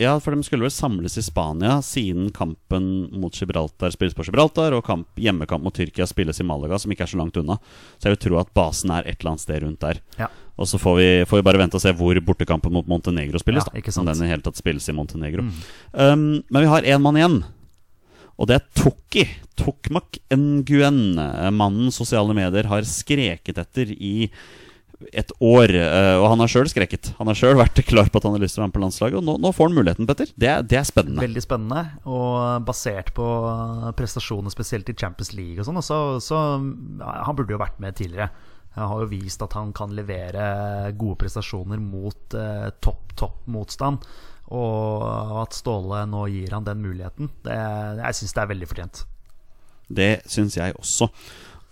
ja, 0.00 0.12
for 0.24 0.32
de 0.34 0.46
skulle 0.46 0.64
vel 0.64 0.72
samles 0.72 1.18
i 1.20 1.24
Spania 1.24 1.76
siden 1.84 2.30
kampen 2.34 2.86
mot 3.20 3.36
Gibraltar 3.36 3.92
spilles 3.94 4.16
på 4.16 4.24
Gibraltar, 4.24 4.72
og 4.72 4.86
kamp, 4.86 5.10
hjemmekamp 5.20 5.66
mot 5.66 5.76
Tyrkia 5.76 6.06
spilles 6.08 6.40
i 6.40 6.46
Malaga, 6.48 6.78
som 6.80 6.94
ikke 6.94 7.04
er 7.06 7.12
så 7.12 7.20
langt 7.20 7.36
unna. 7.40 7.58
Så 7.98 8.08
jeg 8.08 8.16
vil 8.16 8.22
tro 8.24 8.40
at 8.40 8.54
basen 8.56 8.94
er 8.94 9.04
et 9.04 9.20
eller 9.20 9.34
annet 9.34 9.44
sted 9.44 9.60
rundt 9.66 9.84
der. 9.84 10.00
Ja. 10.18 10.30
Og 10.56 10.70
så 10.70 10.78
får 10.80 10.96
vi, 10.96 11.08
får 11.28 11.40
vi, 11.40 11.46
bare 11.50 11.60
vente 11.60 11.76
og 11.76 11.84
se 11.84 11.92
hvor 11.98 12.20
bortekampen 12.24 12.72
mot 12.72 12.88
Montenegro 12.88 13.42
spilles. 13.42 13.68
Ja, 13.68 13.84
da 13.84 14.00
Om 14.00 14.08
den 14.08 14.24
i 14.24 14.30
hele 14.30 14.46
tatt 14.46 14.60
spilles 14.60 14.88
i 14.88 14.96
Montenegro. 14.96 15.44
Mm. 15.44 15.60
Um, 15.92 16.26
men 16.48 16.64
vi 16.64 16.72
har 16.72 16.88
én 16.88 17.02
mann 17.02 17.20
igjen. 17.20 17.42
Og 18.38 18.50
det 18.50 18.58
er 18.58 18.68
Tokki. 18.74 19.24
Tokmak 19.58 20.18
Nguyen. 20.34 21.16
Mannen 21.54 21.94
sosiale 21.94 22.34
medier 22.36 22.66
har 22.70 22.86
skreket 22.88 23.60
etter 23.62 23.92
i 23.94 24.30
et 25.12 25.32
år. 25.42 25.72
Eh, 25.74 26.16
og 26.20 26.28
han 26.32 26.42
har 26.42 26.50
sjøl 26.50 26.70
skreket. 26.70 27.12
Han 27.18 27.30
har 27.30 27.38
sjøl 27.38 27.58
vært 27.58 27.82
klar 27.88 28.08
på 28.10 28.20
at 28.20 28.26
han 28.28 28.36
har 28.36 28.42
lyst 28.42 28.56
til 28.56 28.62
å 28.62 28.64
være 28.64 28.72
med 28.72 28.76
på 28.78 28.84
landslaget. 28.84 29.18
Og 29.20 29.26
nå, 29.26 29.36
nå 29.42 29.52
får 29.54 29.70
han 29.70 29.78
muligheten, 29.78 30.08
Petter. 30.08 30.32
Det, 30.34 30.52
det, 30.70 30.80
er 30.80 30.88
spennende. 30.88 31.24
Veldig 31.24 31.44
spennende. 31.44 31.84
Og 32.10 32.66
basert 32.68 33.12
på 33.16 33.28
prestasjoner 33.98 34.54
spesielt 34.54 34.90
i 34.90 34.96
Champions 34.98 35.34
League 35.36 35.60
og 35.60 35.68
sånn, 35.68 35.82
så, 35.84 36.00
så 36.24 36.42
ja, 36.56 37.14
Han 37.28 37.38
burde 37.38 37.56
jo 37.56 37.62
vært 37.62 37.80
med 37.82 37.98
tidligere. 37.98 38.30
Han 38.74 38.90
har 38.90 39.04
jo 39.04 39.10
vist 39.12 39.42
at 39.44 39.54
han 39.54 39.70
kan 39.76 39.92
levere 39.94 40.92
gode 40.98 41.20
prestasjoner 41.22 41.82
mot 41.82 42.38
eh, 42.38 42.70
topp, 42.82 43.14
topp 43.18 43.44
motstand. 43.54 44.02
Og 44.52 45.40
at 45.40 45.56
Ståle 45.56 46.02
nå 46.10 46.26
gir 46.32 46.52
han 46.52 46.66
den 46.66 46.82
muligheten, 46.84 47.30
det, 47.46 47.56
jeg 48.02 48.18
syns 48.20 48.36
det 48.36 48.42
er 48.42 48.50
veldig 48.52 48.68
fortjent. 48.70 49.04
Det 49.88 50.12
syns 50.30 50.56
jeg 50.58 50.76
også. 50.76 51.08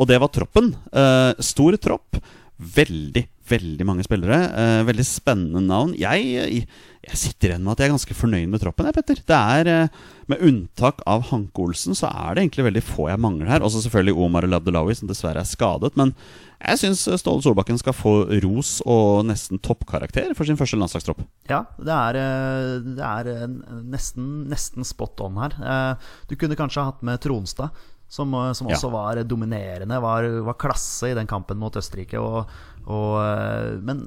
Og 0.01 0.09
det 0.09 0.19
var 0.21 0.33
troppen. 0.33 0.73
Eh, 0.93 1.43
stor 1.45 1.77
tropp. 1.81 2.23
veldig, 2.63 3.25
veldig 3.49 3.85
mange 3.89 4.05
spillere. 4.07 4.37
Eh, 4.55 4.83
veldig 4.87 5.05
spennende 5.07 5.63
navn. 5.67 5.97
Jeg, 5.99 6.27
jeg, 6.31 6.69
jeg 7.03 7.19
sitter 7.19 7.49
igjen 7.51 7.65
med 7.67 7.73
at 7.73 7.81
jeg 7.83 7.89
er 7.91 7.95
ganske 7.97 8.15
fornøyd 8.15 8.49
med 8.53 8.61
troppen. 8.63 8.87
Jeg, 8.87 8.95
Petter. 8.95 9.21
Det 9.27 9.39
er, 9.39 9.71
eh, 9.85 9.89
Med 10.31 10.39
unntak 10.47 11.01
av 11.07 11.25
Hanke 11.33 11.59
Olsen, 11.65 11.93
så 11.99 12.07
er 12.09 12.35
det 12.35 12.45
egentlig 12.45 12.65
veldig 12.69 12.83
få 12.87 13.09
jeg 13.11 13.19
mangler 13.21 13.49
her. 13.51 13.61
Også 13.67 13.83
selvfølgelig 13.83 14.15
Omar 14.23 14.43
Labdelawi, 14.47 14.95
som 14.97 15.09
dessverre 15.11 15.43
er 15.43 15.49
skadet. 15.51 15.97
Men 15.99 16.15
jeg 16.63 16.79
syns 16.79 17.03
Ståle 17.21 17.43
Solbakken 17.43 17.77
skal 17.81 17.93
få 17.93 18.13
ros 18.45 18.81
og 18.87 19.27
nesten 19.27 19.59
toppkarakter 19.61 20.31
for 20.39 20.47
sin 20.47 20.57
første 20.57 20.79
landslagstropp. 20.79 21.25
Ja, 21.51 21.65
det 21.77 21.91
er, 21.93 22.21
eh, 22.23 22.79
det 22.87 23.03
er 23.03 23.33
eh, 23.35 23.47
nesten, 23.83 24.47
nesten 24.49 24.87
spot 24.87 25.21
on 25.27 25.37
her. 25.43 25.53
Eh, 25.59 25.95
Du 26.31 26.37
kunne 26.37 26.57
kanskje 26.57 26.85
hatt 26.87 27.03
med 27.03 27.21
Tronstad, 27.21 27.71
som, 28.09 28.31
som 28.55 28.69
også 28.69 28.89
Ja. 28.89 28.95
var 28.95 29.17
dominerende. 29.25 30.01
Var, 30.01 30.31
var 30.47 30.55
klasse 30.55 31.11
i 31.11 31.15
den 31.19 31.27
kampen 31.27 31.59
mot 31.59 31.75
Østerrike. 31.75 32.21
Og, 32.23 32.47
og, 32.87 33.19
eh, 33.27 33.77
men 33.83 34.07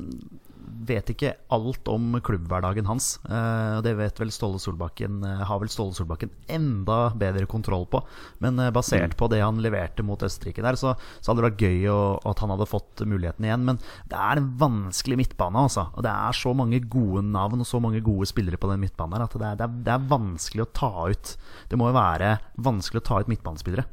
vet 0.88 1.10
ikke 1.12 1.34
alt 1.54 1.90
om 1.92 2.18
klubbhverdagen 2.24 2.88
hans. 2.90 3.16
Eh, 3.26 3.82
Det 3.86 3.96
vet 3.98 4.20
vel 4.22 4.32
Ståle 4.34 4.60
Solbakken 4.62 5.24
eh, 5.26 5.44
har 5.50 5.60
vel 5.62 5.72
Ståle 5.72 5.96
Solbakken 5.98 6.32
enda 6.48 7.10
bedre 7.16 7.48
kontroll 7.50 7.88
på. 7.92 8.04
Men 8.44 8.60
eh, 8.60 8.72
basert 8.76 9.18
på 9.18 9.30
det 9.32 9.42
han 9.44 9.62
leverte 9.64 10.06
mot 10.06 10.22
Østerrike 10.22 10.64
der, 10.66 10.78
så, 10.80 10.96
så 11.20 11.32
hadde 11.32 11.44
det 11.44 11.50
vært 11.50 11.66
gøy 11.66 11.90
å, 11.92 12.00
at 12.32 12.44
han 12.44 12.54
hadde 12.54 12.70
fått 12.70 13.06
muligheten 13.08 13.48
igjen. 13.48 13.66
Men 13.68 13.82
det 14.12 14.20
er 14.20 14.42
en 14.42 14.52
vanskelig 14.62 15.20
midtbane, 15.24 15.66
altså. 15.68 15.90
Og 15.96 16.06
det 16.06 16.14
er 16.14 16.40
så 16.40 16.56
mange 16.58 16.82
gode 16.86 17.26
navn 17.26 17.64
og 17.64 17.70
så 17.70 17.82
mange 17.84 18.04
gode 18.06 18.30
spillere 18.30 18.62
på 18.62 18.72
den 18.72 18.84
midtbanen 18.86 19.18
her 19.18 19.28
at 19.28 19.38
det 19.40 19.50
er, 19.52 19.60
det 19.60 19.68
er, 19.68 19.78
det 19.90 19.96
er 19.96 20.10
vanskelig 20.16 20.66
å 20.66 20.72
ta 20.76 20.94
ut. 21.12 21.36
Det 21.72 21.80
må 21.80 21.90
jo 21.90 22.00
være 22.00 22.36
vanskelig 22.66 23.04
å 23.04 23.08
ta 23.10 23.22
ut 23.22 23.32
midtbanespillere. 23.32 23.88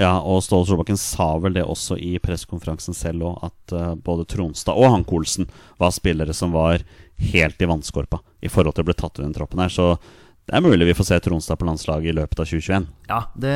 Ja, 0.00 0.14
og 0.24 0.40
Ståle 0.44 0.64
Solbakken 0.64 0.96
sa 0.96 1.34
vel 1.42 1.58
det 1.58 1.66
også 1.68 1.98
i 2.00 2.14
pressekonferansen 2.24 2.96
selv 2.96 3.26
òg, 3.28 3.42
at 3.50 3.74
uh, 3.76 3.92
både 4.00 4.24
Tronstad 4.32 4.78
og 4.80 4.94
Hanke 4.94 5.18
Olsen 5.18 5.50
var 5.80 5.92
spillere 5.92 6.32
som 6.36 6.54
var 6.56 6.80
helt 7.20 7.60
i 7.60 7.68
vannskorpa 7.68 8.22
i 8.40 8.48
forhold 8.48 8.78
til 8.78 8.86
å 8.86 8.88
bli 8.88 8.96
tatt 8.96 9.20
under 9.20 9.26
i 9.26 9.28
den 9.28 9.36
troppen 9.36 9.60
her. 9.60 9.68
Så 9.74 9.90
det 10.50 10.56
er 10.56 10.64
mulig 10.64 10.86
vi 10.88 10.94
får 10.98 11.06
se 11.06 11.18
Tronstad 11.22 11.60
på 11.60 11.66
landslaget 11.68 12.10
i 12.10 12.14
løpet 12.16 12.40
av 12.42 12.48
2021. 12.48 12.86
Ja, 13.06 13.18
det, 13.38 13.52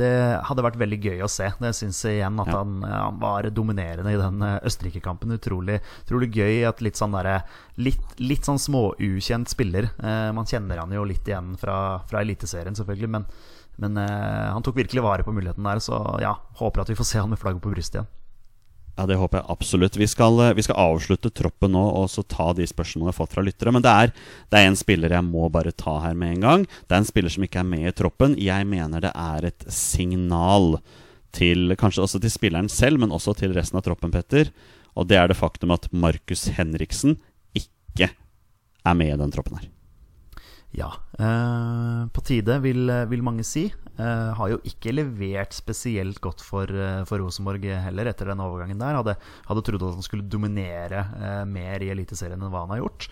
det 0.00 0.10
hadde 0.48 0.64
vært 0.64 0.78
veldig 0.80 0.98
gøy 1.04 1.20
å 1.22 1.28
se. 1.30 1.52
Det 1.60 1.70
syns 1.76 2.00
igjen 2.08 2.40
at 2.42 2.48
Ja. 2.50 2.56
han, 2.62 2.80
han 2.82 3.20
var 3.22 3.46
dominerende 3.54 4.10
i 4.10 4.18
den 4.18 4.42
eh, 4.42 4.56
Østerrike-kampen. 4.66 5.36
Utrolig, 5.36 5.78
utrolig 6.02 6.32
gøy 6.34 6.64
at 6.66 6.82
litt 6.82 6.98
sånn 6.98 7.14
derre 7.14 7.42
Litt, 7.78 8.02
litt 8.20 8.44
sånn 8.48 8.58
småukjent 8.60 9.52
spiller. 9.52 9.86
Eh, 10.02 10.32
man 10.34 10.48
kjenner 10.48 10.82
han 10.82 10.90
jo 10.92 11.04
litt 11.08 11.28
igjen 11.30 11.54
fra, 11.60 11.76
fra 12.10 12.24
Eliteserien, 12.24 12.74
selvfølgelig, 12.76 13.12
men, 13.14 13.28
men 13.80 13.96
eh, 13.96 14.48
han 14.52 14.64
tok 14.64 14.76
virkelig 14.76 15.04
vare 15.04 15.24
på 15.26 15.32
muligheten 15.34 15.64
der. 15.64 15.80
Så 15.82 15.96
ja, 16.22 16.36
håper 16.60 16.82
at 16.82 16.92
vi 16.92 16.98
får 16.98 17.08
se 17.08 17.22
han 17.22 17.30
med 17.32 17.40
flagget 17.40 17.62
på 17.64 17.72
brystet 17.72 18.00
igjen. 18.00 18.10
Ja, 18.96 19.06
Det 19.08 19.16
håper 19.16 19.40
jeg 19.40 19.48
absolutt. 19.48 19.96
Vi 19.96 20.06
skal, 20.06 20.38
eh, 20.40 20.54
vi 20.54 20.62
skal 20.62 20.76
avslutte 20.76 21.32
troppen 21.32 21.72
nå 21.72 21.82
og 21.96 22.10
så 22.12 22.24
ta 22.28 22.52
de 22.52 22.66
spørsmålene 22.68 23.08
vi 23.08 23.12
har 23.14 23.20
fått 23.20 23.32
fra 23.36 23.44
lyttere. 23.44 23.72
Men 23.72 23.84
det 23.84 23.92
er, 23.92 24.12
det 24.52 24.60
er 24.60 24.68
en 24.68 24.76
spiller 24.76 25.16
jeg 25.16 25.24
må 25.24 25.48
bare 25.52 25.72
ta 25.72 25.98
her 26.04 26.14
med 26.14 26.36
en 26.36 26.44
gang. 26.44 26.66
Det 26.88 26.92
er 26.92 27.00
en 27.00 27.08
spiller 27.08 27.32
som 27.32 27.46
ikke 27.46 27.62
er 27.62 27.70
med 27.70 27.88
i 27.88 27.96
troppen. 27.96 28.36
Jeg 28.36 28.68
mener 28.68 29.00
det 29.00 29.14
er 29.16 29.48
et 29.48 29.64
signal 29.72 30.76
til 31.32 31.72
kanskje 31.80 32.04
også 32.04 32.20
til 32.20 32.34
spilleren 32.34 32.68
selv, 32.68 33.00
men 33.00 33.14
også 33.16 33.32
til 33.38 33.54
resten 33.56 33.80
av 33.80 33.86
troppen, 33.86 34.12
Petter. 34.12 34.52
Og 34.92 35.08
det 35.08 35.16
er 35.16 35.30
det 35.30 35.40
faktum 35.40 35.72
at 35.72 35.88
Markus 35.88 36.50
Henriksen 36.52 37.16
ikke 37.56 38.12
er 38.12 38.98
med 38.98 39.14
i 39.14 39.16
den 39.16 39.32
troppen 39.32 39.56
her. 39.56 39.71
Ja, 40.72 40.88
eh, 41.20 42.06
på 42.08 42.24
tide, 42.24 42.56
vil, 42.64 42.88
vil 43.10 43.24
mange 43.24 43.44
si. 43.44 43.66
Eh, 44.00 44.30
har 44.38 44.48
jo 44.48 44.56
ikke 44.64 44.94
levert 44.94 45.52
spesielt 45.52 46.16
godt 46.24 46.40
for, 46.40 46.64
eh, 46.64 47.02
for 47.08 47.20
Rosenborg 47.20 47.66
heller 47.84 48.08
etter 48.08 48.30
den 48.32 48.40
overgangen 48.40 48.80
der. 48.80 48.96
Hadde, 48.96 49.16
hadde 49.50 49.64
trodd 49.66 49.84
at 49.84 49.98
han 49.98 50.06
skulle 50.06 50.28
dominere 50.32 51.04
eh, 51.12 51.44
mer 51.44 51.84
i 51.84 51.92
Eliteserien 51.92 52.40
enn 52.40 52.52
hva 52.52 52.64
han 52.64 52.72
har 52.76 52.80
gjort. 52.80 53.10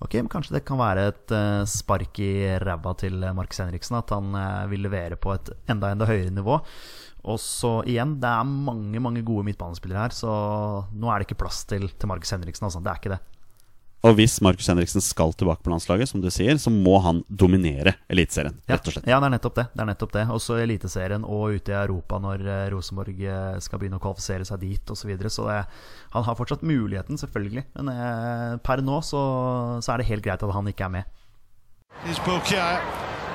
Ok, 0.00 0.14
men 0.16 0.30
Kanskje 0.32 0.54
det 0.54 0.62
kan 0.68 0.78
være 0.80 1.08
et 1.10 1.34
eh, 1.34 1.64
spark 1.68 2.22
i 2.22 2.32
ræva 2.62 2.94
til 3.02 3.18
Markus 3.36 3.60
Henriksen. 3.60 3.98
At 3.98 4.14
han 4.14 4.30
eh, 4.38 4.70
vil 4.70 4.86
levere 4.86 5.18
på 5.20 5.34
et 5.34 5.50
enda 5.68 5.90
enda 5.92 6.08
høyere 6.08 6.30
nivå. 6.32 6.60
Og 7.28 7.36
så 7.42 7.80
igjen, 7.90 8.14
det 8.22 8.30
er 8.30 8.46
mange 8.48 9.02
mange 9.02 9.20
gode 9.26 9.44
midtbanespillere 9.50 10.06
her, 10.06 10.14
så 10.16 10.30
nå 10.88 11.10
er 11.10 11.20
det 11.20 11.26
ikke 11.28 11.42
plass 11.42 11.66
til, 11.68 11.84
til 11.90 12.08
Markus 12.08 12.32
Henriksen. 12.32 12.70
Altså. 12.70 12.80
Det 12.80 12.94
er 12.94 13.02
ikke 13.02 13.12
det. 13.18 13.20
Og 14.00 14.14
hvis 14.16 14.38
Markus 14.40 14.68
Henriksen 14.70 15.02
skal 15.04 15.34
tilbake 15.36 15.60
på 15.64 15.72
landslaget, 15.72 16.08
som 16.08 16.22
du 16.22 16.30
sier, 16.32 16.56
så 16.56 16.72
må 16.72 16.96
han 17.04 17.20
dominere 17.28 17.98
Eliteserien. 18.08 18.56
Rett 18.70 18.86
og 18.88 18.94
slett. 18.94 19.08
Ja, 19.10 19.18
det 19.20 19.28
er 19.28 19.34
nettopp 19.34 19.58
det. 19.58 19.66
det, 19.74 19.82
er 19.84 19.90
nettopp 19.90 20.14
det. 20.14 20.24
Også 20.32 20.56
Eliteserien 20.62 21.26
og 21.28 21.58
ute 21.58 21.74
i 21.74 21.76
Europa 21.76 22.20
når 22.22 22.46
eh, 22.46 22.62
Rosenborg 22.72 23.20
eh, 23.20 23.58
skal 23.60 23.82
begynne 23.82 24.00
å 24.00 24.02
kvalifisere 24.02 24.48
seg 24.48 24.64
dit 24.64 24.94
osv. 24.94 25.02
Så, 25.02 25.10
videre. 25.10 25.32
så 25.32 25.44
det, 25.50 25.58
han 26.16 26.24
har 26.24 26.38
fortsatt 26.38 26.64
muligheten, 26.64 27.20
selvfølgelig. 27.20 27.66
Men 27.76 27.92
eh, 27.92 28.56
per 28.64 28.80
nå 28.84 29.02
så, 29.04 29.22
så 29.84 29.92
er 29.92 30.00
det 30.00 30.08
helt 30.14 30.24
greit 30.24 30.48
at 30.48 30.56
han 30.56 30.72
ikke 30.72 30.88
er 30.88 30.96
med. 30.96 31.16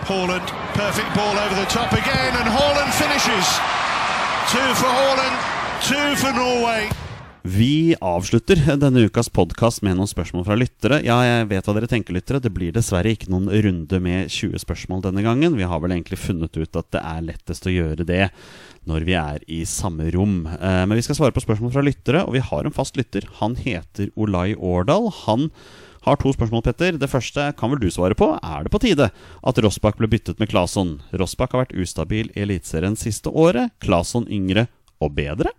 Haaland, 0.05 0.45
perfect 0.77 1.09
ball 1.15 1.33
over 1.33 1.55
the 1.55 1.65
top 1.65 1.91
again, 1.93 2.33
and 2.37 2.49
Haaland 2.49 2.93
finishes. 2.93 3.47
Two 4.53 4.69
for 4.77 4.89
Haaland, 4.89 5.35
two 5.81 6.15
for 6.21 6.31
Norway. 6.33 7.04
Vi 7.45 7.93
avslutter 8.01 8.57
denne 8.81 9.03
ukas 9.05 9.27
podkast 9.29 9.83
med 9.85 9.99
noen 9.99 10.09
spørsmål 10.09 10.47
fra 10.47 10.55
lyttere. 10.57 10.97
Ja, 11.05 11.19
jeg 11.21 11.45
vet 11.51 11.67
hva 11.67 11.75
dere 11.77 11.89
tenker, 11.91 12.15
lyttere. 12.17 12.39
Det 12.41 12.49
blir 12.49 12.73
dessverre 12.73 13.11
ikke 13.13 13.29
noen 13.29 13.51
runde 13.51 13.99
med 14.01 14.31
20 14.33 14.63
spørsmål 14.63 15.03
denne 15.05 15.21
gangen. 15.21 15.53
Vi 15.53 15.67
har 15.69 15.81
vel 15.83 15.93
egentlig 15.93 16.17
funnet 16.23 16.57
ut 16.57 16.79
at 16.79 16.87
det 16.95 17.03
er 17.05 17.25
lettest 17.27 17.67
å 17.69 17.73
gjøre 17.73 18.07
det 18.09 18.31
når 18.89 19.05
vi 19.05 19.13
er 19.19 19.45
i 19.45 19.59
samme 19.69 20.07
rom. 20.15 20.47
Eh, 20.57 20.85
Men 20.89 20.97
vi 20.97 21.03
skal 21.05 21.19
svare 21.19 21.35
på 21.35 21.43
spørsmål 21.43 21.73
fra 21.75 21.83
lyttere, 21.85 22.23
og 22.25 22.33
vi 22.33 22.41
har 22.41 22.65
en 22.65 22.73
fast 22.73 22.97
lytter. 22.97 23.27
Han 23.37 23.53
heter 23.61 24.09
Olai 24.17 24.55
Årdal. 24.57 25.11
Han 25.27 25.51
har 26.07 26.17
to 26.17 26.33
spørsmål, 26.33 26.63
Petter. 26.65 26.97
Det 26.97 27.09
første 27.11 27.51
kan 27.59 27.69
vel 27.69 27.83
du 27.83 27.91
svare 27.93 28.17
på. 28.17 28.31
Er 28.41 28.65
det 28.65 28.73
på 28.73 28.81
tide 28.81 29.11
at 29.13 29.61
Rossbakk 29.61 30.01
ble 30.01 30.09
byttet 30.09 30.41
med 30.41 30.49
Claesson? 30.49 30.97
Rossbakk 31.13 31.53
har 31.53 31.67
vært 31.67 31.77
ustabil 31.77 32.33
i 32.33 32.41
Eliteserien 32.41 32.97
siste 32.97 33.29
året. 33.29 33.69
Claesson 33.85 34.25
yngre 34.33 34.65
og 34.97 35.13
bedre? 35.13 35.53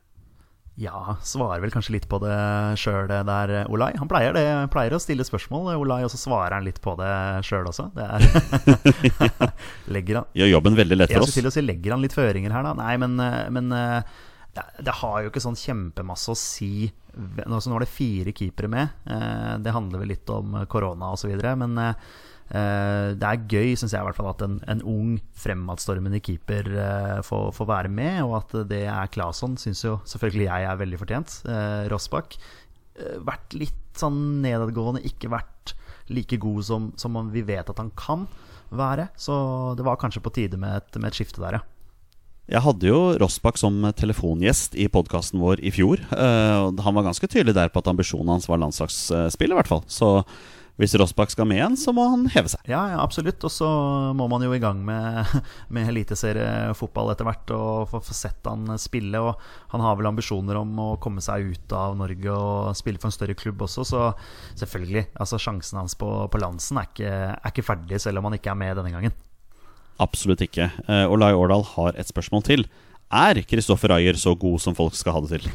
Ja, 0.77 1.17
svarer 1.25 1.62
vel 1.65 1.73
kanskje 1.73 1.95
litt 1.95 2.05
på 2.11 2.19
det 2.21 2.37
sjøl 2.81 3.07
der, 3.09 3.53
eh, 3.62 3.71
Olai. 3.73 3.95
Han 3.97 4.11
pleier, 4.11 4.35
det, 4.37 4.45
pleier 4.75 4.93
å 4.93 5.01
stille 5.01 5.25
spørsmål, 5.25 5.71
Olai, 5.81 6.03
og 6.05 6.12
så 6.12 6.21
svarer 6.21 6.53
han 6.59 6.67
litt 6.67 6.83
på 6.85 6.93
det 7.01 7.12
sjøl 7.49 7.71
også. 7.71 7.89
Det 7.97 8.05
er 8.05 9.51
Legger 9.97 10.21
han 10.21 10.29
Gjør 10.37 10.53
jobben 10.53 10.77
veldig 10.77 10.99
lett 11.01 11.15
for 11.15 11.25
oss. 11.25 11.33
Jeg 11.33 11.39
skulle 11.39 11.49
til 11.49 11.55
å 11.55 11.57
si 11.57 11.65
legger 11.65 11.97
han 11.97 12.05
litt 12.05 12.17
føringer 12.17 12.53
her, 12.53 12.67
da? 12.69 12.75
Nei, 12.77 12.93
men, 13.01 13.17
eh, 13.25 13.47
men 13.57 13.73
eh, 13.73 14.21
det, 14.57 14.67
det 14.85 14.99
har 15.01 15.23
jo 15.25 15.33
ikke 15.33 15.45
sånn 15.47 15.57
kjempemasse 15.57 16.33
å 16.35 16.39
si. 16.39 16.91
Nå, 17.17 17.57
er 17.65 17.85
det 17.87 17.91
fire 17.93 18.37
keepere 18.37 18.69
med. 18.73 19.01
Eh, 19.09 19.57
Det 19.65 19.73
handler 19.73 20.05
vel 20.05 20.12
litt 20.12 20.29
om 20.33 20.59
korona 20.69 21.15
osv. 21.17 21.33
Men 21.57 21.81
eh, 21.81 21.89
eh, 21.89 22.25
det 23.19 23.27
er 23.27 23.47
gøy, 23.51 23.73
syns 23.75 23.93
jeg 23.95 24.01
i 24.01 24.07
hvert 24.07 24.19
fall, 24.19 24.29
at 24.31 24.43
en, 24.47 24.59
en 24.71 24.83
ung, 24.87 25.17
fremadstormende 25.35 26.21
keeper 26.23 26.69
eh, 26.71 27.19
får, 27.27 27.49
får 27.57 27.69
være 27.73 27.91
med. 27.91 28.21
Og 28.27 28.37
at 28.39 28.55
det 28.71 28.85
er 28.87 29.11
Claesson, 29.11 29.57
syns 29.59 29.83
jo 29.85 29.97
selvfølgelig 30.07 30.47
jeg 30.47 30.69
er 30.71 30.81
veldig 30.85 31.01
fortjent. 31.03 31.37
Eh, 31.51 31.85
Rossbakk. 31.91 32.39
eh, 33.01 33.17
Vært 33.27 33.57
litt 33.59 33.83
sånn 33.99 34.43
nedadgående, 34.45 35.03
ikke 35.09 35.33
vært 35.33 35.75
like 36.13 36.39
god 36.39 36.63
som, 36.69 36.91
som 37.01 37.17
vi 37.33 37.43
vet 37.43 37.67
at 37.73 37.81
han 37.83 37.91
kan 37.99 38.29
være. 38.71 39.09
Så 39.19 39.35
det 39.79 39.87
var 39.87 39.99
kanskje 39.99 40.23
på 40.23 40.35
tide 40.37 40.61
med 40.61 40.79
et, 40.83 41.01
med 41.01 41.11
et 41.11 41.19
skifte 41.19 41.43
der, 41.43 41.59
ja. 41.59 41.65
Jeg 42.47 42.63
hadde 42.63 42.87
jo 42.87 42.99
Rossbakk 43.19 43.57
som 43.59 43.81
telefongjest 43.99 44.77
i 44.79 44.85
podkasten 44.87 45.41
vår 45.43 45.59
i 45.67 45.73
fjor. 45.75 45.99
Uh, 46.15 46.71
Han 46.85 46.95
var 46.95 47.09
ganske 47.09 47.27
tydelig 47.27 47.57
der 47.57 47.73
på 47.75 47.83
at 47.83 47.89
ambisjonen 47.91 48.37
hans 48.37 48.47
var 48.47 48.61
landslagsspill, 48.63 49.51
i 49.51 49.59
hvert 49.59 49.67
fall. 49.73 49.83
Så 49.91 50.21
hvis 50.77 50.93
Rossbakk 51.01 51.31
skal 51.33 51.47
med 51.49 51.57
igjen, 51.57 51.77
så 51.81 51.93
må 51.97 52.05
han 52.12 52.27
heve 52.35 52.51
seg. 52.53 52.61
Ja, 52.69 52.83
ja, 52.93 52.99
absolutt. 53.01 53.41
Og 53.49 53.53
så 53.53 53.69
må 54.17 54.27
man 54.29 54.43
jo 54.45 54.53
i 54.53 54.61
gang 54.61 54.83
med, 54.85 55.25
med 55.75 55.89
eliteseriefotball 55.89 57.15
etter 57.15 57.25
hvert 57.29 57.53
og 57.57 57.87
få, 57.93 58.03
få 58.05 58.17
sett 58.17 58.45
han 58.45 58.69
spille. 58.81 59.23
Og 59.25 59.41
han 59.73 59.85
har 59.85 59.97
vel 59.97 60.11
ambisjoner 60.11 60.59
om 60.61 60.75
å 60.85 60.89
komme 61.01 61.25
seg 61.25 61.49
ut 61.55 61.77
av 61.77 61.97
Norge 61.97 62.35
og 62.35 62.77
spille 62.77 63.01
for 63.01 63.09
en 63.09 63.17
større 63.17 63.37
klubb 63.39 63.65
også, 63.65 63.87
så 63.89 64.03
selvfølgelig. 64.61 65.07
Altså 65.17 65.41
Sjansen 65.41 65.81
hans 65.81 65.97
på, 65.97 66.11
på 66.29 66.43
Lansen 66.43 66.83
er 66.83 66.91
ikke, 66.91 67.15
er 67.39 67.55
ikke 67.55 67.65
ferdig, 67.71 68.03
selv 68.05 68.21
om 68.21 68.29
han 68.29 68.37
ikke 68.37 68.53
er 68.53 68.61
med 68.61 68.77
denne 68.77 68.93
gangen. 68.93 69.17
Absolutt 70.03 70.43
ikke. 70.45 70.69
Eh, 70.93 71.07
Og 71.09 71.17
Lai 71.23 71.33
Årdal 71.33 71.65
har 71.73 71.97
et 71.97 72.11
spørsmål 72.12 72.45
til. 72.45 72.67
Er 73.17 73.39
Kristoffer 73.49 73.95
Ayer 73.97 74.19
så 74.21 74.35
god 74.37 74.61
som 74.61 74.77
folk 74.77 74.93
skal 74.99 75.17
ha 75.17 75.25
det 75.25 75.39
til? 75.39 75.49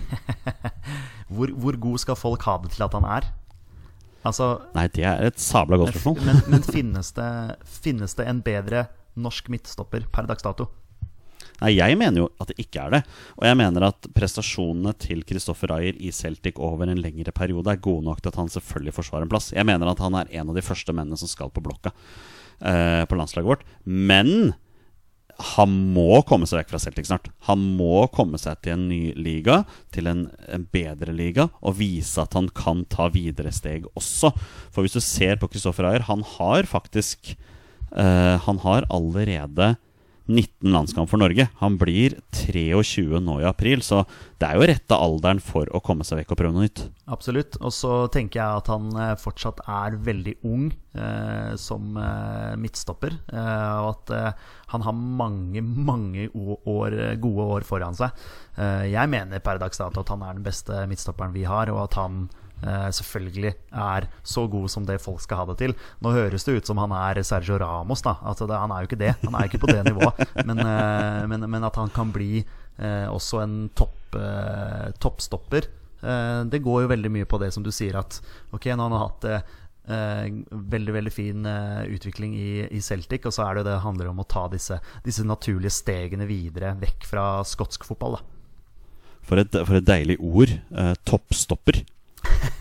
Hvor, 1.32 1.48
hvor 1.56 1.78
god 1.80 2.00
skal 2.02 2.18
folk 2.20 2.44
ha 2.44 2.58
det 2.64 2.74
til 2.74 2.84
at 2.84 2.96
han 2.98 3.06
er? 3.08 3.28
Altså 4.28 4.52
Nei, 4.76 4.86
det 4.94 5.06
er 5.08 5.24
et 5.32 5.40
sabla 5.42 5.80
godt 5.82 5.96
spørsmål. 5.96 6.22
Men, 6.28 6.44
men 6.54 6.66
finnes, 6.66 7.14
det, 7.18 7.30
finnes 7.82 8.14
det 8.20 8.28
en 8.30 8.44
bedre 8.46 8.86
norsk 9.20 9.50
midtstopper 9.52 10.06
per 10.14 10.30
dags 10.30 10.46
dato? 10.46 10.70
Nei, 11.62 11.76
jeg 11.76 11.98
mener 11.98 12.24
jo 12.24 12.28
at 12.42 12.50
det 12.50 12.58
ikke 12.64 12.86
er 12.88 12.96
det. 12.96 13.02
Og 13.38 13.46
jeg 13.46 13.58
mener 13.60 13.86
at 13.86 14.08
prestasjonene 14.18 14.94
til 15.02 15.22
Kristoffer 15.30 15.74
Ayer 15.76 15.98
i 16.02 16.10
Celtic 16.16 16.58
over 16.62 16.90
en 16.90 17.02
lengre 17.02 17.34
periode 17.36 17.70
er 17.70 17.82
gode 17.82 18.06
nok 18.08 18.22
til 18.22 18.32
at 18.34 18.40
han 18.42 18.50
selvfølgelig 18.50 18.96
forsvarer 18.98 19.28
en 19.28 19.34
plass. 19.34 19.52
Jeg 19.54 19.68
mener 19.70 19.92
at 19.92 20.02
han 20.02 20.18
er 20.18 20.32
en 20.40 20.50
av 20.50 20.58
de 20.58 20.66
første 20.66 20.96
mennene 20.96 21.20
som 21.22 21.30
skal 21.30 21.54
på 21.54 21.64
blokka 21.66 21.94
eh, 21.94 23.04
på 23.06 23.18
landslaget 23.20 23.50
vårt. 23.52 23.66
Men 23.86 24.56
han 25.42 25.74
må 25.96 26.22
komme 26.28 26.48
seg 26.50 26.62
vekk 26.62 26.72
fra 26.74 26.80
Celtic 26.82 27.10
snart. 27.10 27.30
Han 27.48 27.64
må 27.78 28.06
komme 28.14 28.40
seg 28.42 28.62
til 28.64 28.76
en 28.76 28.88
ny 28.90 29.02
liga, 29.18 29.62
til 29.94 30.10
en, 30.12 30.26
en 30.52 30.66
bedre 30.74 31.14
liga, 31.16 31.50
og 31.62 31.78
vise 31.80 32.22
at 32.22 32.36
han 32.38 32.50
kan 32.56 32.86
ta 32.92 33.10
videre 33.14 33.54
steg 33.56 33.88
også. 33.94 34.34
For 34.72 34.86
hvis 34.86 34.98
du 34.98 35.04
ser 35.04 35.40
på 35.42 35.50
Kristoffer 35.52 35.90
Ayer, 35.90 36.08
han 36.08 36.26
har 36.38 36.70
faktisk 36.70 37.34
uh, 37.92 38.38
Han 38.46 38.62
har 38.64 38.88
allerede 38.90 39.76
19 40.32 40.72
landskamp 40.74 41.10
for 41.12 41.22
Norge. 41.22 41.48
Han 41.62 41.78
blir 41.82 42.16
23 42.36 43.20
nå 43.24 43.38
i 43.42 43.48
april, 43.48 43.84
så 43.86 44.04
det 44.42 44.48
er 44.48 44.58
jo 44.58 44.68
rette 44.70 44.98
alderen 44.98 45.42
for 45.44 45.70
å 45.70 45.82
komme 45.84 46.06
seg 46.08 46.22
vekk 46.22 46.34
og 46.34 46.40
prøve 46.40 46.56
noe 46.56 46.66
nytt. 46.66 46.84
Absolutt. 47.12 47.58
Og 47.62 47.74
så 47.76 47.94
tenker 48.14 48.42
jeg 48.42 48.62
at 48.62 48.72
han 48.72 48.90
eh, 48.96 49.14
fortsatt 49.20 49.62
er 49.70 49.98
veldig 50.02 50.36
ung 50.48 50.70
eh, 50.72 51.54
som 51.62 51.98
eh, 52.00 52.54
midtstopper. 52.62 53.18
Eh, 53.30 53.76
og 53.84 53.92
at 53.92 54.14
eh, 54.18 54.46
han 54.74 54.88
har 54.88 54.98
mange, 54.98 55.62
mange 55.62 56.30
år, 56.34 56.98
gode 57.22 57.50
år 57.58 57.68
foran 57.68 57.98
seg. 57.98 58.16
Eh, 58.58 58.88
jeg 58.94 59.12
mener 59.12 59.44
per 59.44 59.62
dags 59.62 59.82
dato 59.82 60.02
at 60.02 60.14
han 60.16 60.24
er 60.26 60.40
den 60.40 60.48
beste 60.48 60.86
midtstopperen 60.90 61.36
vi 61.36 61.46
har, 61.50 61.72
og 61.74 61.86
at 61.86 62.00
han 62.02 62.24
selvfølgelig 62.62 63.54
er 63.74 64.08
så 64.24 64.46
god 64.52 64.70
som 64.70 64.86
det 64.86 65.00
folk 65.02 65.22
skal 65.24 65.42
ha 65.42 65.46
det 65.50 65.58
til. 65.62 65.76
Nå 66.04 66.14
høres 66.14 66.46
det 66.46 66.60
ut 66.60 66.70
som 66.70 66.82
han 66.82 66.94
er 66.96 67.22
Sergio 67.26 67.58
Ramos, 67.62 68.04
da. 68.06 68.18
Altså, 68.22 68.48
det, 68.50 68.60
han 68.62 68.74
er 68.74 68.84
jo 68.84 68.90
ikke 68.92 69.02
det. 69.02 69.14
Han 69.26 69.38
er 69.38 69.50
ikke 69.50 69.62
på 69.64 69.72
det 69.72 69.82
nivået. 69.90 70.22
Men, 70.46 70.62
eh, 70.62 71.22
men, 71.32 71.48
men 71.50 71.68
at 71.68 71.80
han 71.82 71.90
kan 71.94 72.14
bli 72.14 72.42
eh, 72.42 73.08
også 73.10 73.42
en 73.44 73.56
topp, 73.78 74.18
eh, 74.20 74.92
toppstopper. 75.02 75.70
Eh, 76.02 76.44
det 76.52 76.64
går 76.66 76.86
jo 76.86 76.92
veldig 76.92 77.12
mye 77.14 77.30
på 77.30 77.40
det 77.42 77.52
som 77.56 77.66
du 77.66 77.72
sier, 77.74 77.98
at 78.00 78.22
ok, 78.54 78.72
nå 78.74 78.88
har 78.88 78.94
han 78.94 79.04
hatt 79.06 79.28
eh, 79.30 79.56
eh, 79.94 80.26
veldig 80.76 80.96
veldig 80.98 81.14
fin 81.14 81.48
eh, 81.48 81.86
utvikling 81.94 82.36
i, 82.38 82.52
i 82.72 82.82
Celtic, 82.84 83.26
og 83.30 83.36
så 83.36 83.48
er 83.48 83.60
det 83.60 83.68
det 83.70 83.80
handler 83.86 84.12
om 84.12 84.22
å 84.24 84.28
ta 84.28 84.48
disse, 84.52 84.80
disse 85.06 85.26
naturlige 85.28 85.74
stegene 85.74 86.28
videre 86.30 86.76
vekk 86.82 87.08
fra 87.10 87.26
skotsk 87.48 87.86
fotball. 87.88 88.20
For 89.22 89.42
et, 89.42 89.54
for 89.54 89.78
et 89.78 89.88
deilig 89.88 90.18
ord. 90.18 90.54
Eh, 90.74 90.94
toppstopper. 91.08 91.84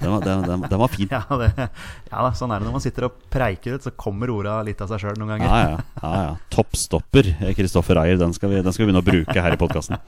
Den 0.01 0.13
var, 0.15 0.25
den, 0.25 0.43
den, 0.49 0.65
den 0.69 0.81
var 0.81 0.93
fin. 0.93 1.09
Ja, 1.17 1.23
det, 1.41 1.69
ja 2.11 2.33
sånn 2.37 2.53
er 2.55 2.61
det 2.61 2.69
når 2.69 2.77
man 2.79 2.85
sitter 2.85 3.09
og 3.09 3.21
preiker 3.33 3.77
ut, 3.77 3.87
så 3.87 3.93
kommer 3.97 4.33
orda 4.33 4.61
litt 4.67 4.81
av 4.83 4.91
seg 4.93 5.05
sjøl 5.05 5.21
noen 5.21 5.35
ganger. 5.35 5.47
Ja, 5.47 5.61
ja. 5.77 6.03
ja, 6.03 6.25
ja. 6.25 6.35
Toppstopper, 6.53 7.33
Kristoffer 7.59 8.03
Ayer. 8.03 8.21
Den 8.21 8.37
skal, 8.37 8.53
vi, 8.53 8.61
den 8.65 8.77
skal 8.77 8.87
vi 8.87 8.91
begynne 8.91 9.05
å 9.05 9.11
bruke 9.11 9.45
her 9.45 9.57
i 9.57 9.61
podkasten. 9.61 10.01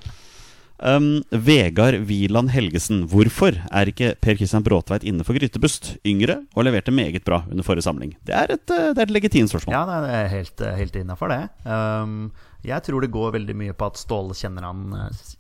Um, 0.83 1.23
Vegard 1.31 1.95
Wieland 2.09 2.51
Helgesen. 2.51 3.05
Hvorfor 3.11 3.55
er 3.71 3.91
ikke 3.91 4.17
Per 4.19 4.35
Kristian 4.39 4.65
Bråtveit 4.67 5.05
inne 5.07 5.23
for 5.27 5.39
Grytebust? 5.39 5.93
Yngre 6.09 6.41
og 6.57 6.67
leverte 6.67 6.95
meget 6.95 7.23
bra 7.27 7.45
under 7.47 7.67
forrige 7.67 7.87
samling. 7.87 8.17
Det 8.27 8.35
er 8.35 8.57
et, 8.57 8.65
eh, 8.67 8.91
det 8.91 8.99
er 8.99 9.07
et 9.07 9.15
legitimt 9.15 9.53
spørsmål. 9.53 9.77
Ja, 9.77 9.85
det 9.87 10.17
er 10.19 10.33
helt, 10.33 10.65
helt 10.81 10.99
innafor 10.99 11.31
det. 11.31 11.43
Um, 11.63 12.33
jeg 12.63 12.85
tror 12.87 13.03
det 13.03 13.11
går 13.15 13.33
veldig 13.35 13.55
mye 13.59 13.75
på 13.75 13.89
at 13.91 13.99
Ståle 13.99 14.37
kjenner 14.39 14.67
han, 14.69 14.83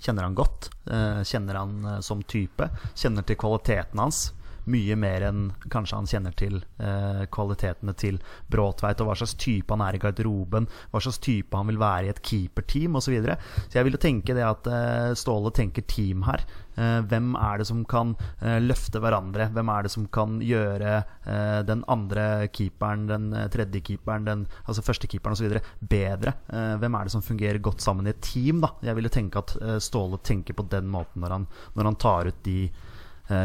kjenner 0.02 0.26
han 0.26 0.34
godt. 0.38 0.70
eh, 0.90 1.22
kjenner 1.22 1.58
han 1.60 1.84
eh, 1.84 2.00
som 2.02 2.22
type. 2.22 2.66
Kjenner 2.98 3.22
til 3.26 3.38
kvaliteten 3.38 4.02
hans. 4.02 4.32
Mye 4.70 4.96
mer 4.98 5.26
enn 5.26 5.44
kanskje 5.72 5.98
han 5.98 6.08
kjenner 6.10 6.34
til 6.38 6.60
eh, 6.78 7.24
kvalitetene 7.32 7.94
til 7.98 8.20
Bråtveit, 8.52 9.00
og 9.02 9.10
hva 9.10 9.16
slags 9.18 9.34
type 9.40 9.74
han 9.74 9.84
er 9.86 9.98
i 9.98 10.02
garderoben, 10.02 10.68
hva 10.92 11.02
slags 11.02 11.20
type 11.22 11.56
han 11.56 11.70
vil 11.70 11.80
være 11.82 12.08
i 12.08 12.12
et 12.12 12.22
keeperteam 12.22 12.98
osv. 12.98 13.10
Så, 13.12 13.16
videre. 13.16 13.34
så 13.66 13.80
jeg 13.80 13.88
vil 13.88 13.98
tenke 14.00 14.36
det 14.36 14.44
at 14.46 14.68
eh, 14.70 15.14
Ståle 15.18 15.50
tenker 15.52 15.84
team 15.90 16.22
her. 16.24 16.44
Eh, 16.76 17.00
hvem 17.04 17.34
er 17.36 17.60
det 17.60 17.66
som 17.68 17.82
kan 17.88 18.14
eh, 18.40 18.60
løfte 18.62 19.02
hverandre? 19.02 19.50
Hvem 19.52 19.72
er 19.74 19.84
det 19.84 19.92
som 19.92 20.06
kan 20.14 20.38
gjøre 20.44 20.94
eh, 20.96 21.58
den 21.68 21.82
andre 21.92 22.48
keeperen, 22.54 23.04
den 23.10 23.28
eh, 23.36 23.48
tredje 23.52 23.82
keeperen, 23.84 24.28
den, 24.28 24.46
altså 24.64 24.84
første 24.86 25.10
keeperen 25.10 25.36
osv. 25.36 25.58
bedre? 25.80 26.36
Hvem 26.52 26.94
er 26.96 27.04
det 27.08 27.12
som 27.14 27.24
fungerer 27.24 27.60
godt 27.62 27.82
sammen 27.84 28.06
i 28.06 28.14
et 28.14 28.22
team? 28.24 28.62
da? 28.62 28.72
Jeg 28.86 28.96
ville 28.96 29.12
tenke 29.12 29.42
at 29.42 29.56
Ståle 29.82 30.20
tenker 30.24 30.56
på 30.56 30.64
den 30.72 30.88
måten 30.92 31.22
når 31.24 31.36
han, 31.36 31.46
når 31.76 31.90
han 31.90 32.00
tar 32.00 32.30
ut 32.30 32.42
de 32.46 32.56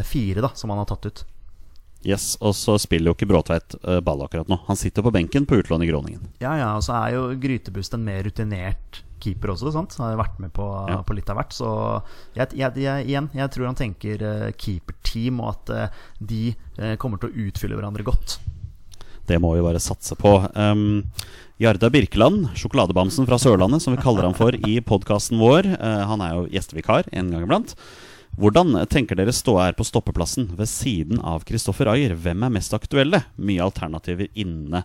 fire 0.06 0.42
da, 0.44 0.50
som 0.58 0.70
han 0.74 0.80
har 0.82 0.88
tatt 0.90 1.06
ut. 1.10 1.26
Yes, 2.06 2.38
Og 2.46 2.54
så 2.56 2.78
spiller 2.80 3.10
jo 3.10 3.16
ikke 3.18 3.28
Bråtveit 3.28 3.74
eh, 3.82 4.00
ball 4.06 4.22
akkurat 4.24 4.48
nå. 4.48 4.60
Han 4.68 4.78
sitter 4.80 5.04
på 5.04 5.12
benken 5.12 5.48
på 5.50 5.58
utlån 5.60 5.84
i 5.84 5.90
Groningen. 5.90 6.28
Ja, 6.40 6.54
ja, 6.60 6.70
og 6.78 6.84
så 6.86 6.94
er 6.96 7.16
jo 7.16 7.24
Grytebust 7.42 7.98
en 7.98 8.06
mer 8.06 8.22
rutinert 8.28 9.02
keeper 9.20 9.50
også, 9.56 9.72
sant? 9.74 9.96
Han 9.98 10.12
har 10.12 10.20
vært 10.22 10.38
med 10.40 10.54
på, 10.54 10.68
Ja. 10.92 11.02
på 11.04 11.16
litt 11.18 11.30
av 11.34 11.40
hvert. 11.40 11.56
Så 11.58 11.68
jeg, 12.38 12.54
jeg, 12.54 12.78
jeg, 12.84 13.08
igjen, 13.10 13.32
jeg 13.34 13.52
tror 13.52 13.66
han 13.72 13.80
tenker 13.80 14.22
uh, 14.22 14.52
keeperteam, 14.62 15.42
og 15.42 15.56
at 15.56 15.74
uh, 15.74 16.04
de 16.22 16.44
uh, 16.78 16.94
kommer 17.02 17.18
til 17.20 17.34
å 17.34 17.48
utfylle 17.50 17.80
hverandre 17.80 18.06
godt. 18.06 18.38
Det 19.28 19.42
må 19.44 19.56
vi 19.58 19.66
bare 19.66 19.82
satse 19.84 20.16
på. 20.16 20.38
Um, 20.54 21.02
Jarda 21.60 21.90
Birkeland, 21.92 22.54
sjokoladebamsen 22.56 23.26
fra 23.28 23.42
Sørlandet, 23.42 23.82
som 23.84 23.98
vi 23.98 24.04
kaller 24.06 24.30
han 24.30 24.38
for 24.38 24.54
i 24.54 24.78
podkasten 24.86 25.42
vår. 25.42 25.74
Uh, 25.82 26.04
han 26.14 26.22
er 26.24 26.38
jo 26.38 26.46
gjestevikar 26.54 27.10
en 27.12 27.34
gang 27.34 27.50
iblant. 27.50 27.74
Hvordan 28.38 28.76
tenker 28.86 29.18
dere 29.18 29.34
stå 29.34 29.56
her 29.58 29.74
på 29.74 29.86
stoppeplassen 29.88 30.52
ved 30.60 30.70
siden 30.70 31.18
av 31.26 31.42
Kristoffer 31.48 31.90
Ayer? 31.90 32.14
Hvem 32.14 32.44
er 32.46 32.52
mest 32.54 32.76
aktuelle? 32.78 33.24
Mye 33.42 33.64
alternativer 33.66 34.30
inne 34.38 34.84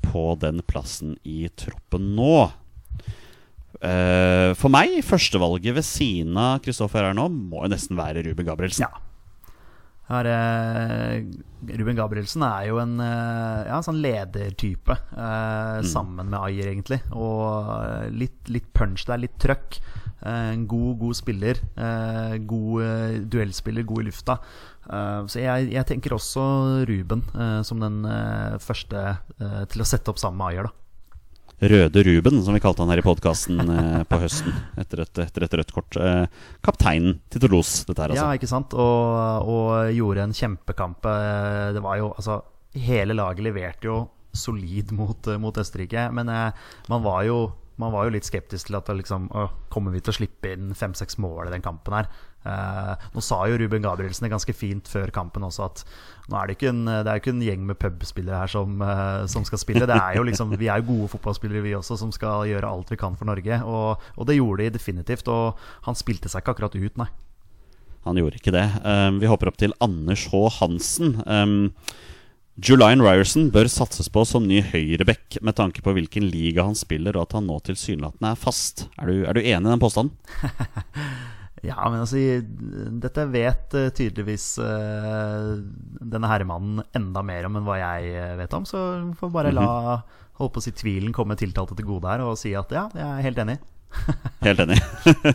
på 0.00 0.30
den 0.40 0.62
plassen 0.64 1.18
i 1.20 1.42
troppen 1.60 2.14
nå. 2.16 2.46
Uh, 3.76 4.56
for 4.56 4.72
meg, 4.72 4.94
førstevalget 5.04 5.76
ved 5.76 5.84
siden 5.84 6.38
av 6.40 6.62
Kristoffer 6.64 7.04
Ayer 7.04 7.18
nå 7.18 7.26
må 7.34 7.66
jo 7.66 7.74
nesten 7.74 8.00
være 8.00 8.24
Ruben 8.30 8.48
Gabrielsen. 8.48 8.86
Ja. 8.88 9.04
Her, 10.08 10.30
uh, 10.32 11.76
Ruben 11.76 12.00
Gabrielsen 12.00 12.46
er 12.48 12.70
jo 12.70 12.80
en 12.80 12.96
uh, 13.02 13.66
ja, 13.68 13.82
sånn 13.84 14.00
ledertype, 14.00 14.96
mm. 15.12 15.84
sammen 15.92 16.32
med 16.32 16.40
Ayer, 16.40 16.72
egentlig. 16.72 17.02
Og 17.12 18.08
litt, 18.16 18.40
litt 18.48 18.72
punch 18.72 19.04
der, 19.04 19.20
litt 19.26 19.36
trøkk. 19.42 19.82
Eh, 20.22 20.48
en 20.54 20.64
god, 20.70 20.96
god 21.02 21.18
spiller. 21.18 21.60
Eh, 21.76 22.38
god 22.48 22.86
eh, 22.86 23.20
duellspiller, 23.28 23.86
god 23.88 24.02
i 24.04 24.08
lufta. 24.08 24.38
Eh, 24.86 25.20
så 25.28 25.42
jeg, 25.42 25.70
jeg 25.74 25.88
tenker 25.90 26.16
også 26.16 26.46
Ruben 26.88 27.22
som 27.66 27.82
den 27.82 28.02
første 28.62 29.06
til 29.70 29.82
å 29.82 29.88
sette 29.88 30.12
opp 30.12 30.20
sammen 30.22 30.40
med 30.40 30.54
Ayer, 30.54 30.68
da. 30.70 30.82
Røde 31.56 32.02
Ruben, 32.04 32.42
som 32.44 32.52
vi 32.52 32.60
kalte 32.60 32.84
han 32.84 32.90
her 32.92 33.00
i 33.00 33.04
podkasten 33.04 33.62
eh, 33.64 34.02
på 34.04 34.18
høsten 34.20 34.52
etter 34.76 35.00
et, 35.06 35.20
etter 35.24 35.46
et 35.46 35.54
rødt 35.56 35.72
kort. 35.72 35.96
Eh, 35.96 36.26
kapteinen 36.60 37.16
til 37.32 37.46
Toulouse, 37.46 37.86
dette 37.88 38.02
her, 38.02 38.12
altså. 38.12 38.26
Ja, 38.26 38.36
ikke 38.36 38.50
sant? 38.50 38.76
Og, 38.76 39.48
og 39.48 39.94
gjorde 39.96 40.26
en 40.26 40.36
kjempekamp. 40.36 41.08
Det 41.72 41.80
var 41.84 42.02
jo 42.02 42.10
Altså, 42.12 42.42
hele 42.76 43.16
laget 43.16 43.46
leverte 43.48 43.88
jo 43.88 44.02
solid 44.36 44.92
mot, 44.92 45.30
mot 45.40 45.56
Østerrike. 45.56 46.10
Men 46.12 46.28
eh, 46.28 46.66
man 46.92 47.04
var 47.06 47.24
jo 47.24 47.38
man 47.80 47.92
var 47.92 48.06
jo 48.06 48.14
litt 48.14 48.26
skeptisk 48.28 48.70
til 48.70 48.78
at 48.78 48.88
liksom, 48.92 49.28
å, 49.36 49.48
kommer 49.72 49.94
vi 49.94 50.00
til 50.00 50.14
å 50.14 50.16
slippe 50.20 50.54
inn 50.54 50.72
fem-seks 50.76 51.18
mål 51.22 51.48
i 51.48 51.52
den 51.54 51.64
kampen 51.64 51.98
her. 51.98 52.08
Eh, 52.46 53.08
nå 53.12 53.22
sa 53.24 53.40
jo 53.50 53.58
Ruben 53.58 53.84
Gabrielsen 53.84 54.26
det 54.26 54.32
ganske 54.32 54.54
fint 54.54 54.88
før 54.88 55.10
kampen 55.14 55.44
også 55.46 55.64
at 55.66 55.82
nå 56.30 56.38
er 56.38 56.46
det 56.46 56.56
ikke 56.56 56.70
en, 56.70 56.84
det 56.86 57.10
er 57.10 57.20
ikke 57.20 57.34
en 57.34 57.42
gjeng 57.42 57.64
med 57.66 57.78
pubspillere 57.82 58.38
her 58.44 58.52
som, 58.52 58.80
eh, 58.82 59.26
som 59.32 59.44
skal 59.48 59.62
spille. 59.62 59.88
Det 59.88 59.98
er 59.98 60.18
jo 60.20 60.24
liksom, 60.26 60.54
vi 60.56 60.70
er 60.70 60.82
jo 60.82 60.90
gode 60.92 61.12
fotballspillere 61.16 61.64
vi 61.66 61.76
også 61.78 61.98
som 62.00 62.14
skal 62.14 62.46
gjøre 62.50 62.70
alt 62.70 62.92
vi 62.94 63.00
kan 63.00 63.18
for 63.18 63.28
Norge. 63.28 63.60
Og, 63.66 64.08
og 64.16 64.28
det 64.28 64.38
gjorde 64.38 64.64
de 64.64 64.74
definitivt. 64.78 65.28
Og 65.32 65.58
han 65.88 65.98
spilte 65.98 66.32
seg 66.32 66.44
ikke 66.44 66.56
akkurat 66.56 66.78
ut, 66.78 67.00
nei. 67.02 67.10
Han 68.06 68.18
gjorde 68.20 68.38
ikke 68.38 68.54
det. 68.54 68.66
Um, 68.86 69.18
vi 69.18 69.26
hopper 69.26 69.50
opp 69.50 69.58
til 69.58 69.74
Anders 69.82 70.28
H. 70.30 70.42
Hansen. 70.60 71.16
Um, 71.26 71.72
Julian 72.56 73.02
Ryerson 73.04 73.50
bør 73.52 73.68
satses 73.68 74.08
på 74.08 74.22
som 74.24 74.46
ny 74.48 74.62
høyreback 74.64 75.36
med 75.44 75.58
tanke 75.58 75.82
på 75.84 75.92
hvilken 75.92 76.24
liga 76.30 76.64
han 76.64 76.78
spiller, 76.78 77.16
og 77.16 77.26
at 77.26 77.36
han 77.36 77.48
nå 77.50 77.58
tilsynelatende 77.66 78.32
er 78.32 78.40
fast. 78.40 78.86
Er 78.96 79.10
du, 79.10 79.16
er 79.28 79.36
du 79.36 79.42
enig 79.42 79.66
i 79.66 79.72
den 79.74 79.82
påstanden? 79.82 80.16
Ja, 81.64 81.80
men 81.88 82.02
altså 82.04 82.20
Dette 83.00 83.24
vet 83.32 83.74
eh, 83.74 83.88
tydeligvis 83.96 84.44
uh, 84.60 85.56
denne 85.98 86.28
herremannen 86.30 86.84
enda 86.94 87.22
mer 87.26 87.48
om 87.48 87.56
enn 87.58 87.64
hva 87.66 87.78
jeg 87.80 88.12
eh, 88.12 88.34
vet 88.38 88.54
om. 88.54 88.66
Så 88.68 88.82
får 89.18 89.32
bare 89.34 89.54
la 89.56 89.70
holdt 90.36 90.52
på 90.52 90.60
å 90.60 90.66
si 90.66 90.74
tvilen 90.76 91.14
komme 91.16 91.34
tiltalte 91.40 91.74
til 91.78 91.88
gode 91.88 92.12
her 92.12 92.22
og 92.26 92.36
si 92.38 92.52
at 92.54 92.70
ja, 92.76 92.84
jeg 92.92 93.06
er 93.08 93.24
helt 93.24 93.40
enig. 93.42 93.56
Helt 94.46 94.60
enig. 94.66 94.80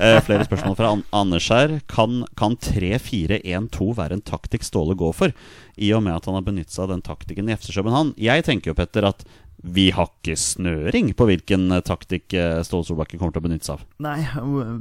Eh, 0.00 0.20
Flere 0.22 0.44
spørsmål 0.46 0.76
fra 0.78 0.90
An 0.94 1.00
Anders 1.12 1.48
her. 1.50 1.72
Kan, 1.90 2.22
kan 2.38 2.54
3-4-1-2 2.62 3.88
være 3.98 4.16
en 4.16 4.22
taktikk 4.24 4.62
Ståle 4.64 4.94
går 4.96 5.12
for, 5.16 5.32
i 5.76 5.90
og 5.96 6.04
med 6.06 6.14
at 6.14 6.28
han 6.28 6.36
har 6.38 6.44
benyttet 6.46 6.72
seg 6.72 6.86
av 6.86 6.92
den 6.94 7.02
taktikken 7.04 7.50
i 7.50 7.56
FC 7.58 7.72
København? 7.74 8.12
Jeg 8.20 8.44
tenker 8.46 8.70
jo, 8.70 8.76
Petter, 8.78 9.04
at 9.10 9.24
vi 9.60 9.88
har 9.92 10.08
ikke 10.08 10.38
snøring 10.40 11.10
på 11.18 11.26
hvilken 11.28 11.66
eh, 11.76 11.82
taktikk 11.84 12.32
eh, 12.38 12.60
Ståle 12.64 12.86
Solbakken 12.88 13.20
kommer 13.20 13.34
til 13.34 13.42
å 13.42 13.46
benytte 13.48 13.66
seg 13.68 13.76
av. 13.76 13.82
Nei, 14.06 14.22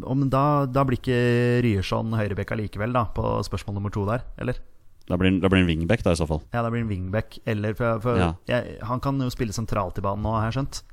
om 0.07 0.27
da, 0.31 0.43
da 0.71 0.85
blir 0.87 1.01
ikke 1.01 1.19
Ryerson 1.65 2.13
høyrebekk 2.15 2.53
allikevel, 2.55 2.93
da, 2.95 3.07
på 3.17 3.33
spørsmål 3.49 3.79
nummer 3.79 3.91
to 3.97 4.05
der, 4.07 4.23
eller? 4.39 4.61
Da 5.09 5.17
blir, 5.17 5.39
da 5.41 5.49
blir 5.49 5.63
en 5.65 5.67
wingback, 5.71 6.05
da, 6.05 6.13
i 6.13 6.21
så 6.21 6.29
fall. 6.29 6.43
Ja, 6.53 6.61
da 6.61 6.69
blir 6.69 6.83
en 6.85 6.91
wingback. 6.93 7.39
Eller 7.49 7.73
for, 7.75 7.97
for 8.05 8.21
Ja. 8.21 8.29
jeg, 8.47 8.77
Han 8.85 9.01
kan 9.01 9.17
jo 9.19 9.27
spille 9.33 9.55
sentralt 9.57 9.97
i 9.97 10.05
banen 10.05 10.21
nå, 10.23 10.35
har 10.37 10.51
jeg 10.51 10.59
skjønt. 10.59 10.83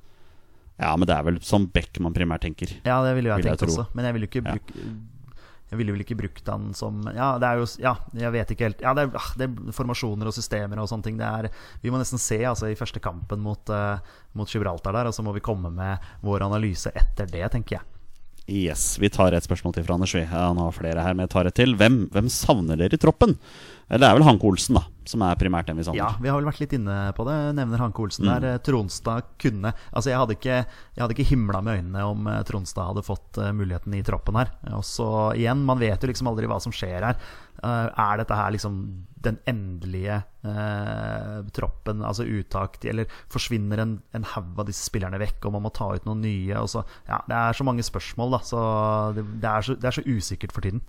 Ja, 0.76 0.92
men 0.96 1.08
det 1.08 1.16
er 1.16 1.24
vel 1.24 1.38
som 1.44 1.66
Beck 1.72 2.00
man 2.04 2.14
primært 2.16 2.44
tenker. 2.44 2.72
Ja, 2.84 3.00
det 3.04 3.14
ville 3.16 3.32
jeg 3.32 3.42
Vil 3.42 3.50
jeg 3.50 3.58
tenkt 3.58 3.70
også. 3.72 3.86
Men 3.96 4.08
jeg 4.08 4.16
vil 4.16 4.26
jo 4.26 4.32
ikke 4.32 4.44
Ja. 4.44 4.56
bruke 4.56 4.88
jeg 5.66 5.80
ville 5.80 5.90
vel 5.96 6.02
ikke 6.04 6.14
brukt 6.14 6.46
han 6.46 6.68
som 6.78 7.00
Ja, 7.10 7.32
det 7.42 7.48
er 7.48 7.58
jo 7.58 7.66
Ja, 7.82 7.96
jeg 8.14 8.30
vet 8.36 8.52
ikke 8.54 8.68
helt 8.68 8.84
Ja, 8.84 8.92
det 8.94 9.08
er, 9.08 9.16
ah, 9.18 9.32
det 9.34 9.48
er 9.48 9.72
formasjoner 9.74 10.30
og 10.30 10.36
systemer 10.36 10.78
og 10.78 10.86
sånne 10.90 11.08
ting. 11.08 11.18
Det 11.18 11.26
er, 11.26 11.48
vi 11.82 11.90
må 11.90 11.98
nesten 11.98 12.22
se 12.22 12.38
altså, 12.46 12.70
i 12.70 12.78
første 12.78 13.02
kampen 13.02 13.42
mot, 13.42 13.66
uh, 13.74 13.98
mot 14.38 14.46
Gibraltar 14.46 14.94
der, 14.94 15.10
og 15.10 15.16
så 15.16 15.24
må 15.26 15.34
vi 15.34 15.42
komme 15.42 15.72
med 15.74 15.98
vår 16.22 16.46
analyse 16.46 16.92
etter 16.94 17.26
det, 17.26 17.42
tenker 17.50 17.80
jeg. 17.80 17.84
Yes, 18.46 18.94
Vi 19.02 19.10
tar 19.10 19.34
et 19.34 19.42
spørsmål 19.42 19.74
til 19.74 19.82
fra 19.82 19.96
Anders. 19.96 20.12
Han 20.30 20.60
har 20.62 20.74
flere 20.74 21.02
her, 21.02 21.14
men 21.18 21.26
jeg 21.26 21.32
tar 21.34 21.48
et 21.50 21.56
til. 21.58 21.74
Hvem, 21.74 22.04
hvem 22.14 22.28
savner 22.30 22.78
dere 22.78 22.94
i 22.94 23.02
troppen? 23.02 23.34
Eller 23.86 24.02
det 24.02 24.08
er 24.08 24.16
vel 24.18 24.26
Hanke 24.26 24.48
Olsen, 24.48 24.76
da, 24.80 24.82
som 25.06 25.22
er 25.22 25.38
primært 25.38 25.68
den 25.70 25.78
vi 25.78 25.84
savner. 25.86 26.00
Ja, 26.00 26.08
vi 26.18 26.30
har 26.30 26.40
vel 26.40 26.48
vært 26.48 26.58
litt 26.64 26.74
inne 26.74 26.96
på 27.14 27.26
det. 27.28 27.36
Nevner 27.54 27.84
Hanke 27.84 28.02
Olsen 28.02 28.26
mm. 28.26 28.30
der. 28.32 28.46
Eh, 28.50 28.62
Tronstad 28.66 29.28
kunne 29.38 29.70
Altså, 29.92 30.10
jeg 30.10 30.18
hadde 30.18 30.34
ikke, 30.34 30.56
jeg 30.66 31.02
hadde 31.04 31.14
ikke 31.14 31.28
himla 31.28 31.60
med 31.62 31.78
øynene 31.78 32.06
om 32.10 32.26
eh, 32.32 32.40
Tronstad 32.48 32.90
hadde 32.90 33.06
fått 33.06 33.38
muligheten 33.54 33.94
i 33.94 34.02
troppen 34.06 34.40
her. 34.40 34.50
Og 34.74 34.82
så 34.86 35.08
igjen, 35.38 35.62
man 35.68 35.82
vet 35.82 36.02
jo 36.02 36.10
liksom 36.10 36.32
aldri 36.32 36.50
hva 36.50 36.58
som 36.62 36.74
skjer 36.74 37.06
her. 37.12 37.20
Er 37.66 38.18
dette 38.20 38.36
her 38.36 38.50
liksom 38.52 38.82
den 39.26 39.38
endelige 39.48 40.18
eh, 40.46 41.38
troppen, 41.56 42.02
altså 42.04 42.26
uttak 42.28 42.76
Eller 42.84 43.08
forsvinner 43.32 43.80
en, 43.82 43.94
en 44.14 44.26
haug 44.34 44.60
av 44.60 44.68
disse 44.68 44.86
spillerne 44.86 45.18
vekk, 45.22 45.46
og 45.46 45.56
man 45.56 45.66
må 45.66 45.72
ta 45.74 45.92
ut 45.94 46.10
noen 46.10 46.26
nye? 46.26 46.58
Og 46.58 46.68
så, 46.74 46.82
ja, 47.06 47.22
det 47.30 47.38
er 47.38 47.58
så 47.58 47.66
mange 47.66 47.86
spørsmål, 47.86 48.34
da. 48.34 48.42
Så 48.50 48.60
det, 49.16 49.26
det, 49.38 49.50
er 49.50 49.70
så, 49.70 49.78
det 49.78 49.90
er 49.90 49.98
så 50.00 50.06
usikkert 50.10 50.54
for 50.56 50.66
tiden. 50.66 50.82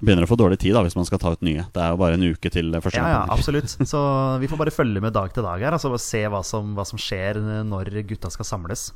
Begynner 0.00 0.24
å 0.24 0.30
få 0.30 0.38
dårlig 0.40 0.56
tid 0.62 0.72
da 0.76 0.80
hvis 0.84 0.96
man 0.96 1.04
skal 1.08 1.20
ta 1.20 1.34
ut 1.34 1.44
nye. 1.44 1.66
Det 1.74 1.82
er 1.84 1.92
jo 1.92 2.00
bare 2.00 2.16
en 2.16 2.24
uke 2.24 2.52
til 2.52 2.72
første 2.80 3.02
Ja, 3.02 3.10
ja, 3.18 3.20
absolutt. 3.28 3.68
Så 3.68 4.00
vi 4.40 4.48
får 4.48 4.60
bare 4.62 4.72
følge 4.72 5.02
med 5.04 5.12
dag 5.12 5.32
til 5.34 5.44
dag 5.44 5.60
her. 5.60 5.76
Altså 5.76 5.92
Se 6.00 6.24
hva 6.32 6.40
som, 6.46 6.72
hva 6.76 6.86
som 6.88 7.00
skjer 7.00 7.40
når 7.68 7.92
gutta 8.08 8.32
skal 8.32 8.48
samles. 8.48 8.88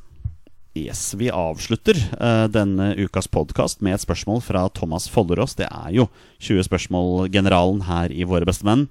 Yes, 0.74 1.12
Vi 1.14 1.28
avslutter 1.30 1.94
uh, 2.18 2.48
denne 2.50 2.96
ukas 2.98 3.28
podkast 3.30 3.84
med 3.84 3.94
et 3.94 4.02
spørsmål 4.02 4.40
fra 4.42 4.64
Thomas 4.74 5.04
Follerås. 5.06 5.54
Det 5.54 5.68
er 5.68 5.92
jo 5.94 6.08
20 6.42 6.66
spørsmål-generalen 6.66 7.84
her 7.86 8.10
i 8.10 8.26
Våre 8.26 8.48
bestemenn. 8.48 8.88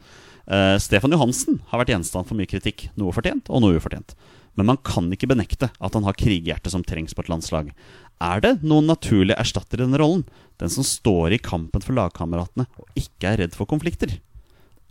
Uh, 0.48 0.78
Stefan 0.80 1.12
Johansen 1.12 1.60
har 1.74 1.82
vært 1.82 1.92
gjenstand 1.92 2.30
for 2.30 2.40
mye 2.40 2.48
kritikk. 2.48 2.86
Noe 2.96 3.12
fortjent 3.12 3.52
og 3.52 3.66
noe 3.66 3.76
ufortjent. 3.76 4.16
Men 4.56 4.70
man 4.70 4.80
kan 4.86 5.10
ikke 5.12 5.28
benekte 5.34 5.74
at 5.74 5.98
han 5.98 6.08
har 6.08 6.16
krighjerte 6.16 6.72
som 6.72 6.86
trengs 6.88 7.18
på 7.18 7.26
et 7.26 7.34
landslag. 7.34 7.74
Er 8.22 8.44
det 8.44 8.58
noen 8.62 8.88
naturlige 8.90 9.40
erstatter 9.40 9.80
i 9.80 9.86
denne 9.86 10.02
rollen? 10.02 10.26
Den 10.62 10.72
som 10.72 10.86
står 10.86 11.36
i 11.36 11.42
kampen 11.42 11.82
for 11.84 11.98
lagkameratene 11.98 12.68
og 12.78 13.00
ikke 13.00 13.34
er 13.34 13.44
redd 13.44 13.58
for 13.58 13.70
konflikter? 13.70 14.14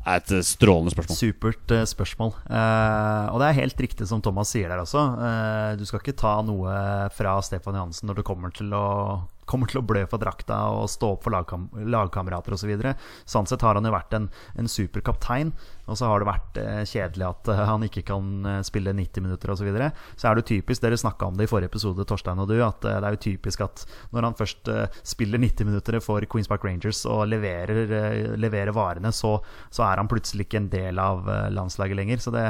Det 0.03 0.11
er 0.11 0.19
et 0.19 0.33
eh, 0.35 0.43
strålende 0.43 0.91
spørsmål. 0.91 1.19
Supert 1.21 1.75
uh, 1.77 1.85
spørsmål. 1.87 2.33
Uh, 2.51 3.29
og 3.31 3.39
det 3.39 3.49
er 3.49 3.61
helt 3.61 3.83
riktig 3.85 4.09
som 4.11 4.23
Thomas 4.25 4.51
sier 4.51 4.73
der 4.73 4.83
også. 4.83 5.05
Du 5.79 5.85
skal 5.87 6.03
ikke 6.03 6.19
ta 6.19 6.41
noe 6.43 6.75
fra 7.15 7.37
Stefan 7.47 7.79
Johansen 7.79 8.11
når 8.11 8.19
du 8.19 8.27
kommer 8.27 8.51
til 8.55 8.75
å 8.75 8.87
kommer 9.53 9.69
til 9.69 9.81
å 9.81 9.85
blø 9.87 10.05
for 10.09 10.23
drakta 10.23 10.59
og 10.73 10.89
stå 10.91 11.15
opp 11.17 11.27
for 11.27 11.35
lagkam 11.35 11.67
lagkamerater 11.91 12.55
osv. 12.55 12.73
Så 12.73 12.95
sånn 13.35 13.49
sett 13.51 13.65
har 13.67 13.79
han 13.79 13.87
jo 13.87 13.95
vært 13.95 14.15
en, 14.17 14.29
en 14.59 14.71
superkaptein. 14.71 15.53
Og 15.91 15.99
så 15.99 16.07
har 16.07 16.23
det 16.23 16.29
vært 16.29 16.59
eh, 16.63 16.83
kjedelig 16.87 17.27
at 17.27 17.51
uh, 17.51 17.63
han 17.73 17.83
ikke 17.87 18.05
kan 18.07 18.29
uh, 18.47 18.59
spille 18.67 18.95
90 18.95 19.25
minutter 19.25 19.51
osv. 19.51 19.63
Så, 19.63 19.67
videre. 19.67 19.93
så 20.19 20.27
er 20.27 20.39
det 20.39 20.49
typisk, 20.49 20.83
dere 20.83 20.97
snakka 20.99 21.29
om 21.29 21.37
det 21.39 21.47
i 21.47 21.51
forrige 21.51 21.71
episode, 21.71 22.03
Torstein 22.09 22.41
og 22.43 22.49
du, 22.51 22.57
at 22.65 22.83
uh, 22.83 22.97
det 22.99 23.09
er 23.09 23.15
jo 23.15 23.21
typisk 23.29 23.63
at 23.63 23.85
når 24.11 24.27
han 24.27 24.37
først 24.39 24.71
spiller 25.07 25.39
90 25.39 25.69
minutter 25.69 25.99
for 26.03 26.27
Queens 26.31 26.51
Park 26.51 26.65
Rangers 26.67 27.05
og 27.07 27.29
leverer, 27.31 28.35
leverer 28.41 28.73
varene, 28.75 29.13
så, 29.15 29.37
så, 29.71 29.85
er 29.87 30.01
han 30.01 30.11
plutselig 30.11 30.49
ikke 30.49 30.61
en 30.63 30.71
del 30.73 30.99
av 31.03 31.29
landslaget 31.55 31.99
lenger. 31.99 32.23
Det, 32.35 32.45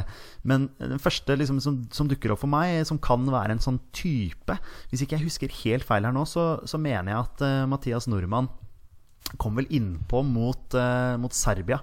men 0.49 0.69
den 0.81 1.03
første 1.03 1.37
liksom, 1.37 1.61
som, 1.65 1.83
som, 1.93 2.09
dukker 2.09 2.33
opp 2.33 2.43
for 2.45 2.53
meg, 2.53 2.81
som 2.89 3.01
kan 3.03 3.27
være 3.29 3.57
en 3.57 3.63
sånn 3.63 3.79
type 3.97 4.57
Hvis 4.91 5.05
ikke 5.05 5.19
jeg 5.19 5.27
husker 5.27 5.59
helt 5.63 5.87
feil 5.87 6.09
her 6.09 6.15
nå, 6.15 6.25
så, 6.29 6.63
så 6.69 6.81
mener 6.81 7.13
jeg 7.13 7.27
at 7.27 7.45
Mathias 7.71 8.09
Nordmann 8.11 8.51
kom 9.41 9.61
vel 9.61 9.69
innpå 9.73 10.25
mot, 10.27 10.79
mot 11.21 11.37
Serbia 11.37 11.81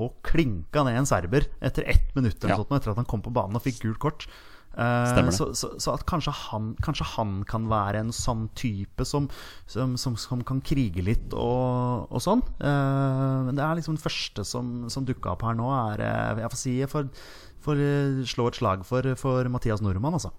og 0.00 0.16
klinka 0.24 0.84
ned 0.86 1.02
en 1.02 1.08
serber 1.08 1.46
etter 1.60 1.84
ett 1.90 2.14
minutt 2.16 2.38
eller 2.40 2.56
ja. 2.56 2.62
sånt, 2.62 2.72
etter 2.78 2.94
at 2.94 3.00
han 3.02 3.08
kom 3.08 3.24
på 3.24 3.34
banen 3.34 3.58
og 3.58 3.64
fikk 3.64 3.82
gult 3.84 4.00
kort. 4.02 4.26
Uh, 4.72 5.28
så, 5.28 5.50
så, 5.52 5.68
så, 5.76 5.92
at 5.92 6.06
kanskje 6.08 6.32
han, 6.32 6.70
kanskje 6.80 7.04
han, 7.10 7.42
kan 7.44 7.66
være 7.68 8.00
en 8.00 8.12
sånn 8.16 8.46
type 8.56 9.04
som, 9.04 9.26
som, 9.68 9.98
som, 10.00 10.16
som 10.16 10.40
kan 10.48 10.62
krige 10.64 11.04
litt 11.04 11.36
og, 11.36 12.08
og 12.08 12.24
sånn. 12.24 12.40
Uh, 12.56 13.48
men 13.48 13.58
det 13.58 13.66
er 13.66 13.76
liksom 13.76 13.98
det 13.98 14.04
første 14.06 14.46
som, 14.48 14.86
som 14.92 15.04
dukka 15.08 15.34
opp 15.34 15.44
her 15.44 15.58
nå, 15.58 15.68
er 15.92 16.06
uh, 16.06 16.40
Jeg 16.40 16.54
får 16.54 16.62
si 16.62 16.78
jeg 16.78 16.92
får, 16.92 17.12
får 17.66 17.84
slå 18.32 18.48
et 18.48 18.62
slag 18.62 18.88
for, 18.88 19.12
for 19.20 19.52
Mathias 19.52 19.84
Nordmann, 19.84 20.16
altså. 20.16 20.32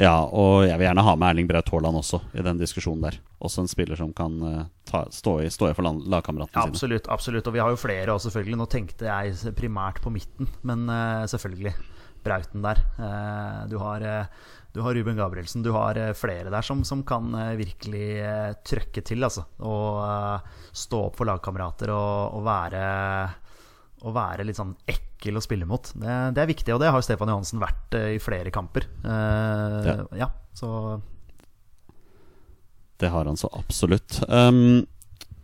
Ja, 0.00 0.14
og 0.24 0.62
jeg 0.64 0.78
vil 0.80 0.86
gjerne 0.86 1.04
ha 1.04 1.12
med 1.20 1.28
Erling 1.28 1.48
Braut 1.50 1.68
Haaland 1.68 1.98
også 2.00 2.22
i 2.32 2.44
den 2.44 2.60
diskusjonen 2.60 3.04
der. 3.04 3.18
Også 3.44 3.60
en 3.60 3.68
spiller 3.68 3.98
som 3.98 4.14
kan 4.16 4.38
uh, 4.40 4.62
ta, 4.88 5.04
stå, 5.12 5.36
i, 5.44 5.50
stå, 5.52 5.68
i, 5.68 5.74
for 5.76 5.84
lagkameratene 5.84 6.56
ja, 6.56 6.64
absolutt, 6.64 7.04
sine. 7.04 7.16
Absolutt. 7.18 7.50
Og 7.50 7.56
vi 7.56 7.60
har 7.60 7.74
jo 7.74 7.80
flere 7.80 8.14
også, 8.14 8.30
selvfølgelig. 8.30 8.60
Nå 8.62 8.68
tenkte 8.72 9.10
jeg 9.10 9.52
primært 9.58 10.00
på 10.00 10.12
midten, 10.14 10.48
men 10.68 10.88
uh, 10.88 11.28
selvfølgelig. 11.28 11.74
Brauten 12.22 12.64
der. 12.64 12.78
Uh, 12.96 13.68
du 13.68 13.76
har 13.82 14.08
du 14.72 14.78
har 14.80 14.94
Ruben 14.96 15.18
Gabrielsen, 15.18 15.60
du 15.60 15.74
har 15.74 15.98
flere 16.16 16.48
der 16.48 16.64
som, 16.64 16.80
som 16.88 17.02
kan 17.04 17.26
virkelig 17.58 18.22
trøkke 18.64 19.02
til. 19.04 19.20
Altså, 19.20 19.42
og 19.60 20.46
stå 20.72 21.02
opp 21.10 21.18
for 21.18 21.28
lagkamerater 21.28 21.92
og, 21.92 22.38
og 22.38 22.46
være 22.46 22.86
å 24.02 24.12
være 24.14 24.46
litt 24.46 24.58
sånn 24.58 24.74
ekkel 24.88 25.38
å 25.38 25.44
spille 25.44 25.68
mot. 25.68 25.92
Det, 25.94 26.18
det, 26.34 26.42
er 26.42 26.50
viktig, 26.50 26.74
og 26.74 26.82
det 26.82 26.92
har 26.92 27.04
Stefan 27.04 27.30
Johansen 27.32 27.62
vært 27.62 27.98
uh, 27.98 28.08
i 28.16 28.20
flere 28.22 28.52
kamper. 28.54 28.88
Uh, 29.04 29.82
ja. 29.86 29.96
ja. 30.24 30.30
så 30.58 30.70
Det 33.00 33.12
har 33.12 33.28
han 33.30 33.38
så 33.38 33.50
absolutt. 33.58 34.20
Um, 34.28 34.82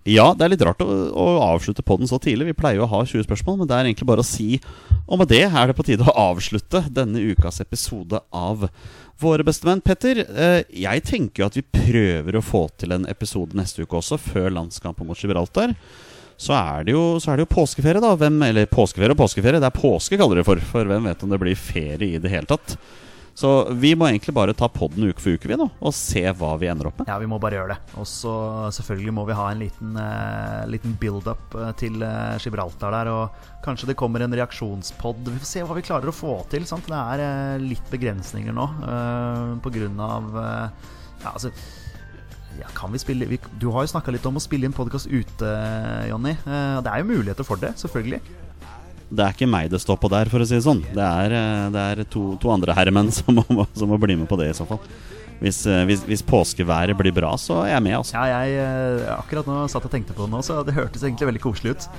ja, 0.08 0.30
det 0.32 0.46
er 0.46 0.52
litt 0.54 0.64
rart 0.64 0.80
å, 0.80 0.88
å 0.88 1.26
avslutte 1.50 1.84
den 1.84 2.08
så 2.08 2.18
tidlig. 2.22 2.48
Vi 2.50 2.58
pleier 2.58 2.80
jo 2.80 2.86
å 2.86 2.92
ha 2.94 3.02
20 3.04 3.26
spørsmål, 3.26 3.60
men 3.60 3.70
det 3.70 3.76
er 3.76 3.90
egentlig 3.90 4.08
bare 4.08 4.24
å 4.24 4.26
si 4.26 4.56
Og 5.04 5.18
med 5.20 5.28
det 5.28 5.42
er 5.44 5.68
det 5.68 5.76
på 5.76 5.84
tide 5.84 6.06
å 6.06 6.14
avslutte 6.30 6.86
denne 6.94 7.20
ukas 7.32 7.60
episode 7.64 8.22
av 8.32 8.68
Våre 9.18 9.42
bestemenn. 9.42 9.82
Petter, 9.82 10.22
uh, 10.30 10.60
jeg 10.70 11.02
tenker 11.06 11.42
jo 11.42 11.48
at 11.48 11.56
vi 11.58 11.66
prøver 11.66 12.38
å 12.38 12.44
få 12.44 12.68
til 12.78 12.94
en 12.94 13.08
episode 13.10 13.58
neste 13.58 13.82
uke 13.82 13.98
også, 13.98 14.18
før 14.22 14.52
landskampen 14.54 15.08
mot 15.08 15.18
Gibraltar 15.18 15.74
så 16.38 16.54
er 16.54 16.86
det 16.86 16.94
jo, 16.94 17.02
er 17.18 17.40
det 17.40 17.48
jo 17.48 17.50
påskeferie, 17.50 18.02
da. 18.02 18.14
Hvem, 18.14 18.38
eller 18.46 18.70
påskeferie 18.70 19.16
og 19.16 19.18
påskeferie. 19.18 19.58
Det 19.58 19.66
er 19.68 19.74
påske, 19.74 20.18
kaller 20.20 20.38
det 20.38 20.46
for. 20.46 20.62
For 20.70 20.86
hvem 20.86 21.10
vet 21.10 21.22
om 21.26 21.34
det 21.34 21.40
blir 21.42 21.58
ferie 21.58 22.14
i 22.14 22.22
det 22.22 22.30
hele 22.30 22.46
tatt. 22.46 22.76
Så 23.38 23.50
vi 23.70 23.92
må 23.94 24.08
egentlig 24.08 24.32
bare 24.34 24.54
ta 24.58 24.66
podden 24.66 25.04
uke 25.06 25.22
for 25.22 25.38
uke 25.38 25.46
vi 25.46 25.54
nå 25.54 25.68
og 25.78 25.92
se 25.94 26.24
hva 26.40 26.56
vi 26.58 26.66
ender 26.66 26.88
opp 26.88 26.96
med. 26.98 27.10
Ja, 27.10 27.20
vi 27.22 27.28
må 27.30 27.36
bare 27.38 27.60
gjøre 27.60 27.76
det. 27.76 27.94
Og 28.02 28.06
så 28.10 28.32
selvfølgelig 28.74 29.14
må 29.14 29.26
vi 29.28 29.36
ha 29.38 29.44
en 29.52 29.62
liten, 29.62 29.92
uh, 29.94 30.64
liten 30.66 30.96
build-up 30.98 31.54
eh, 31.54 31.70
til 31.78 32.02
uh, 32.02 32.34
Gibraltar 32.42 32.96
der. 32.96 33.12
Og 33.14 33.62
kanskje 33.62 33.92
det 33.92 33.98
kommer 34.00 34.26
en 34.26 34.34
reaksjonspod. 34.34 35.22
Vi 35.30 35.38
får 35.38 35.52
se 35.52 35.62
hva 35.66 35.78
vi 35.78 35.86
klarer 35.86 36.10
å 36.10 36.16
få 36.18 36.34
til. 36.50 36.66
Sant? 36.66 36.90
Det 36.90 36.98
er 36.98 37.22
uh, 37.22 37.62
litt 37.62 37.94
begrensninger 37.94 38.58
nå 38.58 38.66
på 39.62 39.74
grunn 39.74 40.02
av 40.02 40.34
ja, 40.38 41.30
altså 41.30 41.50
ja, 42.58 42.68
kan 42.74 42.92
vi 42.92 43.00
spille 43.00 43.28
vi, 43.28 43.38
Du 43.60 43.68
har 43.74 43.84
jo 43.84 43.92
snakka 43.92 44.12
litt 44.14 44.26
om 44.28 44.38
å 44.38 44.42
spille 44.42 44.68
inn 44.68 44.76
podkast 44.76 45.10
ute, 45.10 45.52
Jonny. 46.08 46.34
Eh, 46.34 46.78
det 46.84 46.92
er 46.92 47.02
jo 47.02 47.10
muligheter 47.10 47.46
for 47.46 47.60
det, 47.60 47.74
selvfølgelig. 47.80 48.20
Det 49.08 49.24
er 49.24 49.32
ikke 49.32 49.48
meg 49.48 49.70
det 49.72 49.80
står 49.80 50.00
på 50.00 50.10
der, 50.12 50.28
for 50.32 50.44
å 50.44 50.48
si 50.48 50.56
det 50.56 50.64
sånn. 50.66 50.82
Det 50.94 51.04
er, 51.04 51.36
eh, 51.36 51.68
det 51.74 51.84
er 51.92 52.02
to, 52.10 52.32
to, 52.40 52.52
andre 52.54 52.76
herremenn 52.76 53.12
som 53.18 53.38
må, 53.38 53.68
som 53.74 53.92
må, 53.92 54.00
bli 54.00 54.18
med 54.18 54.30
på 54.30 54.40
det, 54.40 54.50
i 54.52 54.58
så 54.58 54.66
fall. 54.68 54.82
Hvis, 55.38 55.62
eh, 55.70 55.84
hvis, 55.86 56.02
hvis, 56.08 56.24
påskeværet 56.26 56.98
blir 56.98 57.14
bra, 57.14 57.36
så 57.38 57.62
er 57.64 57.76
jeg 57.76 57.86
med, 57.86 58.00
altså. 58.00 58.18
Ja, 58.18 58.42
jeg 58.48 59.06
akkurat 59.14 59.48
nå 59.48 59.62
satt 59.70 59.86
og 59.86 59.94
tenkte 59.94 60.16
på 60.16 60.26
det 60.26 60.34
nå, 60.34 60.42
så 60.46 60.62
det 60.66 60.76
hørtes 60.76 61.04
egentlig 61.06 61.32
veldig 61.32 61.44
koselig 61.44 61.76
ut. 61.76 61.90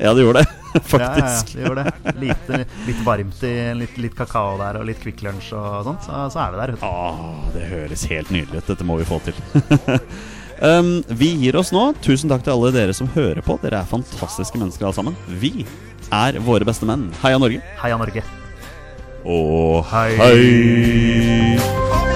Ja, 0.00 0.14
det 0.16 0.24
gjorde 0.24 0.44
det, 0.46 0.59
faktisk. 0.92 1.54
Ja, 1.54 1.60
ja, 1.60 1.74
det 1.74 1.84
det. 2.04 2.14
Lite, 2.20 2.64
litt 2.86 3.04
varmt 3.06 3.42
i 3.46 3.54
litt, 3.74 3.96
litt, 3.98 4.16
kakao 4.18 4.58
der 4.60 4.80
og 4.80 4.86
litt 4.88 5.00
Kvikk 5.02 5.24
Lunsj 5.26 5.52
og 5.58 5.86
sånt, 5.86 6.04
så, 6.06 6.26
så, 6.32 6.44
er 6.44 6.54
det 6.54 6.60
der. 6.62 6.74
Åh, 6.86 7.22
det 7.54 7.70
høres 7.70 8.06
helt 8.10 8.32
nydelig 8.34 8.62
ut. 8.62 8.70
Dette 8.70 8.86
må 8.86 8.98
vi 9.00 9.08
få 9.08 9.20
til. 9.26 9.38
um, 10.70 10.92
vi 11.08 11.32
gir 11.44 11.58
oss 11.60 11.74
nå. 11.74 11.90
Tusen 12.04 12.32
takk 12.32 12.46
til 12.46 12.56
alle 12.56 12.74
dere 12.76 12.96
som 12.96 13.10
hører 13.16 13.42
på. 13.46 13.58
Dere 13.64 13.82
er 13.82 13.90
fantastiske 13.90 14.60
mennesker 14.60 14.88
alle 14.88 14.98
sammen. 15.00 15.18
Vi 15.42 15.66
er 16.10 16.40
våre 16.44 16.66
beste 16.68 16.88
menn. 16.88 17.08
Heia 17.24 17.40
Norge. 17.42 17.62
Heia 17.82 17.98
Norge. 18.00 18.24
Og 19.24 19.84
hei. 19.90 20.08
hei. 20.16 22.09